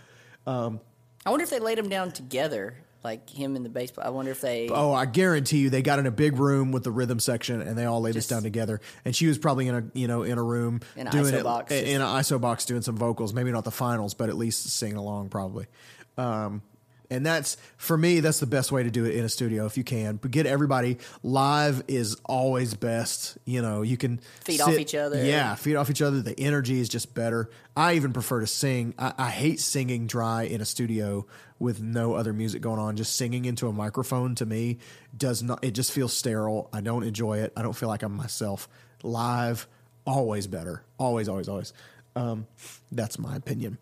I 1.25 1.31
wonder 1.31 1.44
if 1.44 1.51
they 1.51 1.61
laid 1.61 1.79
them 1.79 1.88
down 1.88 2.11
together, 2.11 2.75
like 3.04 3.28
him 3.28 3.56
and 3.56 3.64
the 3.64 3.68
bass. 3.68 3.90
player. 3.90 4.06
I 4.06 4.10
wonder 4.10 4.30
if 4.30 4.40
they. 4.40 4.68
Oh, 4.68 4.92
I 4.92 5.06
guarantee 5.06 5.58
you, 5.58 5.70
they 5.70 5.82
got 5.82 5.98
in 5.98 6.06
a 6.06 6.10
big 6.10 6.38
room 6.38 6.72
with 6.72 6.84
the 6.84 6.90
rhythm 6.90 7.18
section, 7.18 7.60
and 7.60 7.76
they 7.76 7.84
all 7.84 8.00
laid 8.00 8.14
this 8.14 8.28
down 8.28 8.42
together. 8.42 8.80
And 9.04 9.14
she 9.14 9.26
was 9.26 9.38
probably 9.38 9.68
in 9.68 9.74
a 9.74 9.84
you 9.94 10.08
know 10.08 10.22
in 10.22 10.38
a 10.38 10.42
room 10.42 10.80
In 10.96 11.06
doing 11.08 11.32
ISO 11.32 11.40
it 11.40 11.44
box, 11.44 11.72
in 11.72 12.00
an 12.00 12.06
ISO 12.06 12.40
box 12.40 12.64
doing 12.64 12.82
some 12.82 12.96
vocals. 12.96 13.32
Maybe 13.32 13.50
not 13.50 13.64
the 13.64 13.70
finals, 13.70 14.14
but 14.14 14.28
at 14.28 14.36
least 14.36 14.70
singing 14.70 14.96
along 14.96 15.30
probably. 15.30 15.66
Um, 16.16 16.62
and 17.12 17.26
that's 17.26 17.58
for 17.76 17.96
me. 17.96 18.20
That's 18.20 18.40
the 18.40 18.46
best 18.46 18.72
way 18.72 18.82
to 18.84 18.90
do 18.90 19.04
it 19.04 19.14
in 19.14 19.24
a 19.24 19.28
studio 19.28 19.66
if 19.66 19.76
you 19.76 19.84
can. 19.84 20.16
But 20.16 20.30
get 20.30 20.46
everybody 20.46 20.96
live 21.22 21.82
is 21.86 22.16
always 22.24 22.72
best. 22.74 23.36
You 23.44 23.60
know, 23.60 23.82
you 23.82 23.98
can 23.98 24.20
Feed 24.44 24.62
off 24.62 24.78
each 24.78 24.94
other. 24.94 25.22
Yeah, 25.22 25.54
feed 25.54 25.76
off 25.76 25.90
each 25.90 26.00
other. 26.00 26.22
The 26.22 26.38
energy 26.40 26.80
is 26.80 26.88
just 26.88 27.14
better. 27.14 27.50
I 27.76 27.94
even 27.94 28.12
prefer 28.14 28.40
to 28.40 28.46
sing. 28.46 28.94
I, 28.98 29.12
I 29.18 29.30
hate 29.30 29.60
singing 29.60 30.06
dry 30.06 30.44
in 30.44 30.62
a 30.62 30.64
studio 30.64 31.26
with 31.62 31.81
no 31.81 32.14
other 32.14 32.33
music 32.33 32.61
going 32.61 32.81
on. 32.81 32.96
Just 32.96 33.16
singing 33.16 33.44
into 33.44 33.68
a 33.68 33.72
microphone 33.72 34.35
to 34.35 34.44
me 34.44 34.79
does 35.16 35.42
not. 35.42 35.62
It 35.64 35.70
just 35.70 35.92
feels 35.92 36.12
sterile. 36.12 36.68
I 36.72 36.81
don't 36.81 37.05
enjoy 37.05 37.38
it. 37.38 37.53
I 37.57 37.62
don't 37.62 37.72
feel 37.72 37.88
like 37.88 38.03
I'm 38.03 38.12
myself. 38.12 38.68
Live, 39.03 39.66
always 40.05 40.46
better. 40.46 40.83
Always, 40.98 41.29
always, 41.29 41.48
always. 41.48 41.72
Um, 42.16 42.46
that's 42.90 43.18
my 43.18 43.37
opinion. 43.37 43.79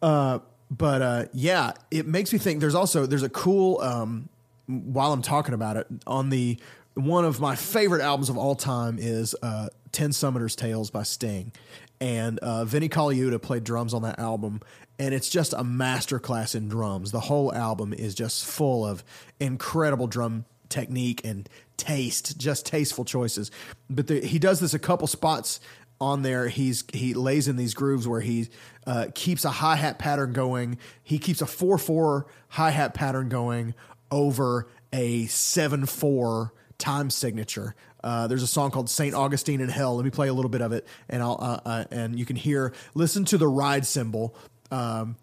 Uh, 0.00 0.40
but 0.70 1.02
uh, 1.02 1.24
yeah, 1.32 1.72
it 1.90 2.06
makes 2.06 2.32
me 2.32 2.38
think. 2.38 2.60
There's 2.60 2.74
also 2.74 3.06
there's 3.06 3.22
a 3.22 3.30
cool. 3.30 3.80
Um, 3.80 4.28
while 4.66 5.14
I'm 5.14 5.22
talking 5.22 5.54
about 5.54 5.78
it, 5.78 5.86
on 6.06 6.28
the 6.28 6.58
one 6.92 7.24
of 7.24 7.40
my 7.40 7.56
favorite 7.56 8.02
albums 8.02 8.28
of 8.28 8.36
all 8.36 8.54
time 8.54 8.98
is 9.00 9.34
uh, 9.42 9.68
Ten 9.92 10.10
Summoners 10.10 10.54
Tales 10.54 10.90
by 10.90 11.04
Sting, 11.04 11.52
and 12.00 12.38
uh, 12.40 12.66
Vinnie 12.66 12.90
Colaiuta 12.90 13.40
played 13.40 13.64
drums 13.64 13.94
on 13.94 14.02
that 14.02 14.18
album, 14.18 14.60
and 14.98 15.14
it's 15.14 15.28
just 15.28 15.52
a 15.52 15.62
masterclass 15.62 16.54
in 16.54 16.68
drums. 16.68 17.12
The 17.12 17.20
whole 17.20 17.54
album 17.54 17.92
is 17.92 18.14
just 18.14 18.44
full 18.44 18.84
of 18.84 19.04
incredible 19.38 20.06
drum 20.06 20.44
technique 20.68 21.22
and 21.24 21.48
taste, 21.76 22.38
just 22.38 22.66
tasteful 22.66 23.04
choices. 23.04 23.50
But 23.88 24.08
the, 24.08 24.20
he 24.20 24.38
does 24.38 24.60
this 24.60 24.74
a 24.74 24.78
couple 24.78 25.06
spots 25.06 25.60
on 26.00 26.22
there 26.22 26.46
he's 26.46 26.84
he 26.92 27.12
lays 27.12 27.48
in 27.48 27.56
these 27.56 27.74
grooves 27.74 28.06
where 28.06 28.20
he 28.20 28.48
uh, 28.86 29.06
keeps 29.16 29.44
a 29.44 29.50
hi-hat 29.50 29.98
pattern 29.98 30.32
going 30.32 30.78
he 31.02 31.18
keeps 31.18 31.42
a 31.42 31.44
4-4 31.44 32.24
hi-hat 32.50 32.94
pattern 32.94 33.28
going 33.28 33.74
over 34.08 34.68
a 34.92 35.24
7-4 35.24 36.50
time 36.78 37.10
signature 37.10 37.74
uh, 38.02 38.26
there's 38.26 38.42
a 38.42 38.48
song 38.48 38.70
called 38.70 38.88
Saint 38.88 39.14
Augustine 39.14 39.60
in 39.60 39.68
Hell. 39.68 39.96
Let 39.96 40.04
me 40.04 40.10
play 40.10 40.28
a 40.28 40.32
little 40.32 40.48
bit 40.48 40.62
of 40.62 40.72
it, 40.72 40.86
and 41.08 41.22
I'll 41.22 41.36
uh, 41.40 41.68
uh, 41.68 41.84
and 41.90 42.18
you 42.18 42.24
can 42.24 42.36
hear. 42.36 42.72
Listen 42.94 43.24
to 43.26 43.38
the 43.38 43.48
ride 43.48 43.86
cymbal. 43.86 44.36
Um, 44.70 45.16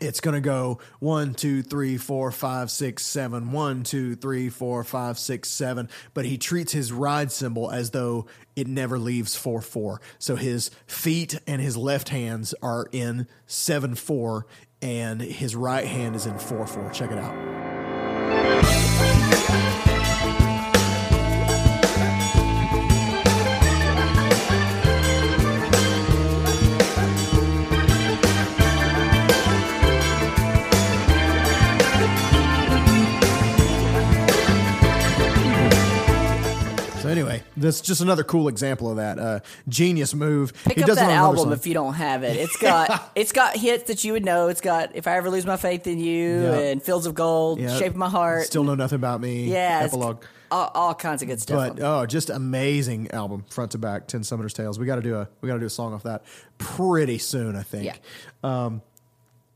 it's 0.00 0.20
going 0.20 0.34
to 0.34 0.40
go 0.40 0.78
one, 1.00 1.34
two, 1.34 1.62
three, 1.62 1.96
four, 1.96 2.30
five, 2.30 2.70
six, 2.70 3.04
seven, 3.04 3.50
one, 3.50 3.82
two, 3.82 4.14
three, 4.14 4.48
four, 4.48 4.84
five, 4.84 5.18
six, 5.18 5.48
seven. 5.50 5.88
But 6.14 6.24
he 6.24 6.38
treats 6.38 6.72
his 6.72 6.92
ride 6.92 7.32
symbol 7.32 7.70
as 7.70 7.90
though 7.90 8.26
it 8.54 8.68
never 8.68 8.98
leaves 8.98 9.34
four, 9.34 9.60
four. 9.60 10.00
So 10.18 10.36
his 10.36 10.70
feet 10.86 11.40
and 11.46 11.60
his 11.60 11.76
left 11.76 12.10
hands 12.10 12.54
are 12.62 12.86
in 12.92 13.26
seven, 13.46 13.94
four, 13.94 14.46
and 14.80 15.20
his 15.20 15.56
right 15.56 15.86
hand 15.86 16.14
is 16.14 16.26
in 16.26 16.38
four, 16.38 16.66
four. 16.66 16.90
Check 16.90 17.10
it 17.10 17.18
out. 17.18 17.34
That's 37.60 37.80
just 37.80 38.00
another 38.00 38.24
cool 38.24 38.48
example 38.48 38.90
of 38.90 38.96
that 38.96 39.18
uh, 39.18 39.40
genius 39.68 40.14
move. 40.14 40.52
Pick 40.64 40.76
he 40.78 40.82
up 40.82 40.90
that 40.90 41.10
album 41.10 41.52
if 41.52 41.66
you 41.66 41.74
don't 41.74 41.94
have 41.94 42.22
it. 42.22 42.36
It's 42.36 42.56
got 42.60 43.10
it's 43.14 43.32
got 43.32 43.56
hits 43.56 43.84
that 43.84 44.04
you 44.04 44.12
would 44.12 44.24
know. 44.24 44.48
It's 44.48 44.60
got 44.60 44.94
"If 44.94 45.06
I 45.06 45.16
Ever 45.16 45.30
Lose 45.30 45.46
My 45.46 45.56
Faith 45.56 45.86
in 45.86 45.98
You" 45.98 46.42
Yeah. 46.42 46.58
and 46.58 46.82
"Fields 46.82 47.06
of 47.06 47.14
Gold," 47.14 47.60
Yeah. 47.60 47.76
"Shape 47.78 47.90
of 47.92 47.96
My 47.96 48.08
Heart." 48.08 48.44
Still 48.46 48.64
know 48.64 48.74
nothing 48.74 48.96
about 48.96 49.20
me. 49.20 49.44
yeah, 49.50 49.80
epilogue. 49.84 50.22
all, 50.50 50.70
all 50.74 50.94
kinds 50.94 51.20
of 51.22 51.28
good 51.28 51.40
stuff. 51.40 51.76
But 51.76 51.82
oh, 51.82 52.06
just 52.06 52.30
amazing 52.30 53.10
album, 53.10 53.44
front 53.50 53.72
to 53.72 53.78
back. 53.78 54.06
Ten 54.06 54.22
Summoner's 54.24 54.54
Tales. 54.54 54.78
We 54.78 54.86
got 54.86 54.96
to 54.96 55.02
do 55.02 55.16
a 55.16 55.28
we 55.40 55.48
got 55.48 55.54
to 55.54 55.60
do 55.60 55.66
a 55.66 55.70
song 55.70 55.92
off 55.94 56.04
that 56.04 56.24
pretty 56.58 57.18
soon, 57.18 57.56
I 57.56 57.62
think. 57.62 57.84
Yeah. 57.84 57.94
Um, 58.42 58.82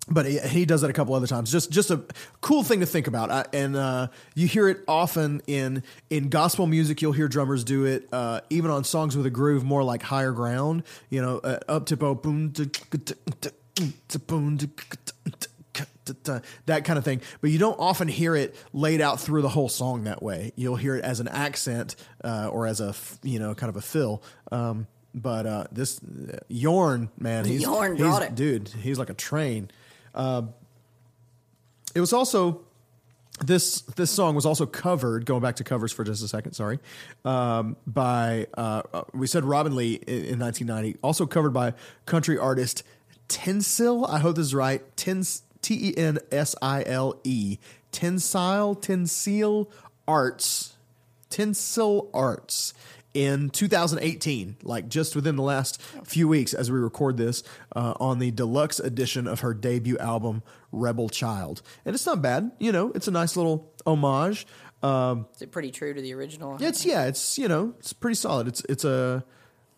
but 0.08 0.26
he, 0.26 0.38
he 0.38 0.64
does 0.64 0.80
that 0.80 0.90
a 0.90 0.92
couple 0.92 1.14
other 1.14 1.26
times. 1.26 1.50
Just 1.50 1.70
just 1.70 1.90
a 1.90 2.02
cool 2.40 2.62
thing 2.62 2.80
to 2.80 2.86
think 2.86 3.06
about, 3.06 3.30
I, 3.30 3.44
and 3.52 3.76
uh, 3.76 4.08
you 4.34 4.46
hear 4.46 4.68
it 4.68 4.80
often 4.88 5.42
in 5.46 5.82
in 6.10 6.28
gospel 6.28 6.66
music. 6.66 7.02
You'll 7.02 7.12
hear 7.12 7.28
drummers 7.28 7.64
do 7.64 7.84
it, 7.84 8.08
uh, 8.12 8.40
even 8.50 8.70
on 8.70 8.84
songs 8.84 9.16
with 9.16 9.26
a 9.26 9.30
groove, 9.30 9.64
more 9.64 9.84
like 9.84 10.02
higher 10.02 10.32
ground. 10.32 10.82
You 11.08 11.22
know, 11.22 11.38
uh, 11.38 11.60
up 11.68 11.86
tempo, 11.86 12.14
boom, 12.14 12.52
boom, 14.26 14.58
that 16.66 16.84
kind 16.84 16.98
of 16.98 17.04
thing. 17.04 17.20
But 17.40 17.50
you 17.50 17.58
don't 17.58 17.78
often 17.78 18.08
hear 18.08 18.34
it 18.34 18.56
laid 18.72 19.00
out 19.00 19.20
through 19.20 19.42
the 19.42 19.48
whole 19.48 19.68
song 19.68 20.04
that 20.04 20.22
way. 20.22 20.52
You'll 20.56 20.76
hear 20.76 20.96
it 20.96 21.04
as 21.04 21.20
an 21.20 21.28
accent 21.28 21.96
uh, 22.24 22.48
or 22.48 22.66
as 22.66 22.80
a 22.80 22.94
you 23.22 23.38
know 23.38 23.54
kind 23.54 23.70
of 23.70 23.76
a 23.76 23.82
fill. 23.82 24.22
Um, 24.50 24.86
but 25.14 25.46
uh, 25.46 25.64
this 25.70 26.00
uh, 26.02 26.38
Yorn 26.48 27.10
man, 27.18 27.44
he's, 27.44 27.62
Yorn 27.62 27.96
he's 27.96 28.18
it. 28.18 28.34
dude. 28.34 28.68
He's 28.68 28.98
like 28.98 29.10
a 29.10 29.14
train. 29.14 29.70
Uh, 30.14 30.42
it 31.94 32.00
was 32.00 32.12
also 32.12 32.62
this 33.40 33.82
this 33.82 34.10
song 34.10 34.34
was 34.34 34.46
also 34.46 34.66
covered. 34.66 35.26
Going 35.26 35.42
back 35.42 35.56
to 35.56 35.64
covers 35.64 35.92
for 35.92 36.04
just 36.04 36.22
a 36.22 36.28
second, 36.28 36.52
sorry, 36.52 36.78
um, 37.24 37.76
by 37.86 38.46
uh, 38.56 38.82
uh, 38.92 39.02
we 39.12 39.26
said 39.26 39.44
Robin 39.44 39.74
Lee 39.74 39.94
in, 40.06 40.24
in 40.24 40.38
1990, 40.38 40.98
also 41.02 41.26
covered 41.26 41.52
by 41.52 41.74
country 42.06 42.38
artist 42.38 42.82
Tensil. 43.28 44.08
I 44.08 44.18
hope 44.18 44.36
this 44.36 44.46
is 44.46 44.54
right. 44.54 44.82
Tens 44.96 45.42
T 45.60 45.88
E 45.88 45.96
N 45.96 46.18
S 46.30 46.54
I 46.62 46.84
L 46.84 47.18
E 47.24 47.58
Tensile 47.90 48.76
Tensil 48.76 49.68
Arts 50.06 50.76
Tinsel 51.30 52.10
Arts 52.12 52.74
in 53.14 53.50
2018, 53.50 54.56
like 54.62 54.88
just 54.88 55.14
within 55.14 55.36
the 55.36 55.42
last 55.42 55.80
few 56.04 56.28
weeks 56.28 56.54
as 56.54 56.70
we 56.70 56.78
record 56.78 57.16
this, 57.16 57.42
uh, 57.76 57.94
on 58.00 58.18
the 58.18 58.30
deluxe 58.30 58.80
edition 58.80 59.26
of 59.26 59.40
her 59.40 59.54
debut 59.54 59.98
album, 59.98 60.42
Rebel 60.70 61.08
Child. 61.08 61.62
And 61.84 61.94
it's 61.94 62.06
not 62.06 62.22
bad, 62.22 62.52
you 62.58 62.72
know, 62.72 62.92
it's 62.94 63.08
a 63.08 63.10
nice 63.10 63.36
little 63.36 63.70
homage. 63.86 64.46
Is 64.82 65.42
it 65.42 65.52
pretty 65.52 65.70
true 65.70 65.94
to 65.94 66.00
the 66.00 66.12
original? 66.14 66.56
It's 66.60 66.84
yeah, 66.84 67.04
it's 67.04 67.38
you 67.38 67.48
know, 67.48 67.74
it's 67.78 67.92
pretty 67.92 68.16
solid. 68.16 68.48
It's 68.48 68.62
it's 68.68 68.84
a 68.84 69.24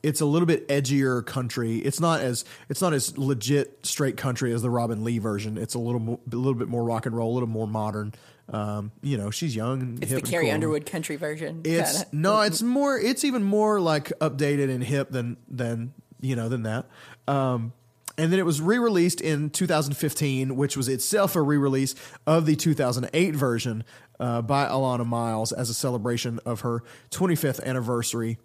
it's 0.02 0.20
a 0.20 0.26
little 0.26 0.46
bit 0.46 0.68
edgier 0.68 1.24
country. 1.24 1.78
It's 1.78 2.00
not 2.00 2.20
as 2.20 2.44
it's 2.68 2.80
not 2.80 2.92
as 2.94 3.16
legit 3.18 3.84
straight 3.84 4.16
country 4.16 4.52
as 4.52 4.62
the 4.62 4.70
Robin 4.70 5.04
Lee 5.04 5.18
version. 5.18 5.58
It's 5.58 5.74
a 5.74 5.78
little 5.78 6.00
mo- 6.00 6.20
a 6.30 6.36
little 6.36 6.54
bit 6.54 6.68
more 6.68 6.84
rock 6.84 7.06
and 7.06 7.16
roll, 7.16 7.32
a 7.32 7.34
little 7.34 7.48
more 7.48 7.66
modern. 7.66 8.14
Um, 8.48 8.92
you 9.02 9.16
know, 9.16 9.30
she's 9.30 9.56
young. 9.56 9.80
And 9.80 10.02
It's 10.02 10.12
hip 10.12 10.22
the 10.22 10.30
Carrie 10.30 10.46
cool. 10.46 10.54
Underwood 10.54 10.86
country 10.86 11.16
version. 11.16 11.62
It's 11.64 12.02
kinda. 12.02 12.08
no, 12.12 12.40
it's 12.42 12.62
more. 12.62 12.98
It's 12.98 13.24
even 13.24 13.42
more 13.42 13.80
like 13.80 14.08
updated 14.20 14.70
and 14.70 14.84
hip 14.84 15.10
than 15.10 15.36
than 15.48 15.94
you 16.20 16.36
know 16.36 16.48
than 16.48 16.64
that. 16.64 16.86
Um, 17.26 17.72
and 18.16 18.30
then 18.32 18.38
it 18.38 18.46
was 18.46 18.60
re-released 18.60 19.20
in 19.20 19.50
2015, 19.50 20.54
which 20.56 20.76
was 20.76 20.88
itself 20.88 21.34
a 21.34 21.42
re-release 21.42 21.96
of 22.28 22.46
the 22.46 22.54
2008 22.54 23.34
version 23.34 23.82
uh, 24.20 24.40
by 24.40 24.66
Alannah 24.66 25.04
Myles 25.04 25.50
as 25.50 25.68
a 25.68 25.74
celebration 25.74 26.38
of 26.46 26.60
her 26.60 26.84
25th 27.10 27.64
anniversary. 27.64 28.38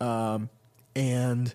Um, 0.00 0.50
and 0.94 1.54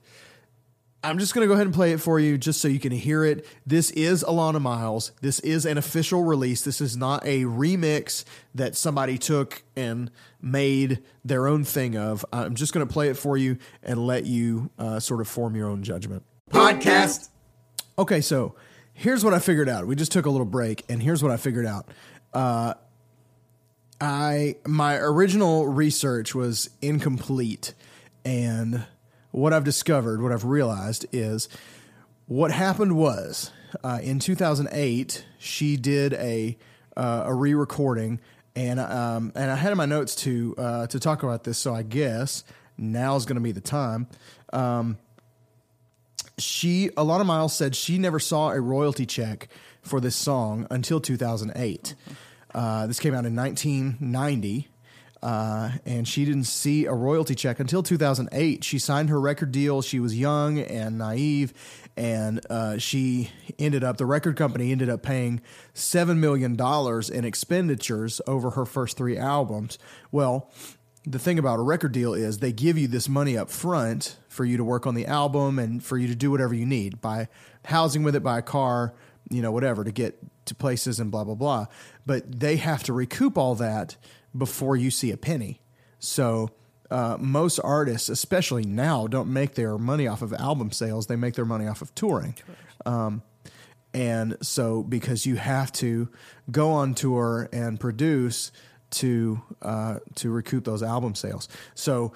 I'm 1.03 1.17
just 1.17 1.33
going 1.33 1.43
to 1.43 1.47
go 1.47 1.53
ahead 1.53 1.65
and 1.65 1.73
play 1.73 1.93
it 1.93 1.99
for 1.99 2.19
you 2.19 2.37
just 2.37 2.61
so 2.61 2.67
you 2.67 2.79
can 2.79 2.91
hear 2.91 3.23
it. 3.23 3.45
This 3.65 3.89
is 3.91 4.23
Alannah 4.23 4.61
Myles. 4.61 5.11
This 5.21 5.39
is 5.39 5.65
an 5.65 5.79
official 5.79 6.23
release. 6.23 6.61
This 6.61 6.79
is 6.79 6.95
not 6.95 7.25
a 7.25 7.43
remix 7.43 8.23
that 8.53 8.75
somebody 8.75 9.17
took 9.17 9.63
and 9.75 10.11
made 10.41 11.01
their 11.25 11.47
own 11.47 11.63
thing 11.63 11.97
of. 11.97 12.23
I'm 12.31 12.53
just 12.53 12.71
going 12.71 12.87
to 12.87 12.91
play 12.91 13.09
it 13.09 13.17
for 13.17 13.35
you 13.35 13.57
and 13.81 14.05
let 14.05 14.27
you 14.27 14.69
uh, 14.77 14.99
sort 14.99 15.21
of 15.21 15.27
form 15.27 15.55
your 15.55 15.69
own 15.69 15.81
judgment. 15.81 16.23
Podcast. 16.51 17.29
Okay, 17.97 18.21
so 18.21 18.55
here's 18.93 19.25
what 19.25 19.33
I 19.33 19.39
figured 19.39 19.69
out. 19.69 19.87
We 19.87 19.95
just 19.95 20.11
took 20.11 20.27
a 20.27 20.29
little 20.29 20.45
break, 20.45 20.83
and 20.87 21.01
here's 21.01 21.23
what 21.23 21.31
I 21.31 21.37
figured 21.37 21.65
out. 21.65 21.89
Uh, 22.31 22.75
I 23.99 24.57
my 24.65 24.97
original 24.97 25.67
research 25.67 26.35
was 26.35 26.69
incomplete, 26.81 27.73
and 28.23 28.85
what 29.31 29.53
I've 29.53 29.63
discovered, 29.63 30.21
what 30.21 30.31
I've 30.31 30.45
realized 30.45 31.05
is 31.11 31.49
what 32.27 32.51
happened 32.51 32.95
was 32.95 33.51
uh, 33.83 33.99
in 34.01 34.19
2008 34.19 35.25
she 35.37 35.77
did 35.77 36.13
a 36.13 36.57
uh, 36.97 37.23
a 37.25 37.33
re-recording, 37.33 38.19
and 38.55 38.79
um, 38.79 39.31
and 39.33 39.49
I 39.49 39.55
had 39.55 39.71
in 39.71 39.77
my 39.77 39.85
notes 39.85 40.15
to 40.15 40.55
uh, 40.57 40.87
to 40.87 40.99
talk 40.99 41.23
about 41.23 41.45
this. 41.45 41.57
So 41.57 41.73
I 41.73 41.83
guess 41.83 42.43
now's 42.77 43.25
going 43.25 43.35
to 43.35 43.41
be 43.41 43.53
the 43.53 43.61
time 43.61 44.07
she 46.41 46.89
Alannah 46.97 47.23
Myles 47.23 47.55
said 47.55 47.75
she 47.75 47.97
never 47.97 48.19
saw 48.19 48.51
a 48.51 48.59
royalty 48.59 49.05
check 49.05 49.47
for 49.81 49.99
this 49.99 50.15
song 50.15 50.67
until 50.69 50.99
2008. 50.99 51.95
Uh, 52.53 52.87
this 52.87 52.99
came 52.99 53.13
out 53.13 53.25
in 53.25 53.35
1990. 53.35 54.67
Uh, 55.23 55.71
and 55.85 56.07
she 56.07 56.25
didn't 56.25 56.45
see 56.45 56.85
a 56.85 56.93
royalty 56.93 57.35
check 57.35 57.59
until 57.59 57.83
2008. 57.83 58.63
She 58.63 58.79
signed 58.79 59.09
her 59.09 59.19
record 59.21 59.51
deal. 59.51 59.81
She 59.81 59.99
was 59.99 60.17
young 60.17 60.57
and 60.57 60.97
naive, 60.97 61.53
and 61.95 62.41
uh, 62.49 62.79
she 62.79 63.29
ended 63.59 63.83
up, 63.83 63.97
the 63.97 64.05
record 64.05 64.35
company 64.35 64.71
ended 64.71 64.89
up 64.89 65.03
paying 65.03 65.41
$7 65.75 66.17
million 66.17 66.57
in 67.13 67.25
expenditures 67.25 68.19
over 68.25 68.51
her 68.51 68.65
first 68.65 68.97
three 68.97 69.17
albums. 69.17 69.77
Well, 70.11 70.49
the 71.05 71.19
thing 71.19 71.39
about 71.39 71.59
a 71.59 71.63
record 71.63 71.91
deal 71.91 72.13
is 72.13 72.39
they 72.39 72.51
give 72.51 72.77
you 72.77 72.87
this 72.87 73.09
money 73.09 73.37
up 73.37 73.49
front 73.49 74.17
for 74.27 74.45
you 74.45 74.57
to 74.57 74.63
work 74.63 74.85
on 74.85 74.95
the 74.95 75.05
album 75.05 75.57
and 75.59 75.83
for 75.83 75.97
you 75.97 76.07
to 76.07 76.15
do 76.15 76.31
whatever 76.31 76.53
you 76.53 76.65
need 76.65 77.01
by 77.01 77.27
housing 77.65 78.03
with 78.03 78.15
it 78.15 78.23
by 78.23 78.39
a 78.39 78.41
car 78.41 78.93
you 79.29 79.41
know 79.41 79.51
whatever 79.51 79.83
to 79.83 79.91
get 79.91 80.17
to 80.45 80.53
places 80.53 80.99
and 80.99 81.11
blah 81.11 81.23
blah 81.23 81.35
blah 81.35 81.65
but 82.05 82.39
they 82.39 82.57
have 82.57 82.83
to 82.83 82.93
recoup 82.93 83.37
all 83.37 83.55
that 83.55 83.95
before 84.37 84.75
you 84.75 84.91
see 84.91 85.11
a 85.11 85.17
penny 85.17 85.61
so 85.99 86.49
uh, 86.89 87.17
most 87.19 87.59
artists 87.59 88.09
especially 88.09 88.63
now 88.63 89.07
don't 89.07 89.31
make 89.31 89.55
their 89.55 89.77
money 89.77 90.07
off 90.07 90.21
of 90.21 90.33
album 90.33 90.71
sales 90.71 91.07
they 91.07 91.15
make 91.15 91.35
their 91.35 91.45
money 91.45 91.67
off 91.67 91.81
of 91.81 91.93
touring 91.95 92.35
um, 92.85 93.21
and 93.93 94.37
so 94.41 94.83
because 94.83 95.25
you 95.25 95.35
have 95.35 95.71
to 95.73 96.09
go 96.49 96.71
on 96.71 96.93
tour 96.93 97.49
and 97.51 97.79
produce 97.79 98.51
to 98.91 99.41
uh, 99.61 99.99
to 100.15 100.29
recoup 100.29 100.63
those 100.65 100.83
album 100.83 101.15
sales. 101.15 101.47
So 101.75 102.13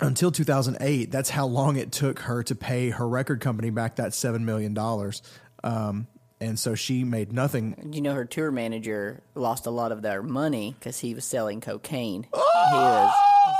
until 0.00 0.30
2008, 0.30 1.10
that's 1.10 1.30
how 1.30 1.46
long 1.46 1.76
it 1.76 1.90
took 1.90 2.20
her 2.20 2.42
to 2.44 2.54
pay 2.54 2.90
her 2.90 3.08
record 3.08 3.40
company 3.40 3.70
back 3.70 3.96
that 3.96 4.14
seven 4.14 4.44
million 4.44 4.74
dollars. 4.74 5.22
Um, 5.64 6.06
and 6.40 6.58
so 6.58 6.74
she 6.74 7.04
made 7.04 7.32
nothing. 7.32 7.90
You 7.92 8.00
know, 8.00 8.14
her 8.14 8.24
tour 8.24 8.50
manager 8.50 9.22
lost 9.34 9.66
a 9.66 9.70
lot 9.70 9.92
of 9.92 10.02
their 10.02 10.22
money 10.22 10.74
because 10.78 10.98
he 11.00 11.14
was 11.14 11.24
selling 11.24 11.60
cocaine. 11.60 12.24
He 12.24 12.38
was, 12.72 13.14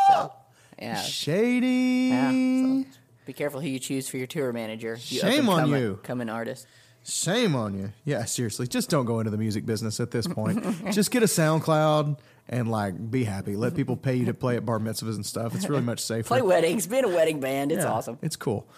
so, 0.09 0.33
yeah. 0.79 0.97
Shady. 1.01 2.09
yeah 2.11 2.31
so 2.31 2.85
be 3.25 3.33
careful 3.33 3.61
who 3.61 3.69
you 3.69 3.79
choose 3.79 4.09
for 4.09 4.19
your 4.19 4.27
tour 4.27 4.53
manager. 4.53 4.93
You 5.01 5.21
Shame 5.21 5.49
on 5.49 5.61
up-and-coming- 5.61 5.81
you. 5.83 6.01
coming 6.03 6.29
artist. 6.29 6.67
Shame 7.05 7.55
on 7.55 7.79
you. 7.79 7.93
Yeah, 8.05 8.25
seriously. 8.25 8.67
Just 8.67 8.91
don't 8.91 9.05
go 9.05 9.21
into 9.21 9.31
the 9.31 9.37
music 9.39 9.65
business 9.65 10.01
at 10.01 10.11
this 10.11 10.27
point. 10.27 10.65
just 10.93 11.13
get 11.13 11.23
a 11.23 11.27
SoundCloud 11.27 12.19
and 12.49 12.69
like 12.71 13.11
be 13.13 13.23
happy. 13.25 13.55
Let 13.57 13.75
people 13.77 13.97
pay 13.97 14.17
you 14.17 14.27
to 14.27 14.35
play 14.35 14.57
at 14.57 14.67
bar 14.67 14.79
mitzvahs 14.81 15.15
and 15.15 15.25
stuff. 15.25 15.55
It's 15.55 15.69
really 15.69 15.83
much 15.83 16.01
safer. 16.01 16.27
Play 16.27 16.43
weddings, 16.43 16.87
be 16.89 16.99
in 16.99 17.05
a 17.05 17.09
wedding 17.09 17.39
band. 17.39 17.71
It's 17.71 17.85
Yeah, 17.85 17.93
awesome. 17.93 18.19
It's 18.23 18.35
cool. 18.37 18.69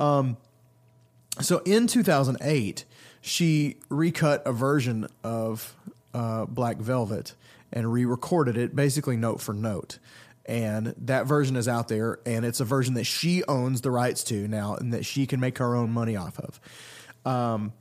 Um, 0.00 0.38
so 1.42 1.58
in 1.66 1.86
2008, 1.86 2.84
she 3.24 3.76
recut 3.88 4.42
a 4.46 4.52
version 4.52 5.08
of 5.22 5.74
uh, 6.12 6.44
Black 6.44 6.76
Velvet 6.76 7.34
and 7.72 7.90
re-recorded 7.90 8.58
it, 8.58 8.76
basically 8.76 9.16
note 9.16 9.40
for 9.40 9.54
note. 9.54 9.98
And 10.44 10.94
that 10.98 11.24
version 11.26 11.56
is 11.56 11.66
out 11.66 11.88
there, 11.88 12.18
and 12.26 12.44
it's 12.44 12.60
a 12.60 12.66
version 12.66 12.92
that 12.94 13.04
she 13.04 13.42
owns 13.44 13.80
the 13.80 13.90
rights 13.90 14.24
to 14.24 14.46
now, 14.46 14.74
and 14.74 14.92
that 14.92 15.06
she 15.06 15.26
can 15.26 15.40
make 15.40 15.56
her 15.56 15.74
own 15.74 15.90
money 15.90 16.16
off 16.16 16.38
of. 16.38 16.60
Um, 17.24 17.72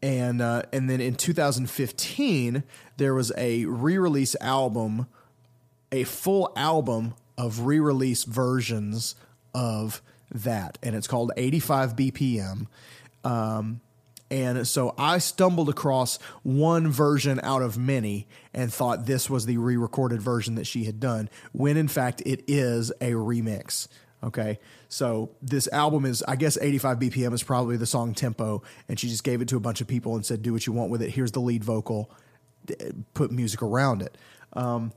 and 0.00 0.40
uh, 0.40 0.62
and 0.72 0.88
then 0.88 1.00
in 1.00 1.16
2015, 1.16 2.62
there 2.96 3.12
was 3.12 3.32
a 3.36 3.64
re-release 3.64 4.36
album 4.40 5.08
a 5.90 6.04
full 6.04 6.52
album 6.54 7.14
of 7.36 7.66
re-release 7.66 8.22
versions 8.22 9.16
of 9.52 10.00
that, 10.30 10.78
and 10.80 10.94
it's 10.94 11.08
called 11.08 11.32
85 11.36 11.96
BPM. 11.96 12.68
Um, 13.24 13.80
and 14.30 14.66
so 14.66 14.94
I 14.96 15.18
stumbled 15.18 15.68
across 15.68 16.18
one 16.42 16.88
version 16.88 17.40
out 17.42 17.62
of 17.62 17.76
many 17.76 18.28
and 18.54 18.72
thought 18.72 19.06
this 19.06 19.28
was 19.28 19.46
the 19.46 19.58
re-recorded 19.58 20.22
version 20.22 20.54
that 20.54 20.66
she 20.66 20.84
had 20.84 21.00
done, 21.00 21.28
when 21.52 21.76
in 21.76 21.88
fact 21.88 22.22
it 22.24 22.44
is 22.46 22.90
a 23.00 23.12
remix. 23.12 23.88
Okay, 24.22 24.58
so 24.88 25.30
this 25.40 25.66
album 25.68 26.04
is, 26.04 26.22
I 26.28 26.36
guess, 26.36 26.58
85 26.60 26.98
BPM 26.98 27.32
is 27.32 27.42
probably 27.42 27.78
the 27.78 27.86
song 27.86 28.12
tempo, 28.14 28.62
and 28.86 29.00
she 29.00 29.08
just 29.08 29.24
gave 29.24 29.40
it 29.40 29.48
to 29.48 29.56
a 29.56 29.60
bunch 29.60 29.80
of 29.80 29.86
people 29.86 30.14
and 30.14 30.26
said, 30.26 30.42
"Do 30.42 30.52
what 30.52 30.66
you 30.66 30.74
want 30.74 30.90
with 30.90 31.00
it. 31.00 31.10
Here's 31.10 31.32
the 31.32 31.40
lead 31.40 31.64
vocal, 31.64 32.10
put 33.14 33.32
music 33.32 33.62
around 33.62 34.02
it." 34.02 34.16
Um, 34.52 34.92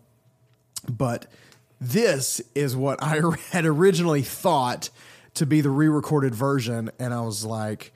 but 0.89 1.27
this 1.79 2.41
is 2.53 2.75
what 2.75 3.01
I 3.01 3.21
had 3.51 3.65
originally 3.65 4.23
thought 4.23 4.89
to 5.35 5.45
be 5.45 5.61
the 5.61 5.69
re-recorded 5.69 6.35
version, 6.35 6.91
and 6.99 7.13
I 7.13 7.21
was 7.21 7.45
like, 7.45 7.93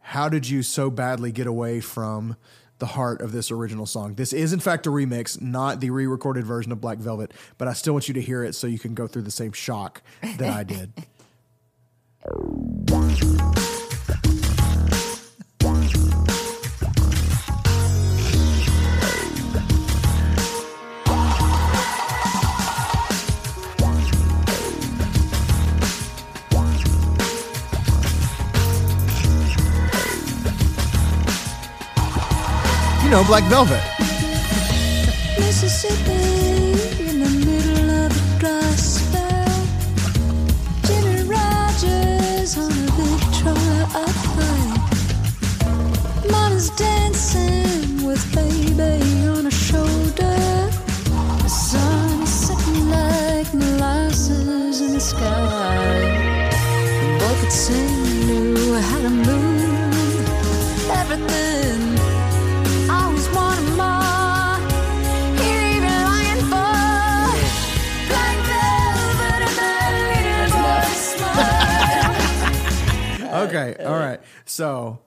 "How 0.00 0.28
did 0.28 0.48
you 0.48 0.62
so 0.62 0.90
badly 0.90 1.32
get 1.32 1.46
away 1.46 1.80
from 1.80 2.36
the 2.78 2.86
heart 2.86 3.20
of 3.20 3.32
this 3.32 3.50
original 3.50 3.86
song?" 3.86 4.14
This 4.14 4.32
is, 4.32 4.52
in 4.52 4.60
fact, 4.60 4.86
a 4.86 4.90
remix, 4.90 5.40
not 5.40 5.80
the 5.80 5.90
re-recorded 5.90 6.44
version 6.44 6.72
of 6.72 6.80
Black 6.80 6.98
Velvet, 6.98 7.32
but 7.58 7.68
I 7.68 7.72
still 7.72 7.92
want 7.92 8.08
you 8.08 8.14
to 8.14 8.22
hear 8.22 8.42
it 8.44 8.54
so 8.54 8.66
you 8.66 8.78
can 8.78 8.94
go 8.94 9.06
through 9.06 9.22
the 9.22 9.30
same 9.30 9.52
shock 9.52 10.02
that 10.22 10.52
I 10.52 10.64
did. 10.64 10.92
know, 33.20 33.26
Black 33.26 33.44
Velvet. 33.44 33.99
Okay, 73.68 73.84
all 73.84 73.94
right. 73.94 74.20
So, 74.44 74.98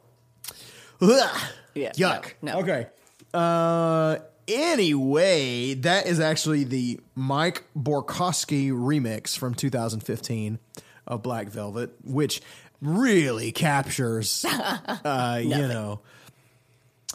ugh, 1.01 1.41
Yeah, 1.75 1.91
yuck. 1.93 2.33
no, 2.41 2.53
no. 2.53 2.59
Okay. 2.59 2.87
Uh, 3.33 4.17
anyway, 4.47 5.73
that 5.75 6.05
is 6.07 6.19
actually 6.19 6.63
the 6.63 6.99
Mike 7.15 7.63
Borkowski 7.77 8.71
remix 8.71 9.37
from 9.37 9.53
2015 9.53 10.59
of 11.07 11.21
Black 11.23 11.47
Velvet, 11.49 11.93
which 12.03 12.41
really 12.81 13.51
captures, 13.51 14.45
uh, 15.03 15.39
you 15.43 15.67
know. 15.67 16.01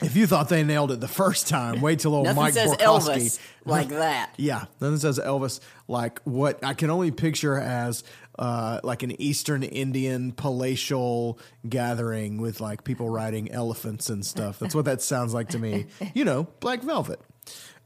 If 0.00 0.14
you 0.14 0.28
thought 0.28 0.48
they 0.48 0.62
nailed 0.62 0.92
it 0.92 1.00
the 1.00 1.08
first 1.08 1.48
time, 1.48 1.80
wait 1.80 1.98
till 1.98 2.14
old 2.14 2.32
Mike 2.36 2.54
says 2.54 2.70
Borkowski. 2.70 3.16
Elvis 3.16 3.38
like 3.64 3.88
that. 3.88 4.30
Yeah, 4.36 4.66
nothing 4.80 4.98
says 4.98 5.18
Elvis 5.18 5.58
like 5.88 6.20
what 6.22 6.62
I 6.64 6.74
can 6.74 6.88
only 6.90 7.10
picture 7.10 7.58
as 7.58 8.04
uh, 8.38 8.80
like 8.84 9.02
an 9.02 9.20
Eastern 9.20 9.62
Indian 9.62 10.32
palatial 10.32 11.38
gathering 11.68 12.40
with 12.40 12.60
like 12.60 12.84
people 12.84 13.10
riding 13.10 13.50
elephants 13.50 14.08
and 14.08 14.24
stuff. 14.24 14.58
That's 14.58 14.74
what 14.74 14.84
that 14.84 15.02
sounds 15.02 15.34
like 15.34 15.48
to 15.50 15.58
me. 15.58 15.86
You 16.14 16.24
know, 16.24 16.44
Black 16.60 16.82
Velvet. 16.82 17.20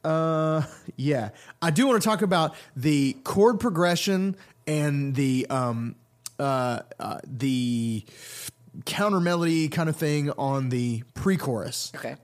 Uh, 0.04 0.62
yeah, 0.96 1.30
I 1.60 1.70
do 1.70 1.86
want 1.86 2.02
to 2.02 2.08
talk 2.08 2.22
about 2.22 2.54
the 2.74 3.16
chord 3.24 3.60
progression 3.60 4.36
and 4.66 5.14
the 5.14 5.46
um, 5.48 5.94
uh, 6.38 6.80
uh, 6.98 7.18
the 7.24 8.04
counter 8.84 9.20
melody 9.20 9.68
kind 9.68 9.88
of 9.88 9.96
thing 9.96 10.30
on 10.32 10.70
the 10.70 11.02
pre-chorus. 11.14 11.92
Okay. 11.94 12.16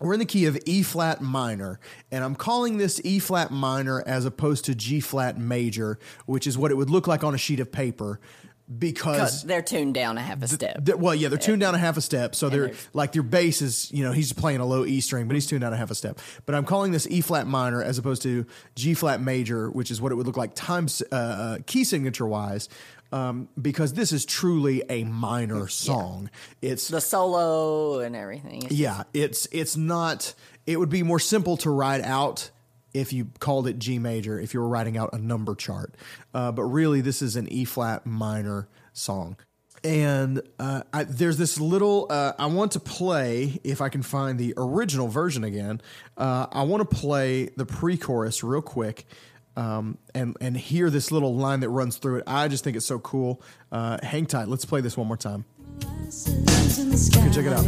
We're 0.00 0.14
in 0.14 0.18
the 0.18 0.24
key 0.26 0.46
of 0.46 0.58
E 0.64 0.82
flat 0.82 1.20
minor, 1.20 1.78
and 2.10 2.24
I'm 2.24 2.34
calling 2.34 2.78
this 2.78 3.00
E 3.04 3.18
flat 3.18 3.50
minor 3.50 4.02
as 4.06 4.24
opposed 4.24 4.64
to 4.64 4.74
G 4.74 4.98
flat 5.00 5.38
major, 5.38 5.98
which 6.26 6.46
is 6.46 6.56
what 6.56 6.70
it 6.70 6.74
would 6.74 6.90
look 6.90 7.06
like 7.06 7.22
on 7.22 7.34
a 7.34 7.38
sheet 7.38 7.60
of 7.60 7.70
paper. 7.70 8.18
Because 8.78 9.42
they're 9.42 9.62
tuned 9.62 9.94
down 9.94 10.16
a 10.16 10.20
half 10.20 10.44
a 10.44 10.48
step. 10.48 10.84
th- 10.84 10.96
well, 10.96 11.12
yeah, 11.12 11.28
they're 11.28 11.38
tuned 11.38 11.60
down 11.60 11.74
a 11.74 11.78
half 11.78 11.96
a 11.96 12.00
step, 12.00 12.36
so 12.36 12.48
they're 12.48 12.70
like 12.92 13.16
your 13.16 13.24
bass 13.24 13.60
is, 13.62 13.90
you 13.90 14.04
know, 14.04 14.12
he's 14.12 14.32
playing 14.32 14.60
a 14.60 14.64
low 14.64 14.84
E 14.84 15.00
string, 15.00 15.26
but 15.26 15.34
he's 15.34 15.48
tuned 15.48 15.62
down 15.62 15.72
a 15.72 15.76
half 15.76 15.90
a 15.90 15.94
step. 15.96 16.20
But 16.46 16.54
I'm 16.54 16.64
calling 16.64 16.92
this 16.92 17.04
E 17.10 17.20
flat 17.20 17.48
minor 17.48 17.82
as 17.82 17.98
opposed 17.98 18.22
to 18.22 18.46
G 18.76 18.94
flat 18.94 19.20
major, 19.20 19.70
which 19.70 19.90
is 19.90 20.00
what 20.00 20.12
it 20.12 20.14
would 20.14 20.26
look 20.26 20.36
like 20.36 20.54
time 20.54 20.86
uh, 21.10 21.16
uh, 21.16 21.58
key 21.66 21.82
signature 21.82 22.28
wise, 22.28 22.68
um, 23.12 23.48
because 23.60 23.94
this 23.94 24.12
is 24.12 24.24
truly 24.24 24.82
a 24.88 25.04
minor 25.04 25.68
song. 25.68 26.30
It's 26.62 26.88
the 26.88 27.00
solo 27.00 28.00
and 28.00 28.14
everything. 28.14 28.64
It's 28.64 28.74
yeah, 28.74 29.04
it's 29.12 29.46
it's 29.52 29.76
not. 29.76 30.34
It 30.66 30.78
would 30.78 30.90
be 30.90 31.02
more 31.02 31.18
simple 31.18 31.56
to 31.58 31.70
write 31.70 32.02
out 32.02 32.50
if 32.92 33.12
you 33.12 33.28
called 33.38 33.66
it 33.66 33.78
G 33.78 33.98
major 33.98 34.38
if 34.38 34.54
you 34.54 34.60
were 34.60 34.68
writing 34.68 34.96
out 34.96 35.10
a 35.12 35.18
number 35.18 35.54
chart. 35.54 35.94
Uh, 36.34 36.52
but 36.52 36.64
really, 36.64 37.00
this 37.00 37.22
is 37.22 37.36
an 37.36 37.50
E 37.52 37.64
flat 37.64 38.06
minor 38.06 38.68
song. 38.92 39.36
And 39.82 40.42
uh, 40.58 40.82
I, 40.92 41.04
there's 41.04 41.38
this 41.38 41.58
little. 41.58 42.06
Uh, 42.10 42.34
I 42.38 42.46
want 42.46 42.72
to 42.72 42.80
play 42.80 43.58
if 43.64 43.80
I 43.80 43.88
can 43.88 44.02
find 44.02 44.38
the 44.38 44.52
original 44.56 45.08
version 45.08 45.42
again. 45.42 45.80
Uh, 46.18 46.46
I 46.52 46.64
want 46.64 46.88
to 46.88 46.96
play 46.96 47.46
the 47.56 47.64
pre-chorus 47.64 48.44
real 48.44 48.60
quick. 48.60 49.06
Um, 49.60 49.98
and 50.14 50.38
and 50.40 50.56
hear 50.56 50.88
this 50.88 51.12
little 51.12 51.34
line 51.36 51.60
that 51.60 51.68
runs 51.68 51.98
through 51.98 52.16
it. 52.16 52.24
I 52.26 52.48
just 52.48 52.64
think 52.64 52.78
it's 52.78 52.86
so 52.86 52.98
cool. 52.98 53.42
Uh, 53.70 53.98
hang 54.02 54.24
tight. 54.24 54.48
Let's 54.48 54.64
play 54.64 54.80
this 54.80 54.96
one 54.96 55.06
more 55.06 55.18
time. 55.18 55.44
Okay, 57.14 57.30
check 57.30 57.44
it 57.44 57.52
out. 57.52 57.66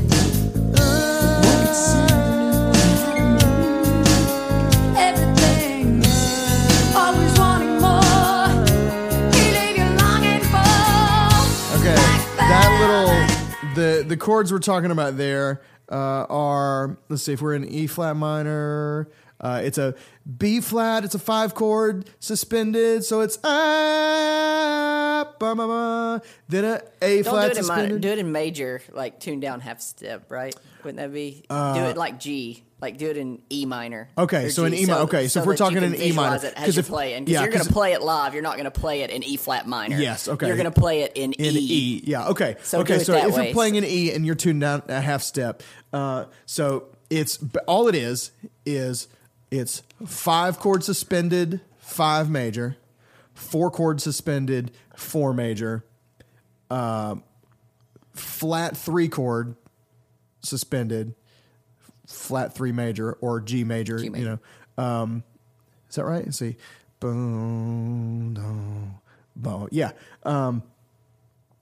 Okay, 11.76 11.94
that 12.38 12.70
little 12.80 13.74
the 13.74 14.02
the 14.02 14.16
chords 14.16 14.50
we're 14.50 14.60
talking 14.60 14.90
about 14.90 15.18
there 15.18 15.60
uh, 15.90 16.24
are 16.30 16.96
let's 17.10 17.22
see 17.22 17.34
if 17.34 17.42
we're 17.42 17.54
in 17.54 17.66
E 17.66 17.86
flat 17.86 18.16
minor. 18.16 19.10
Uh, 19.42 19.60
it's 19.64 19.76
a 19.78 19.94
B 20.38 20.60
flat. 20.60 21.04
It's 21.04 21.14
a 21.16 21.18
five 21.18 21.54
chord 21.54 22.08
suspended, 22.20 23.04
so 23.04 23.22
it's 23.22 23.38
ah, 24.02 25.34
ba, 25.38 25.54
ba, 25.54 25.66
ba. 25.66 26.22
then 26.48 26.64
a 26.64 26.80
A 27.00 27.22
Don't 27.22 27.32
flat 27.32 27.52
do 27.52 27.58
it 27.58 27.60
in 27.60 27.66
minor. 27.66 27.82
suspended. 27.82 28.00
Do 28.02 28.08
it 28.08 28.18
in 28.18 28.32
major, 28.32 28.82
like 28.92 29.18
tuned 29.20 29.42
down 29.42 29.60
half 29.60 29.80
step, 29.80 30.30
right? 30.30 30.54
Wouldn't 30.84 30.98
that 30.98 31.12
be? 31.12 31.44
do 31.48 31.80
it 31.80 31.96
like 31.96 32.18
G, 32.20 32.62
like 32.80 32.98
do 32.98 33.08
it 33.10 33.16
in 33.16 33.40
E 33.50 33.66
minor. 33.66 34.08
Uh, 34.16 34.22
Okay, 34.22 34.48
so 34.48 34.64
in 34.64 34.72
G, 34.72 34.82
E 34.82 34.86
mi- 34.86 34.92
okay, 34.92 35.28
so 35.28 35.40
if 35.40 35.46
we're 35.46 35.56
talking 35.56 35.78
in 35.82 35.94
E 35.94 36.12
minor, 36.12 36.38
visualize 36.38 36.44
it 36.44 36.54
'cause 36.56 36.68
as 36.68 36.76
you 36.76 36.80
if- 36.80 36.88
play 36.88 37.18
because 37.18 37.32
yeah, 37.32 37.42
you're 37.42 37.50
going 37.52 37.64
to 37.64 37.72
play 37.72 37.92
it 37.92 38.02
live. 38.02 38.34
You're 38.34 38.42
not 38.42 38.54
going 38.54 38.64
to 38.64 38.70
play 38.70 39.02
it 39.02 39.10
in 39.10 39.22
E 39.24 39.36
flat 39.36 39.66
minor. 39.66 39.98
Yes, 39.98 40.28
okay. 40.28 40.46
You're 40.46 40.56
going 40.56 40.72
to 40.72 40.80
play 40.80 41.02
it 41.02 41.12
in, 41.16 41.32
in 41.32 41.54
E. 41.56 42.02
Yeah. 42.04 42.28
Okay. 42.28 42.56
So 42.62 42.80
okay. 42.80 42.98
so 43.00 43.14
if 43.14 43.34
way. 43.36 43.44
you're 43.46 43.52
playing 43.54 43.74
in 43.76 43.84
E 43.84 44.12
and 44.12 44.24
you're 44.26 44.34
tuned 44.34 44.60
down 44.60 44.82
a 44.88 45.00
half 45.00 45.22
step, 45.22 45.62
uh, 45.92 46.26
so 46.46 46.86
it's 47.10 47.38
all 47.66 47.88
it 47.88 47.94
is 47.94 48.30
is 48.64 49.08
it's 49.52 49.82
five 50.06 50.58
chord 50.58 50.82
suspended, 50.82 51.60
five 51.76 52.30
major, 52.30 52.78
four 53.34 53.70
chord 53.70 54.00
suspended, 54.00 54.70
four 54.96 55.34
major, 55.34 55.84
uh, 56.70 57.16
flat 58.14 58.76
three 58.76 59.08
chord 59.08 59.54
suspended, 60.40 61.14
flat 62.06 62.54
three 62.54 62.72
major 62.72 63.12
or 63.20 63.40
G 63.40 63.62
major. 63.62 63.98
G 63.98 64.04
You 64.06 64.10
know. 64.78 64.82
Um, 64.82 65.22
is 65.90 65.96
that 65.96 66.06
right? 66.06 66.24
Let's 66.24 66.38
see. 66.38 66.56
Boom, 66.98 68.32
boom, 68.32 68.94
boom. 69.36 69.68
Yeah. 69.70 69.92
Um, 70.22 70.62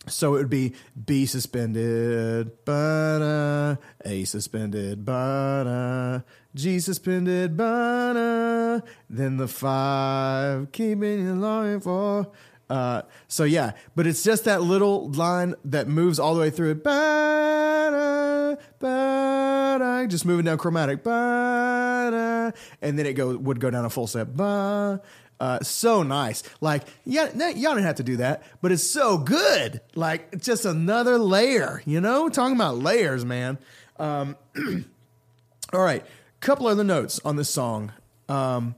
so 0.07 0.34
it 0.34 0.38
would 0.38 0.51
be 0.51 0.74
B 1.05 1.26
suspended, 1.26 2.53
but 2.64 3.76
A 4.05 4.24
suspended, 4.24 5.05
but 5.05 6.22
G 6.55 6.80
suspended, 6.80 7.57
but 7.57 8.80
then 9.09 9.36
the 9.36 9.48
five 9.48 10.72
keeping 10.72 11.20
you 11.20 11.34
longing 11.34 11.80
for. 11.80 12.30
Uh, 12.68 13.03
so 13.26 13.44
yeah, 13.44 13.72
but 13.96 14.07
it's 14.07 14.22
just 14.22 14.44
that 14.44 14.62
little 14.62 15.11
line 15.11 15.55
that 15.64 15.88
moves 15.88 16.20
all 16.20 16.34
the 16.34 16.40
way 16.40 16.51
through 16.51 16.70
it. 16.70 16.84
Ba-da, 16.84 18.55
ba-da, 18.78 20.07
just 20.07 20.24
moving 20.24 20.44
down 20.44 20.57
chromatic. 20.57 21.03
Ba-da, 21.03 22.53
and 22.80 22.96
then 22.98 23.07
it 23.07 23.14
go 23.14 23.36
would 23.36 23.59
go 23.59 23.70
down 23.70 23.84
a 23.84 23.90
full 23.90 24.07
step. 24.07 24.28
Ba, 24.28 25.03
uh, 25.41 25.61
so 25.62 26.03
nice. 26.03 26.43
Like, 26.61 26.84
yeah, 27.05 27.30
y'all 27.34 27.74
didn't 27.74 27.84
have 27.84 27.97
to 27.97 28.03
do 28.03 28.18
that, 28.18 28.43
but 28.61 28.70
it's 28.72 28.84
so 28.84 29.18
good. 29.18 29.80
Like, 29.95 30.28
it's 30.32 30.47
just 30.47 30.66
another 30.66 31.18
layer, 31.18 31.82
you 31.86 32.01
know? 32.01 32.28
Talking 32.28 32.55
about 32.55 32.78
layers, 32.78 33.24
man. 33.24 33.59
Um, 33.99 34.36
all 35.72 35.82
right, 35.82 36.05
couple 36.41 36.66
other 36.66 36.84
notes 36.84 37.20
on 37.24 37.36
this 37.36 37.49
song. 37.49 37.93
Um, 38.28 38.74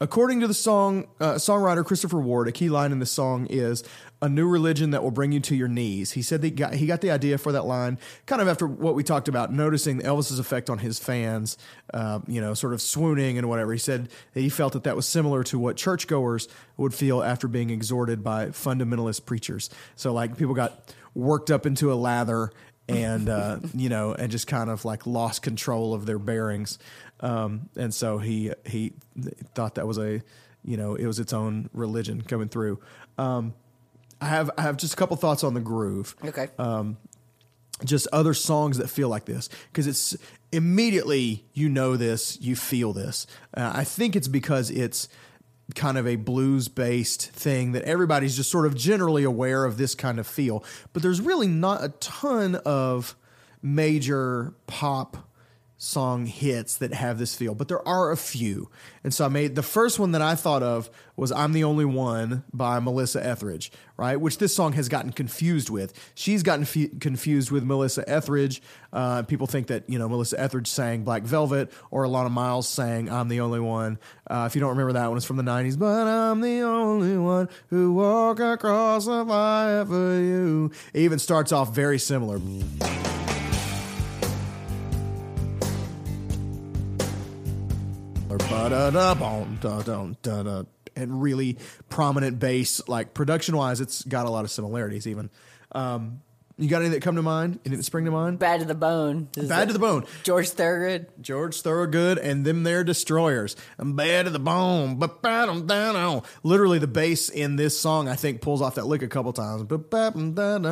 according 0.00 0.40
to 0.40 0.46
the 0.46 0.54
song 0.54 1.06
uh, 1.20 1.34
songwriter 1.34 1.84
Christopher 1.84 2.20
Ward, 2.20 2.48
a 2.48 2.52
key 2.52 2.68
line 2.68 2.92
in 2.92 2.98
the 2.98 3.06
song 3.06 3.46
is 3.50 3.84
"a 4.22 4.28
new 4.28 4.48
religion 4.48 4.90
that 4.90 5.02
will 5.02 5.10
bring 5.10 5.32
you 5.32 5.40
to 5.40 5.54
your 5.54 5.68
knees." 5.68 6.12
He 6.12 6.22
said 6.22 6.40
that 6.42 6.48
he 6.48 6.50
got, 6.52 6.74
he 6.74 6.86
got 6.86 7.00
the 7.00 7.10
idea 7.10 7.38
for 7.38 7.52
that 7.52 7.64
line 7.64 7.98
kind 8.26 8.40
of 8.40 8.48
after 8.48 8.66
what 8.66 8.94
we 8.94 9.02
talked 9.02 9.28
about, 9.28 9.52
noticing 9.52 10.00
Elvis's 10.00 10.38
effect 10.38 10.70
on 10.70 10.78
his 10.78 10.98
fans, 10.98 11.58
uh, 11.92 12.20
you 12.26 12.40
know, 12.40 12.54
sort 12.54 12.72
of 12.72 12.80
swooning 12.80 13.38
and 13.38 13.48
whatever. 13.48 13.72
He 13.72 13.78
said 13.78 14.08
that 14.34 14.40
he 14.40 14.48
felt 14.48 14.72
that 14.72 14.84
that 14.84 14.96
was 14.96 15.06
similar 15.06 15.44
to 15.44 15.58
what 15.58 15.76
churchgoers 15.76 16.48
would 16.76 16.94
feel 16.94 17.22
after 17.22 17.48
being 17.48 17.70
exhorted 17.70 18.24
by 18.24 18.46
fundamentalist 18.46 19.26
preachers. 19.26 19.70
So 19.96 20.12
like 20.12 20.36
people 20.36 20.54
got 20.54 20.94
worked 21.14 21.50
up 21.50 21.66
into 21.66 21.92
a 21.92 21.94
lather 21.94 22.50
and 22.90 23.28
uh, 23.28 23.58
you 23.74 23.88
know, 23.88 24.14
and 24.14 24.30
just 24.30 24.46
kind 24.46 24.68
of 24.70 24.84
like 24.84 25.06
lost 25.06 25.42
control 25.42 25.94
of 25.94 26.06
their 26.06 26.18
bearings. 26.18 26.78
Um, 27.20 27.68
and 27.76 27.92
so 27.92 28.18
he 28.18 28.52
he 28.66 28.92
thought 29.54 29.74
that 29.76 29.86
was 29.86 29.98
a 29.98 30.22
you 30.64 30.76
know 30.76 30.94
it 30.94 31.06
was 31.06 31.18
its 31.18 31.32
own 31.32 31.68
religion 31.72 32.22
coming 32.22 32.48
through. 32.48 32.80
Um, 33.18 33.54
I 34.20 34.26
have 34.26 34.50
I 34.58 34.62
have 34.62 34.76
just 34.76 34.94
a 34.94 34.96
couple 34.96 35.16
thoughts 35.16 35.44
on 35.44 35.54
the 35.54 35.60
groove 35.60 36.14
Okay. 36.24 36.48
just 37.84 38.06
other 38.12 38.34
songs 38.34 38.76
that 38.78 38.88
feel 38.88 39.08
like 39.08 39.24
this 39.24 39.48
because 39.72 39.86
it's 39.86 40.14
immediately 40.52 41.44
you 41.54 41.68
know 41.68 41.96
this 41.96 42.38
you 42.40 42.54
feel 42.54 42.92
this 42.92 43.26
uh, 43.56 43.72
i 43.74 43.84
think 43.84 44.14
it's 44.16 44.28
because 44.28 44.70
it's 44.70 45.08
kind 45.74 45.96
of 45.96 46.06
a 46.06 46.16
blues 46.16 46.68
based 46.68 47.30
thing 47.30 47.72
that 47.72 47.82
everybody's 47.84 48.36
just 48.36 48.50
sort 48.50 48.66
of 48.66 48.74
generally 48.74 49.22
aware 49.24 49.64
of 49.64 49.78
this 49.78 49.94
kind 49.94 50.18
of 50.20 50.26
feel 50.26 50.62
but 50.92 51.02
there's 51.02 51.20
really 51.22 51.46
not 51.46 51.82
a 51.82 51.88
ton 52.00 52.56
of 52.66 53.14
major 53.62 54.52
pop 54.66 55.16
song 55.82 56.26
hits 56.26 56.76
that 56.76 56.92
have 56.92 57.18
this 57.18 57.34
feel, 57.34 57.54
but 57.54 57.68
there 57.68 57.86
are 57.88 58.10
a 58.10 58.16
few. 58.16 58.68
And 59.02 59.14
so 59.14 59.24
I 59.24 59.28
made 59.28 59.54
the 59.54 59.62
first 59.62 59.98
one 59.98 60.12
that 60.12 60.20
I 60.20 60.34
thought 60.34 60.62
of 60.62 60.90
was 61.16 61.32
I'm 61.32 61.52
the 61.54 61.64
Only 61.64 61.86
One 61.86 62.44
by 62.52 62.78
Melissa 62.80 63.24
Etheridge, 63.24 63.72
right? 63.96 64.16
Which 64.20 64.36
this 64.36 64.54
song 64.54 64.74
has 64.74 64.90
gotten 64.90 65.10
confused 65.10 65.70
with. 65.70 65.94
She's 66.14 66.42
gotten 66.42 66.64
f- 66.64 67.00
confused 67.00 67.50
with 67.50 67.64
Melissa 67.64 68.06
Etheridge. 68.06 68.60
Uh, 68.92 69.22
people 69.22 69.46
think 69.46 69.68
that, 69.68 69.88
you 69.88 69.98
know, 69.98 70.06
Melissa 70.06 70.38
Etheridge 70.38 70.68
sang 70.68 71.02
Black 71.02 71.22
Velvet 71.22 71.72
or 71.90 72.04
Alannah 72.04 72.28
Myles 72.28 72.68
sang 72.68 73.08
I'm 73.08 73.28
the 73.28 73.40
Only 73.40 73.60
One. 73.60 73.98
Uh, 74.28 74.44
if 74.46 74.54
you 74.54 74.60
don't 74.60 74.70
remember 74.70 74.92
that 74.92 75.08
one, 75.08 75.16
it's 75.16 75.24
from 75.24 75.38
the 75.38 75.42
90s. 75.42 75.78
But 75.78 76.06
I'm 76.06 76.42
the 76.42 76.60
only 76.60 77.16
one 77.16 77.48
who 77.70 77.94
walk 77.94 78.38
across 78.38 79.06
the 79.06 79.24
fire 79.24 79.86
for 79.86 80.20
you. 80.20 80.70
It 80.92 81.00
even 81.00 81.18
starts 81.18 81.52
off 81.52 81.74
very 81.74 81.98
similar. 81.98 82.38
Or 88.30 88.38
ba-da-da-bom, 88.38 89.58
da-dum, 89.60 90.16
da-da, 90.22 90.62
and 90.94 91.20
really 91.20 91.58
prominent 91.88 92.38
bass. 92.38 92.80
Like 92.88 93.12
production 93.12 93.56
wise, 93.56 93.80
it's 93.80 94.02
got 94.04 94.26
a 94.26 94.30
lot 94.30 94.44
of 94.44 94.50
similarities. 94.50 95.06
Even 95.06 95.30
um, 95.72 96.20
you 96.56 96.68
got 96.68 96.82
any 96.82 96.90
that 96.90 97.02
come 97.02 97.16
to 97.16 97.22
mind? 97.22 97.58
Any 97.64 97.76
that 97.76 97.82
spring 97.84 98.04
to 98.04 98.10
mind? 98.10 98.38
Bad 98.38 98.60
to 98.60 98.66
the 98.66 98.74
bone. 98.74 99.28
Is 99.36 99.48
Bad 99.48 99.68
to 99.68 99.72
the 99.72 99.78
bone. 99.78 100.04
George 100.22 100.50
Thorogood. 100.50 101.06
George 101.20 101.60
Thorogood 101.62 102.18
and 102.18 102.44
them 102.44 102.62
there 102.62 102.84
destroyers. 102.84 103.56
I'm 103.78 103.96
bad 103.96 104.26
to 104.26 104.30
the 104.30 104.38
bone, 104.38 104.96
but 104.96 105.22
down 105.22 105.66
on. 105.68 106.22
Literally, 106.42 106.78
the 106.78 106.86
bass 106.86 107.30
in 107.30 107.56
this 107.56 107.78
song 107.78 108.08
I 108.08 108.14
think 108.14 108.42
pulls 108.42 108.62
off 108.62 108.76
that 108.76 108.86
lick 108.86 109.02
a 109.02 109.08
couple 109.08 109.32
times. 109.32 109.64
But 109.64 109.90
down 109.90 110.66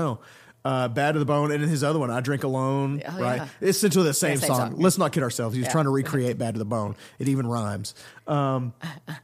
uh, 0.64 0.88
Bad 0.88 1.12
to 1.12 1.18
the 1.18 1.24
Bone, 1.24 1.50
and 1.52 1.62
then 1.62 1.68
his 1.68 1.82
other 1.84 1.98
one, 1.98 2.10
I 2.10 2.20
Drink 2.20 2.44
Alone, 2.44 3.02
Oh, 3.08 3.20
right? 3.20 3.36
yeah. 3.36 3.48
It's 3.60 3.78
essentially 3.78 4.04
the 4.04 4.14
same, 4.14 4.36
same 4.38 4.48
song. 4.48 4.70
song. 4.72 4.80
Let's 4.80 4.98
not 4.98 5.12
kid 5.12 5.22
ourselves. 5.22 5.54
He's 5.56 5.64
Yeah. 5.66 5.72
trying 5.72 5.84
to 5.84 5.90
recreate 5.90 6.36
Bad 6.38 6.54
to 6.54 6.58
the 6.58 6.64
Bone. 6.64 6.96
It 7.18 7.28
even 7.28 7.46
rhymes. 7.46 7.94
Um, 8.26 8.72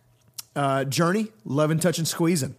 uh, 0.57 0.85
Journey, 0.85 1.29
Loving, 1.45 1.79
Touching, 1.79 2.05
Squeezing, 2.05 2.55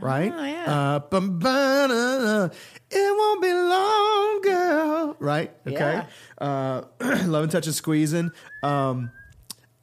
right? 0.00 0.32
Oh, 0.34 0.44
yeah. 0.44 0.64
Uh, 0.66 0.98
bum, 1.00 1.38
ba, 1.38 1.86
da, 1.88 1.88
da. 1.88 2.44
it 2.90 3.16
won't 3.18 3.42
be 3.42 3.52
long, 3.52 4.40
girl, 4.42 5.16
right? 5.20 5.52
Okay. 5.66 6.02
Uh, 6.38 6.82
Loving, 7.26 7.50
Touching, 7.50 7.72
Squeezing. 7.72 8.30
Um, 8.62 9.10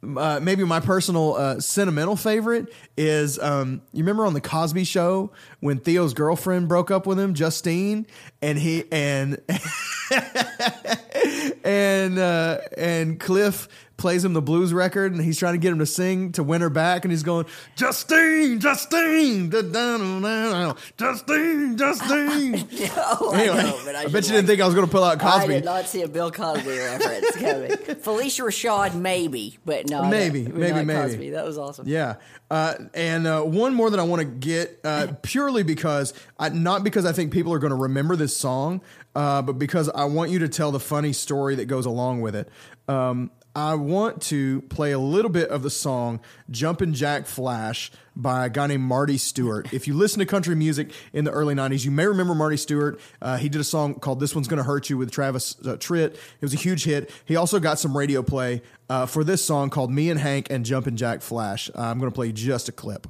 uh, 0.02 0.40
maybe 0.42 0.64
my 0.64 0.80
personal 0.80 1.34
uh, 1.34 1.60
sentimental 1.60 2.16
favorite 2.16 2.72
is 2.96 3.38
um, 3.38 3.82
you 3.92 4.02
remember 4.02 4.26
on 4.26 4.34
the 4.34 4.40
Cosby 4.40 4.82
Show 4.84 5.30
when 5.60 5.78
Theo's 5.78 6.12
girlfriend 6.12 6.68
broke 6.68 6.90
up 6.90 7.06
with 7.06 7.20
him, 7.20 7.34
Justine, 7.34 8.06
and 8.40 8.58
he 8.58 8.84
and 8.90 9.40
and 11.64 12.18
uh, 12.18 12.58
and 12.76 13.20
Cliff 13.20 13.68
plays 14.02 14.24
him 14.24 14.32
the 14.32 14.42
blues 14.42 14.72
record, 14.74 15.12
and 15.12 15.22
he's 15.22 15.38
trying 15.38 15.54
to 15.54 15.58
get 15.58 15.72
him 15.72 15.78
to 15.78 15.86
sing 15.86 16.32
to 16.32 16.42
win 16.42 16.60
her 16.60 16.68
back, 16.68 17.04
and 17.04 17.12
he's 17.12 17.22
going 17.22 17.46
Justine, 17.76 18.58
Justine, 18.58 19.48
da, 19.48 19.62
da, 19.62 19.96
da, 19.96 20.20
da, 20.20 20.72
da, 20.72 20.74
Justine, 20.96 21.76
Justine. 21.78 22.68
Oh, 22.96 23.30
anyway, 23.34 23.58
I 23.58 23.62
know, 23.62 23.80
but 23.84 23.94
I, 23.94 24.00
I, 24.00 24.02
bet 24.04 24.06
you 24.06 24.14
like- 24.14 24.24
didn't 24.24 24.46
think 24.48 24.60
I 24.60 24.66
was 24.66 24.74
going 24.74 24.86
to 24.86 24.90
pull 24.92 25.04
out 25.04 25.20
Cosby. 25.20 25.54
I 25.54 25.56
did 25.58 25.64
not 25.64 25.86
see 25.86 26.02
a 26.02 26.08
Bill 26.08 26.32
Cosby 26.32 26.68
reference 26.68 27.36
coming. 27.36 27.70
Phylicia 28.02 28.44
Rashad, 28.44 28.94
maybe, 28.96 29.58
but 29.64 29.88
no, 29.88 30.04
Maybe, 30.04 30.42
maybe, 30.42 30.84
maybe. 30.84 30.92
Cosby. 30.92 31.30
That 31.30 31.44
was 31.44 31.56
awesome. 31.56 31.86
Yeah. 31.86 32.16
Uh, 32.50 32.74
and 32.94 33.26
uh, 33.28 33.42
one 33.42 33.72
more 33.72 33.88
that 33.88 34.00
I 34.00 34.02
want 34.02 34.20
to 34.20 34.26
get 34.26 34.80
uh, 34.84 35.12
purely 35.22 35.62
because 35.62 36.12
I, 36.38 36.48
not 36.48 36.82
because 36.82 37.06
I 37.06 37.12
think 37.12 37.32
people 37.32 37.52
are 37.54 37.60
going 37.60 37.70
to 37.70 37.76
remember 37.76 38.16
this 38.16 38.36
song, 38.36 38.82
uh, 39.14 39.40
but 39.42 39.54
because 39.60 39.88
I 39.88 40.04
want 40.06 40.32
you 40.32 40.40
to 40.40 40.48
tell 40.48 40.72
the 40.72 40.80
funny 40.80 41.12
story 41.12 41.54
that 41.54 41.66
goes 41.66 41.86
along 41.86 42.20
with 42.20 42.34
it. 42.34 42.48
Um, 42.88 43.30
I 43.54 43.74
want 43.74 44.22
to 44.22 44.62
play 44.62 44.92
a 44.92 44.98
little 44.98 45.30
bit 45.30 45.50
of 45.50 45.62
the 45.62 45.68
song 45.68 46.20
Jumpin' 46.50 46.94
Jack 46.94 47.26
Flash 47.26 47.92
by 48.16 48.46
a 48.46 48.48
guy 48.48 48.66
named 48.66 48.84
Marty 48.84 49.18
Stuart. 49.18 49.74
If 49.74 49.86
you 49.86 49.92
listen 49.92 50.20
to 50.20 50.26
country 50.26 50.54
music 50.54 50.90
in 51.12 51.24
the 51.24 51.32
early 51.32 51.54
90s, 51.54 51.84
you 51.84 51.90
may 51.90 52.06
remember 52.06 52.34
Marty 52.34 52.56
Stuart. 52.56 52.98
Uh, 53.20 53.36
he 53.36 53.50
did 53.50 53.60
a 53.60 53.64
song 53.64 53.94
called 53.96 54.20
This 54.20 54.34
One's 54.34 54.48
Gonna 54.48 54.62
Hurt 54.62 54.88
You 54.88 54.96
with 54.96 55.10
Travis 55.10 55.56
uh, 55.66 55.76
Tritt. 55.76 56.14
It 56.14 56.40
was 56.40 56.54
a 56.54 56.56
huge 56.56 56.84
hit. 56.84 57.10
He 57.26 57.36
also 57.36 57.60
got 57.60 57.78
some 57.78 57.96
radio 57.96 58.22
play 58.22 58.62
uh, 58.88 59.04
for 59.04 59.22
this 59.22 59.44
song 59.44 59.68
called 59.68 59.90
Me 59.90 60.08
and 60.08 60.18
Hank 60.18 60.46
and 60.50 60.64
Jumpin' 60.64 60.96
Jack 60.96 61.20
Flash. 61.20 61.70
I'm 61.74 61.98
gonna 61.98 62.10
play 62.10 62.32
just 62.32 62.70
a 62.70 62.72
clip. 62.72 63.06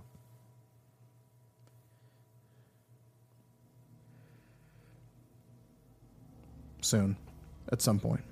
Soon, 6.80 7.16
at 7.70 7.80
some 7.80 8.00
point. 8.00 8.22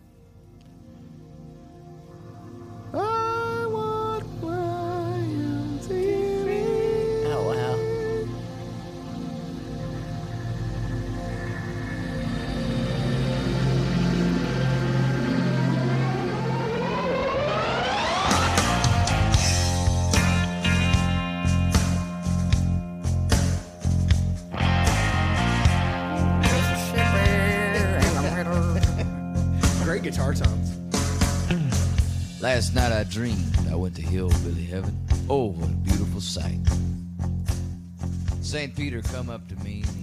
I 33.21 33.75
went 33.75 33.97
to 33.97 34.03
hillbilly 34.03 34.65
heaven. 34.65 34.99
Oh, 35.29 35.49
what 35.51 35.69
a 35.69 35.73
beautiful 35.73 36.23
sight. 36.23 36.59
St. 38.41 38.75
Peter 38.75 39.03
come 39.03 39.29
up 39.29 39.47
to 39.49 39.57
me 39.57 39.60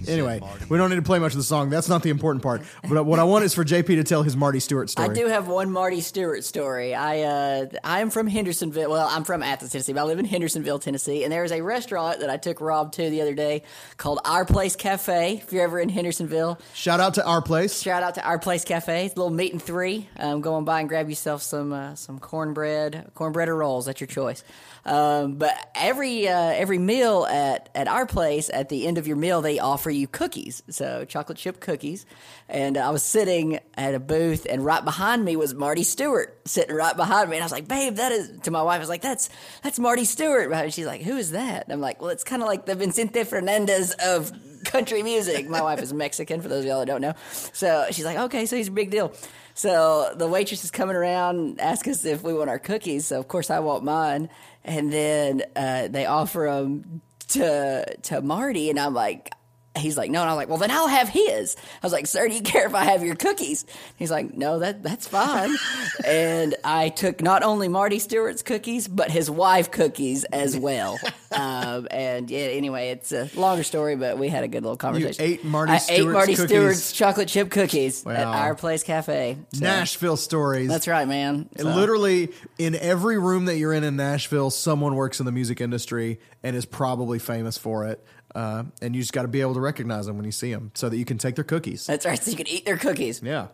said, 0.08 0.14
Anyway, 0.14 0.40
"Marty, 0.40 0.66
we 0.70 0.78
don't 0.78 0.90
need 0.90 0.96
to 0.96 1.02
play 1.02 1.20
much 1.20 1.34
of 1.34 1.38
the 1.38 1.44
song. 1.44 1.70
That's 1.70 1.88
not 1.90 2.02
the 2.04 2.10
important 2.10 2.42
part. 2.44 2.62
But 2.90 3.06
what 3.06 3.20
I 3.20 3.24
want 3.24 3.44
is 3.46 3.54
for 3.54 3.64
JP 3.64 3.86
to 3.88 4.04
tell 4.04 4.24
his 4.24 4.36
Marty 4.36 4.60
Stuart 4.60 4.90
story. 4.90 5.10
I 5.10 5.14
do 5.14 5.28
have 5.28 5.48
one 5.48 5.72
Marty 5.72 6.02
Stuart 6.02 6.44
story. 6.44 6.96
I 6.96 7.22
uh, 7.22 7.66
I 7.84 8.00
am 8.02 8.10
from 8.10 8.28
Hendersonville. 8.28 8.90
Well, 8.90 9.08
I'm 9.10 9.24
from 9.24 9.44
Athens, 9.44 9.72
Tennessee, 9.72 9.94
but 9.94 10.02
I 10.02 10.04
live 10.04 10.20
in 10.20 10.26
Hendersonville, 10.26 10.80
Tennessee. 10.80 11.24
And 11.24 11.32
there 11.32 11.44
is 11.44 11.52
a 11.52 11.62
restaurant 11.62 12.20
that 12.22 12.30
I 12.30 12.38
took 12.38 12.62
Rob 12.62 12.92
to 12.94 13.10
the 13.10 13.22
other 13.22 13.34
day 13.36 13.64
called 13.98 14.20
Our 14.26 14.46
Place 14.46 14.76
Cafe. 14.76 15.42
If 15.44 15.52
you're 15.54 15.64
ever 15.64 15.80
in 15.80 15.90
Hendersonville, 15.90 16.60
Shout 16.74 17.00
out 17.00 17.14
to 17.16 17.26
our 17.26 17.42
place. 17.42 17.82
shout 17.82 18.04
out 18.04 18.16
to 18.16 18.24
Our 18.26 18.40
Place 18.40 18.64
Cafe. 18.64 19.06
It's 19.06 19.16
a 19.16 19.18
little 19.20 19.34
meat 19.34 19.52
and 19.54 19.62
three. 19.62 20.08
Um, 20.18 20.42
go 20.42 20.56
on 20.56 20.66
by 20.66 20.80
and 20.80 20.90
grab 20.90 21.10
yourself 21.10 21.42
some 21.42 21.74
uh, 21.74 21.96
some 21.96 22.20
cornbread, 22.20 23.12
cornbread 23.16 23.50
or 23.50 23.56
rolls. 23.58 23.86
That's 23.86 24.00
your 24.00 24.08
choice. 24.08 24.44
Um, 24.88 25.36
but 25.36 25.54
every 25.76 26.30
uh, 26.30 26.34
every 26.34 26.78
meal 26.78 27.26
at 27.30 27.70
at 27.76 27.90
our 27.90 28.06
place, 28.06 28.50
at 28.52 28.70
the 28.70 28.88
end 28.88 28.98
of 28.98 29.06
your 29.06 29.18
meal, 29.18 29.42
they 29.42 29.60
offer 29.60 29.90
you 29.90 30.08
cookies. 30.08 30.64
So 30.70 31.04
chocolate 31.04 31.38
chip 31.38 31.60
cookies. 31.60 32.06
And 32.48 32.78
I 32.78 32.90
was 32.92 33.04
sitting 33.04 33.60
at 33.76 33.94
a 33.94 34.00
booth, 34.00 34.48
and 34.50 34.64
right 34.64 34.84
behind 34.84 35.26
me 35.26 35.36
was 35.36 35.54
Marty 35.54 35.84
Stuart 35.84 36.40
sitting 36.46 36.74
right 36.74 36.96
behind 36.96 37.30
me. 37.30 37.36
And 37.36 37.44
I 37.44 37.46
was 37.46 37.52
like, 37.52 37.68
"Babe, 37.68 37.96
that 37.96 38.14
is." 38.14 38.40
To 38.44 38.52
my 38.52 38.62
wife, 38.62 38.78
I 38.78 38.80
was 38.80 38.90
like, 38.90 39.02
"That's 39.02 39.30
that's 39.62 39.78
Marty 39.78 40.06
Stuart." 40.06 40.50
And 40.54 40.74
she's 40.74 40.86
like, 40.86 41.02
"Who 41.02 41.18
is 41.18 41.32
that?" 41.32 41.66
And 41.66 41.74
I'm 41.74 41.82
like, 41.82 42.02
"Well, 42.02 42.12
it's 42.12 42.24
kind 42.24 42.42
of 42.42 42.48
like 42.48 42.66
the 42.66 42.76
Vicente 42.76 43.26
Fernandez 43.26 43.94
of 44.02 44.32
country 44.64 45.04
music." 45.04 45.50
My 45.50 45.62
wife 45.62 45.82
is 45.82 45.92
Mexican, 45.92 46.42
for 46.42 46.48
those 46.48 46.62
of 46.62 46.66
y'all 46.66 46.80
that 46.80 46.86
don't 46.86 47.02
know. 47.02 47.14
So 47.52 47.88
she's 47.92 48.06
like, 48.06 48.18
"Okay, 48.18 48.46
so 48.46 48.56
he's 48.56 48.70
a 48.70 48.72
big 48.72 48.90
deal." 48.90 49.12
So 49.58 50.14
the 50.16 50.28
waitress 50.28 50.64
is 50.64 50.70
coming 50.70 50.96
around, 50.96 51.60
ask 51.60 51.88
us 51.88 52.06
if 52.06 52.22
we 52.22 52.32
want 52.32 52.48
our 52.48 52.60
cookies. 52.60 53.08
So 53.08 53.20
of 53.20 53.28
course 53.28 53.50
I 53.50 53.58
want 53.60 53.84
mine, 53.84 54.30
and 54.68 54.92
then 54.92 55.44
uh, 55.56 55.88
they 55.88 56.06
offer 56.06 56.50
them 56.52 57.02
to 57.30 57.98
to 58.04 58.22
Marty, 58.22 58.70
and 58.70 58.80
I'm 58.80 58.94
like. 58.94 59.32
He's 59.78 59.98
like, 59.98 60.12
no, 60.12 60.22
and 60.22 60.30
I 60.30 60.34
was 60.34 60.38
like, 60.38 60.50
well, 60.50 60.58
then 60.58 60.72
I'll 60.72 60.88
have 60.88 61.10
his. 61.10 61.56
I 61.82 61.86
was 61.86 61.94
like, 61.94 62.08
sir, 62.08 62.28
do 62.28 62.34
you 62.36 62.42
care 62.42 62.68
if 62.68 62.76
I 62.76 62.86
have 62.86 63.04
your 63.04 63.16
cookies? 63.16 63.66
He's 63.98 64.12
like, 64.12 64.36
no, 64.36 64.60
that 64.60 64.84
that's 64.84 65.08
fine. 65.08 65.56
and 66.06 66.56
I 66.64 66.90
took 66.90 67.22
not 67.22 67.44
only 67.44 67.68
Marty 67.68 68.00
Stuart's 68.00 68.42
cookies, 68.42 68.88
but 68.88 69.12
his 69.12 69.30
wife 69.30 69.72
cookies 69.72 70.24
as 70.26 70.58
well. 70.58 70.98
um, 71.32 71.88
and 71.92 72.30
yeah, 72.30 72.40
anyway, 72.40 72.90
it's 72.90 73.12
a 73.12 73.30
longer 73.36 73.64
story, 73.64 73.96
but 73.96 74.18
we 74.18 74.30
had 74.30 74.44
a 74.44 74.48
good 74.48 74.64
little 74.64 74.78
conversation. 74.78 75.24
ate 75.24 75.44
Marty 75.44 75.74
I 75.74 75.76
ate 75.76 75.82
Stuart's 75.82 76.14
Marty 76.14 76.36
cookies. 76.36 76.50
Stuart's 76.58 76.92
chocolate 76.92 77.28
chip 77.28 77.50
cookies 77.52 78.06
at 78.06 78.26
our 78.26 78.56
place 78.56 78.84
cafe. 78.84 79.38
So- 79.54 79.64
Nashville 79.66 80.18
stories. 80.18 80.70
that's 80.70 80.88
right, 80.88 81.08
man. 81.08 81.50
So- 81.58 81.66
Literally, 81.66 82.30
in 82.58 82.76
every 82.76 83.18
room 83.20 83.46
that 83.46 83.58
you're 83.58 83.74
in 83.74 83.84
in 83.84 83.96
Nashville, 83.96 84.50
someone 84.50 84.96
works 84.96 85.20
in 85.20 85.26
the 85.26 85.32
music 85.32 85.62
industry 85.62 86.20
and 86.44 86.56
is 86.56 86.66
probably 86.66 87.20
famous 87.20 87.58
for 87.58 87.86
it. 87.88 88.04
Uh, 88.38 88.66
and 88.84 88.96
you 88.96 89.02
just 89.02 89.14
got 89.14 89.24
to 89.24 89.28
be 89.28 89.42
able 89.42 89.56
to 89.56 89.60
recognize 89.60 90.06
them 90.06 90.16
when 90.16 90.24
you 90.24 90.32
see 90.32 90.54
them 90.54 90.70
so 90.76 90.90
that 90.90 90.98
you 90.98 91.06
can 91.06 91.18
take 91.18 91.34
their 91.34 91.44
cookies. 91.44 91.88
That's 91.88 92.06
right. 92.06 92.22
So 92.22 92.30
you 92.30 92.38
can 92.38 92.48
eat 92.48 92.66
their 92.66 92.78
cookies. 92.78 93.20
Yeah. 93.24 93.48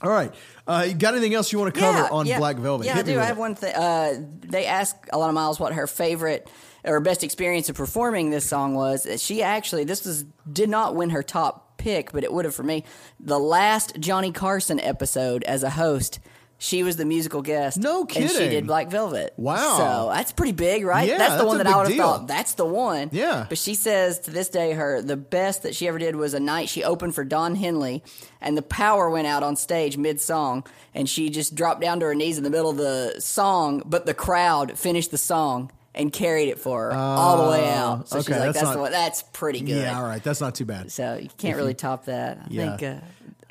All 0.00 0.10
right. 0.10 0.32
Uh, 0.64 0.84
you 0.86 0.94
got 0.94 1.14
anything 1.14 1.34
else 1.34 1.52
you 1.52 1.58
want 1.58 1.74
to 1.74 1.80
cover 1.80 2.08
on 2.12 2.24
yeah. 2.24 2.38
Black 2.38 2.56
Velvet? 2.56 2.86
Yeah, 2.86 2.94
Hit 2.94 3.08
I 3.08 3.12
do. 3.12 3.18
I 3.18 3.24
have 3.24 3.36
it. 3.36 3.40
one 3.40 3.56
thing. 3.56 3.74
Uh, 3.74 4.14
they 4.42 4.66
asked 4.66 5.08
Alannah 5.12 5.32
Myles 5.32 5.58
what 5.58 5.72
her 5.72 5.88
favorite 5.88 6.48
or 6.84 7.00
best 7.00 7.24
experience 7.24 7.68
of 7.68 7.74
performing 7.74 8.30
this 8.30 8.48
song 8.48 8.74
was. 8.74 9.08
She 9.20 9.42
actually, 9.42 9.82
this 9.82 10.04
was 10.04 10.24
did 10.52 10.68
not 10.68 10.94
win 10.94 11.10
her 11.10 11.24
top 11.24 11.76
pick, 11.76 12.12
but 12.12 12.22
it 12.22 12.32
would 12.32 12.44
have 12.44 12.54
for 12.54 12.62
me. 12.62 12.84
The 13.18 13.40
last 13.40 13.98
Johnny 13.98 14.30
Carson 14.30 14.78
episode 14.78 15.42
as 15.42 15.64
a 15.64 15.70
host 15.70 16.20
She 16.58 16.82
was 16.82 16.96
the 16.96 17.04
musical 17.04 17.42
guest. 17.42 17.76
No 17.76 18.02
And 18.16 18.30
she 18.30 18.48
did 18.48 18.66
Black 18.66 18.88
Velvet. 18.88 19.34
Wow. 19.36 19.76
So 19.76 20.10
that's 20.14 20.32
pretty 20.32 20.52
big, 20.52 20.86
right? 20.86 21.06
Yeah, 21.06 21.18
that's 21.18 21.32
the 21.34 21.36
that's 21.38 21.46
one 21.46 21.58
that 21.58 21.66
I 21.66 21.76
would 21.76 21.88
have 21.88 21.96
thought. 21.98 22.26
That's 22.28 22.54
the 22.54 22.64
one. 22.64 23.10
Yeah. 23.12 23.44
But 23.46 23.58
she 23.58 23.74
says 23.74 24.20
to 24.20 24.30
this 24.30 24.48
day, 24.48 24.72
her 24.72 25.02
the 25.02 25.18
best 25.18 25.64
that 25.64 25.74
she 25.74 25.86
ever 25.86 25.98
did 25.98 26.16
was 26.16 26.32
a 26.32 26.40
night 26.40 26.70
she 26.70 26.82
opened 26.82 27.14
for 27.14 27.24
Don 27.24 27.56
Henley, 27.56 28.02
and 28.40 28.56
the 28.56 28.62
power 28.62 29.10
went 29.10 29.26
out 29.26 29.42
on 29.42 29.54
stage 29.56 29.98
mid 29.98 30.18
song, 30.18 30.64
and 30.94 31.06
she 31.08 31.28
just 31.28 31.54
dropped 31.54 31.82
down 31.82 32.00
to 32.00 32.06
her 32.06 32.14
knees 32.14 32.38
in 32.38 32.44
the 32.44 32.50
middle 32.50 32.70
of 32.70 32.78
the 32.78 33.20
song, 33.20 33.82
but 33.84 34.06
the 34.06 34.14
crowd 34.14 34.78
finished 34.78 35.10
the 35.10 35.18
song. 35.18 35.70
And 35.98 36.12
carried 36.12 36.50
it 36.50 36.58
for 36.58 36.90
her 36.90 36.92
all 36.94 37.42
the 37.46 37.50
way 37.52 37.66
out. 37.70 38.06
So 38.10 38.18
she's 38.18 38.28
Oh, 38.28 38.32
okay, 38.34 38.38
like, 38.38 38.48
that's 38.48 38.54
"That's, 38.58 38.64
not- 38.66 38.74
the 38.74 38.80
one. 38.82 38.92
That's 38.92 39.22
pretty 39.32 39.60
good." 39.60 39.78
Yeah, 39.80 39.96
all 39.98 40.04
right. 40.06 40.22
That's 40.22 40.42
not 40.42 40.54
too 40.54 40.66
bad. 40.66 40.92
So 40.92 41.14
you 41.14 41.30
can't 41.38 41.56
really 41.56 41.72
top 41.88 42.04
that. 42.04 42.36
I 42.36 42.46
Yeah. 42.50 42.76
think. 42.76 42.82
Uh, 43.02 43.06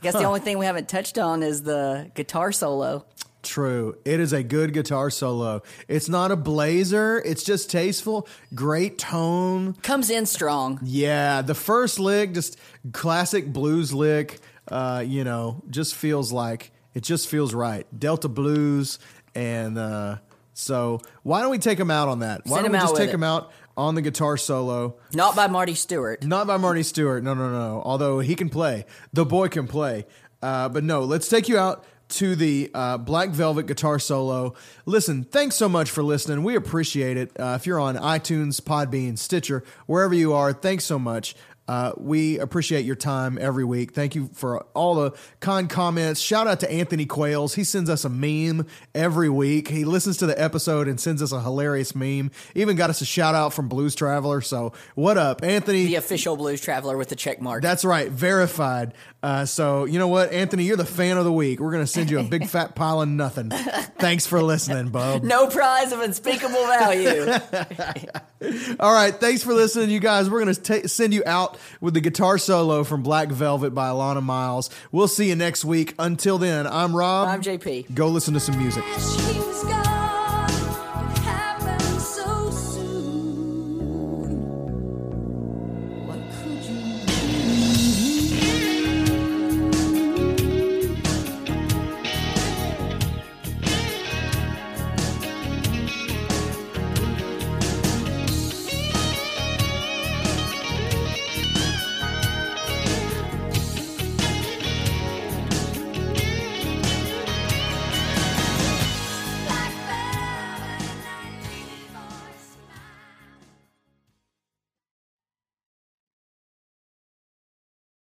I 0.05 0.11
guess 0.11 0.21
the 0.21 0.27
only 0.27 0.39
thing 0.39 0.59
we 0.59 0.67
haven't 0.67 0.87
touched 0.87 1.17
on 1.17 1.41
is 1.41 1.63
the 1.63 2.11
guitar 2.13 2.51
solo. 2.51 3.05
True. 3.41 3.97
It 4.05 4.19
is 4.19 4.33
a 4.33 4.43
good 4.43 4.71
guitar 4.71 5.09
solo. 5.09 5.63
It's 5.87 6.07
not 6.09 6.31
a 6.31 6.35
blazer. 6.35 7.21
It's 7.25 7.43
just 7.43 7.71
tasteful. 7.71 8.27
Great 8.53 8.99
tone. 8.99 9.73
Comes 9.81 10.11
in 10.11 10.25
strong. 10.27 10.79
Yeah, 10.83 11.41
the 11.41 11.55
first 11.55 11.99
lick, 11.99 12.33
just 12.33 12.57
classic 12.91 13.51
blues 13.51 13.93
lick. 13.93 14.39
Uh, 14.67 15.03
you 15.05 15.23
know, 15.23 15.63
just 15.71 15.95
feels 15.95 16.31
like 16.31 16.71
it 16.93 17.01
just 17.01 17.27
feels 17.27 17.53
right. 17.53 17.87
Delta 17.97 18.27
blues, 18.27 18.99
and 19.33 19.77
uh, 19.77 20.17
so 20.53 21.01
why 21.23 21.41
don't 21.41 21.51
we 21.51 21.59
take 21.59 21.79
him 21.79 21.91
out 21.91 22.09
on 22.09 22.19
that? 22.19 22.41
Why 22.45 22.57
Send 22.57 22.65
don't 22.65 22.73
we 22.73 22.79
just 22.79 22.95
take 22.95 23.09
it. 23.09 23.15
him 23.15 23.23
out 23.23 23.51
on 23.77 23.95
the 23.95 24.01
guitar 24.01 24.37
solo? 24.37 24.95
Not 25.13 25.35
by 25.35 25.47
Marty 25.47 25.75
Stuart. 25.75 26.23
Not 26.23 26.47
by 26.47 26.57
Marty 26.57 26.83
Stuart. 26.83 27.23
No, 27.23 27.33
no, 27.33 27.51
no. 27.51 27.81
Although 27.83 28.19
he 28.19 28.35
can 28.35 28.49
play, 28.49 28.85
the 29.13 29.25
boy 29.25 29.47
can 29.47 29.67
play. 29.67 30.05
Uh, 30.41 30.69
but 30.69 30.83
no, 30.83 31.01
let's 31.01 31.27
take 31.27 31.49
you 31.49 31.57
out 31.57 31.85
to 32.07 32.35
the 32.35 32.69
uh, 32.73 32.97
Black 32.97 33.29
Velvet 33.29 33.65
guitar 33.65 33.97
solo. 33.99 34.53
Listen, 34.85 35.23
thanks 35.23 35.55
so 35.55 35.67
much 35.67 35.89
for 35.89 36.03
listening. 36.03 36.43
We 36.43 36.55
appreciate 36.55 37.17
it. 37.17 37.31
Uh, 37.39 37.57
if 37.59 37.65
you're 37.65 37.79
on 37.79 37.95
iTunes, 37.95 38.61
Podbean, 38.61 39.17
Stitcher, 39.17 39.63
wherever 39.87 40.13
you 40.13 40.33
are, 40.33 40.53
thanks 40.53 40.83
so 40.83 40.99
much. 40.99 41.35
Uh, 41.67 41.93
we 41.97 42.37
appreciate 42.39 42.85
your 42.85 42.95
time 42.95 43.37
every 43.41 43.63
week. 43.63 43.93
Thank 43.93 44.13
you 44.13 44.29
for 44.33 44.61
all 44.75 44.95
the 44.95 45.11
kind 45.39 45.67
comments. 45.69 46.19
Shout 46.21 46.45
out 46.47 46.59
to 46.59 46.71
Anthony 46.71 47.05
Quails. 47.07 47.55
He 47.55 47.63
sends 47.63 47.89
us 47.89 48.05
a 48.05 48.09
meme 48.09 48.67
every 48.93 49.29
week. 49.29 49.69
He 49.69 49.83
listens 49.83 50.17
to 50.17 50.27
the 50.27 50.39
episode 50.39 50.87
and 50.87 50.99
sends 50.99 51.23
us 51.23 51.31
a 51.31 51.41
hilarious 51.41 51.95
meme. 51.95 52.29
Even 52.53 52.75
got 52.75 52.89
us 52.91 53.01
a 53.01 53.05
shout 53.05 53.33
out 53.33 53.51
from 53.53 53.67
Blues 53.67 53.95
Traveler. 53.95 54.41
So, 54.41 54.73
what 54.93 55.17
up, 55.17 55.43
Anthony? 55.43 55.85
The 55.85 55.95
official 55.95 56.37
blues 56.37 56.61
traveler 56.61 56.97
with 56.97 57.09
the 57.09 57.15
check 57.15 57.41
mark. 57.41 57.63
That's 57.63 57.83
right, 57.83 58.11
verified. 58.11 58.93
Uh, 59.23 59.43
so 59.43 59.85
you 59.85 59.97
know 59.97 60.07
what, 60.07 60.31
Anthony, 60.31 60.65
you're 60.65 60.77
the 60.77 60.85
fan 60.85 61.17
of 61.17 61.25
the 61.25 61.31
week. 61.33 61.59
We're 61.59 61.71
gonna 61.71 61.87
send 61.87 62.11
you 62.11 62.19
a 62.19 62.23
big 62.23 62.47
fat 62.49 62.75
pile 62.75 63.01
of 63.01 63.09
nothing. 63.09 63.49
Thanks 63.49 64.27
for 64.27 64.39
listening, 64.39 64.89
bub. 64.89 65.23
no 65.23 65.47
prize 65.47 65.91
of 65.91 65.99
unspeakable 65.99 66.53
value. 66.53 67.31
All 68.79 68.93
right, 68.93 69.15
thanks 69.15 69.41
for 69.43 69.53
listening, 69.53 69.89
you 69.89 69.99
guys. 69.99 70.29
We're 70.29 70.39
gonna 70.39 70.53
ta 70.53 70.81
send 70.85 71.11
you 71.13 71.23
out 71.25 71.54
with 71.81 71.93
the 71.93 72.01
guitar 72.01 72.37
solo 72.37 72.83
from 72.83 73.03
Black 73.03 73.29
Velvet 73.29 73.71
by 73.71 73.87
Alannah 73.87 74.21
Myles. 74.21 74.69
We'll 74.91 75.07
see 75.07 75.29
you 75.29 75.35
next 75.35 75.65
week. 75.65 75.93
Until 75.99 76.37
then, 76.37 76.67
I'm 76.67 76.95
Rob. 76.95 77.27
I'm 77.27 77.41
JP. 77.41 77.93
Go 77.93 78.07
listen 78.09 78.33
to 78.33 78.39
some 78.39 78.57
music. 78.57 78.83
She's 78.95 79.63
got 79.63 79.94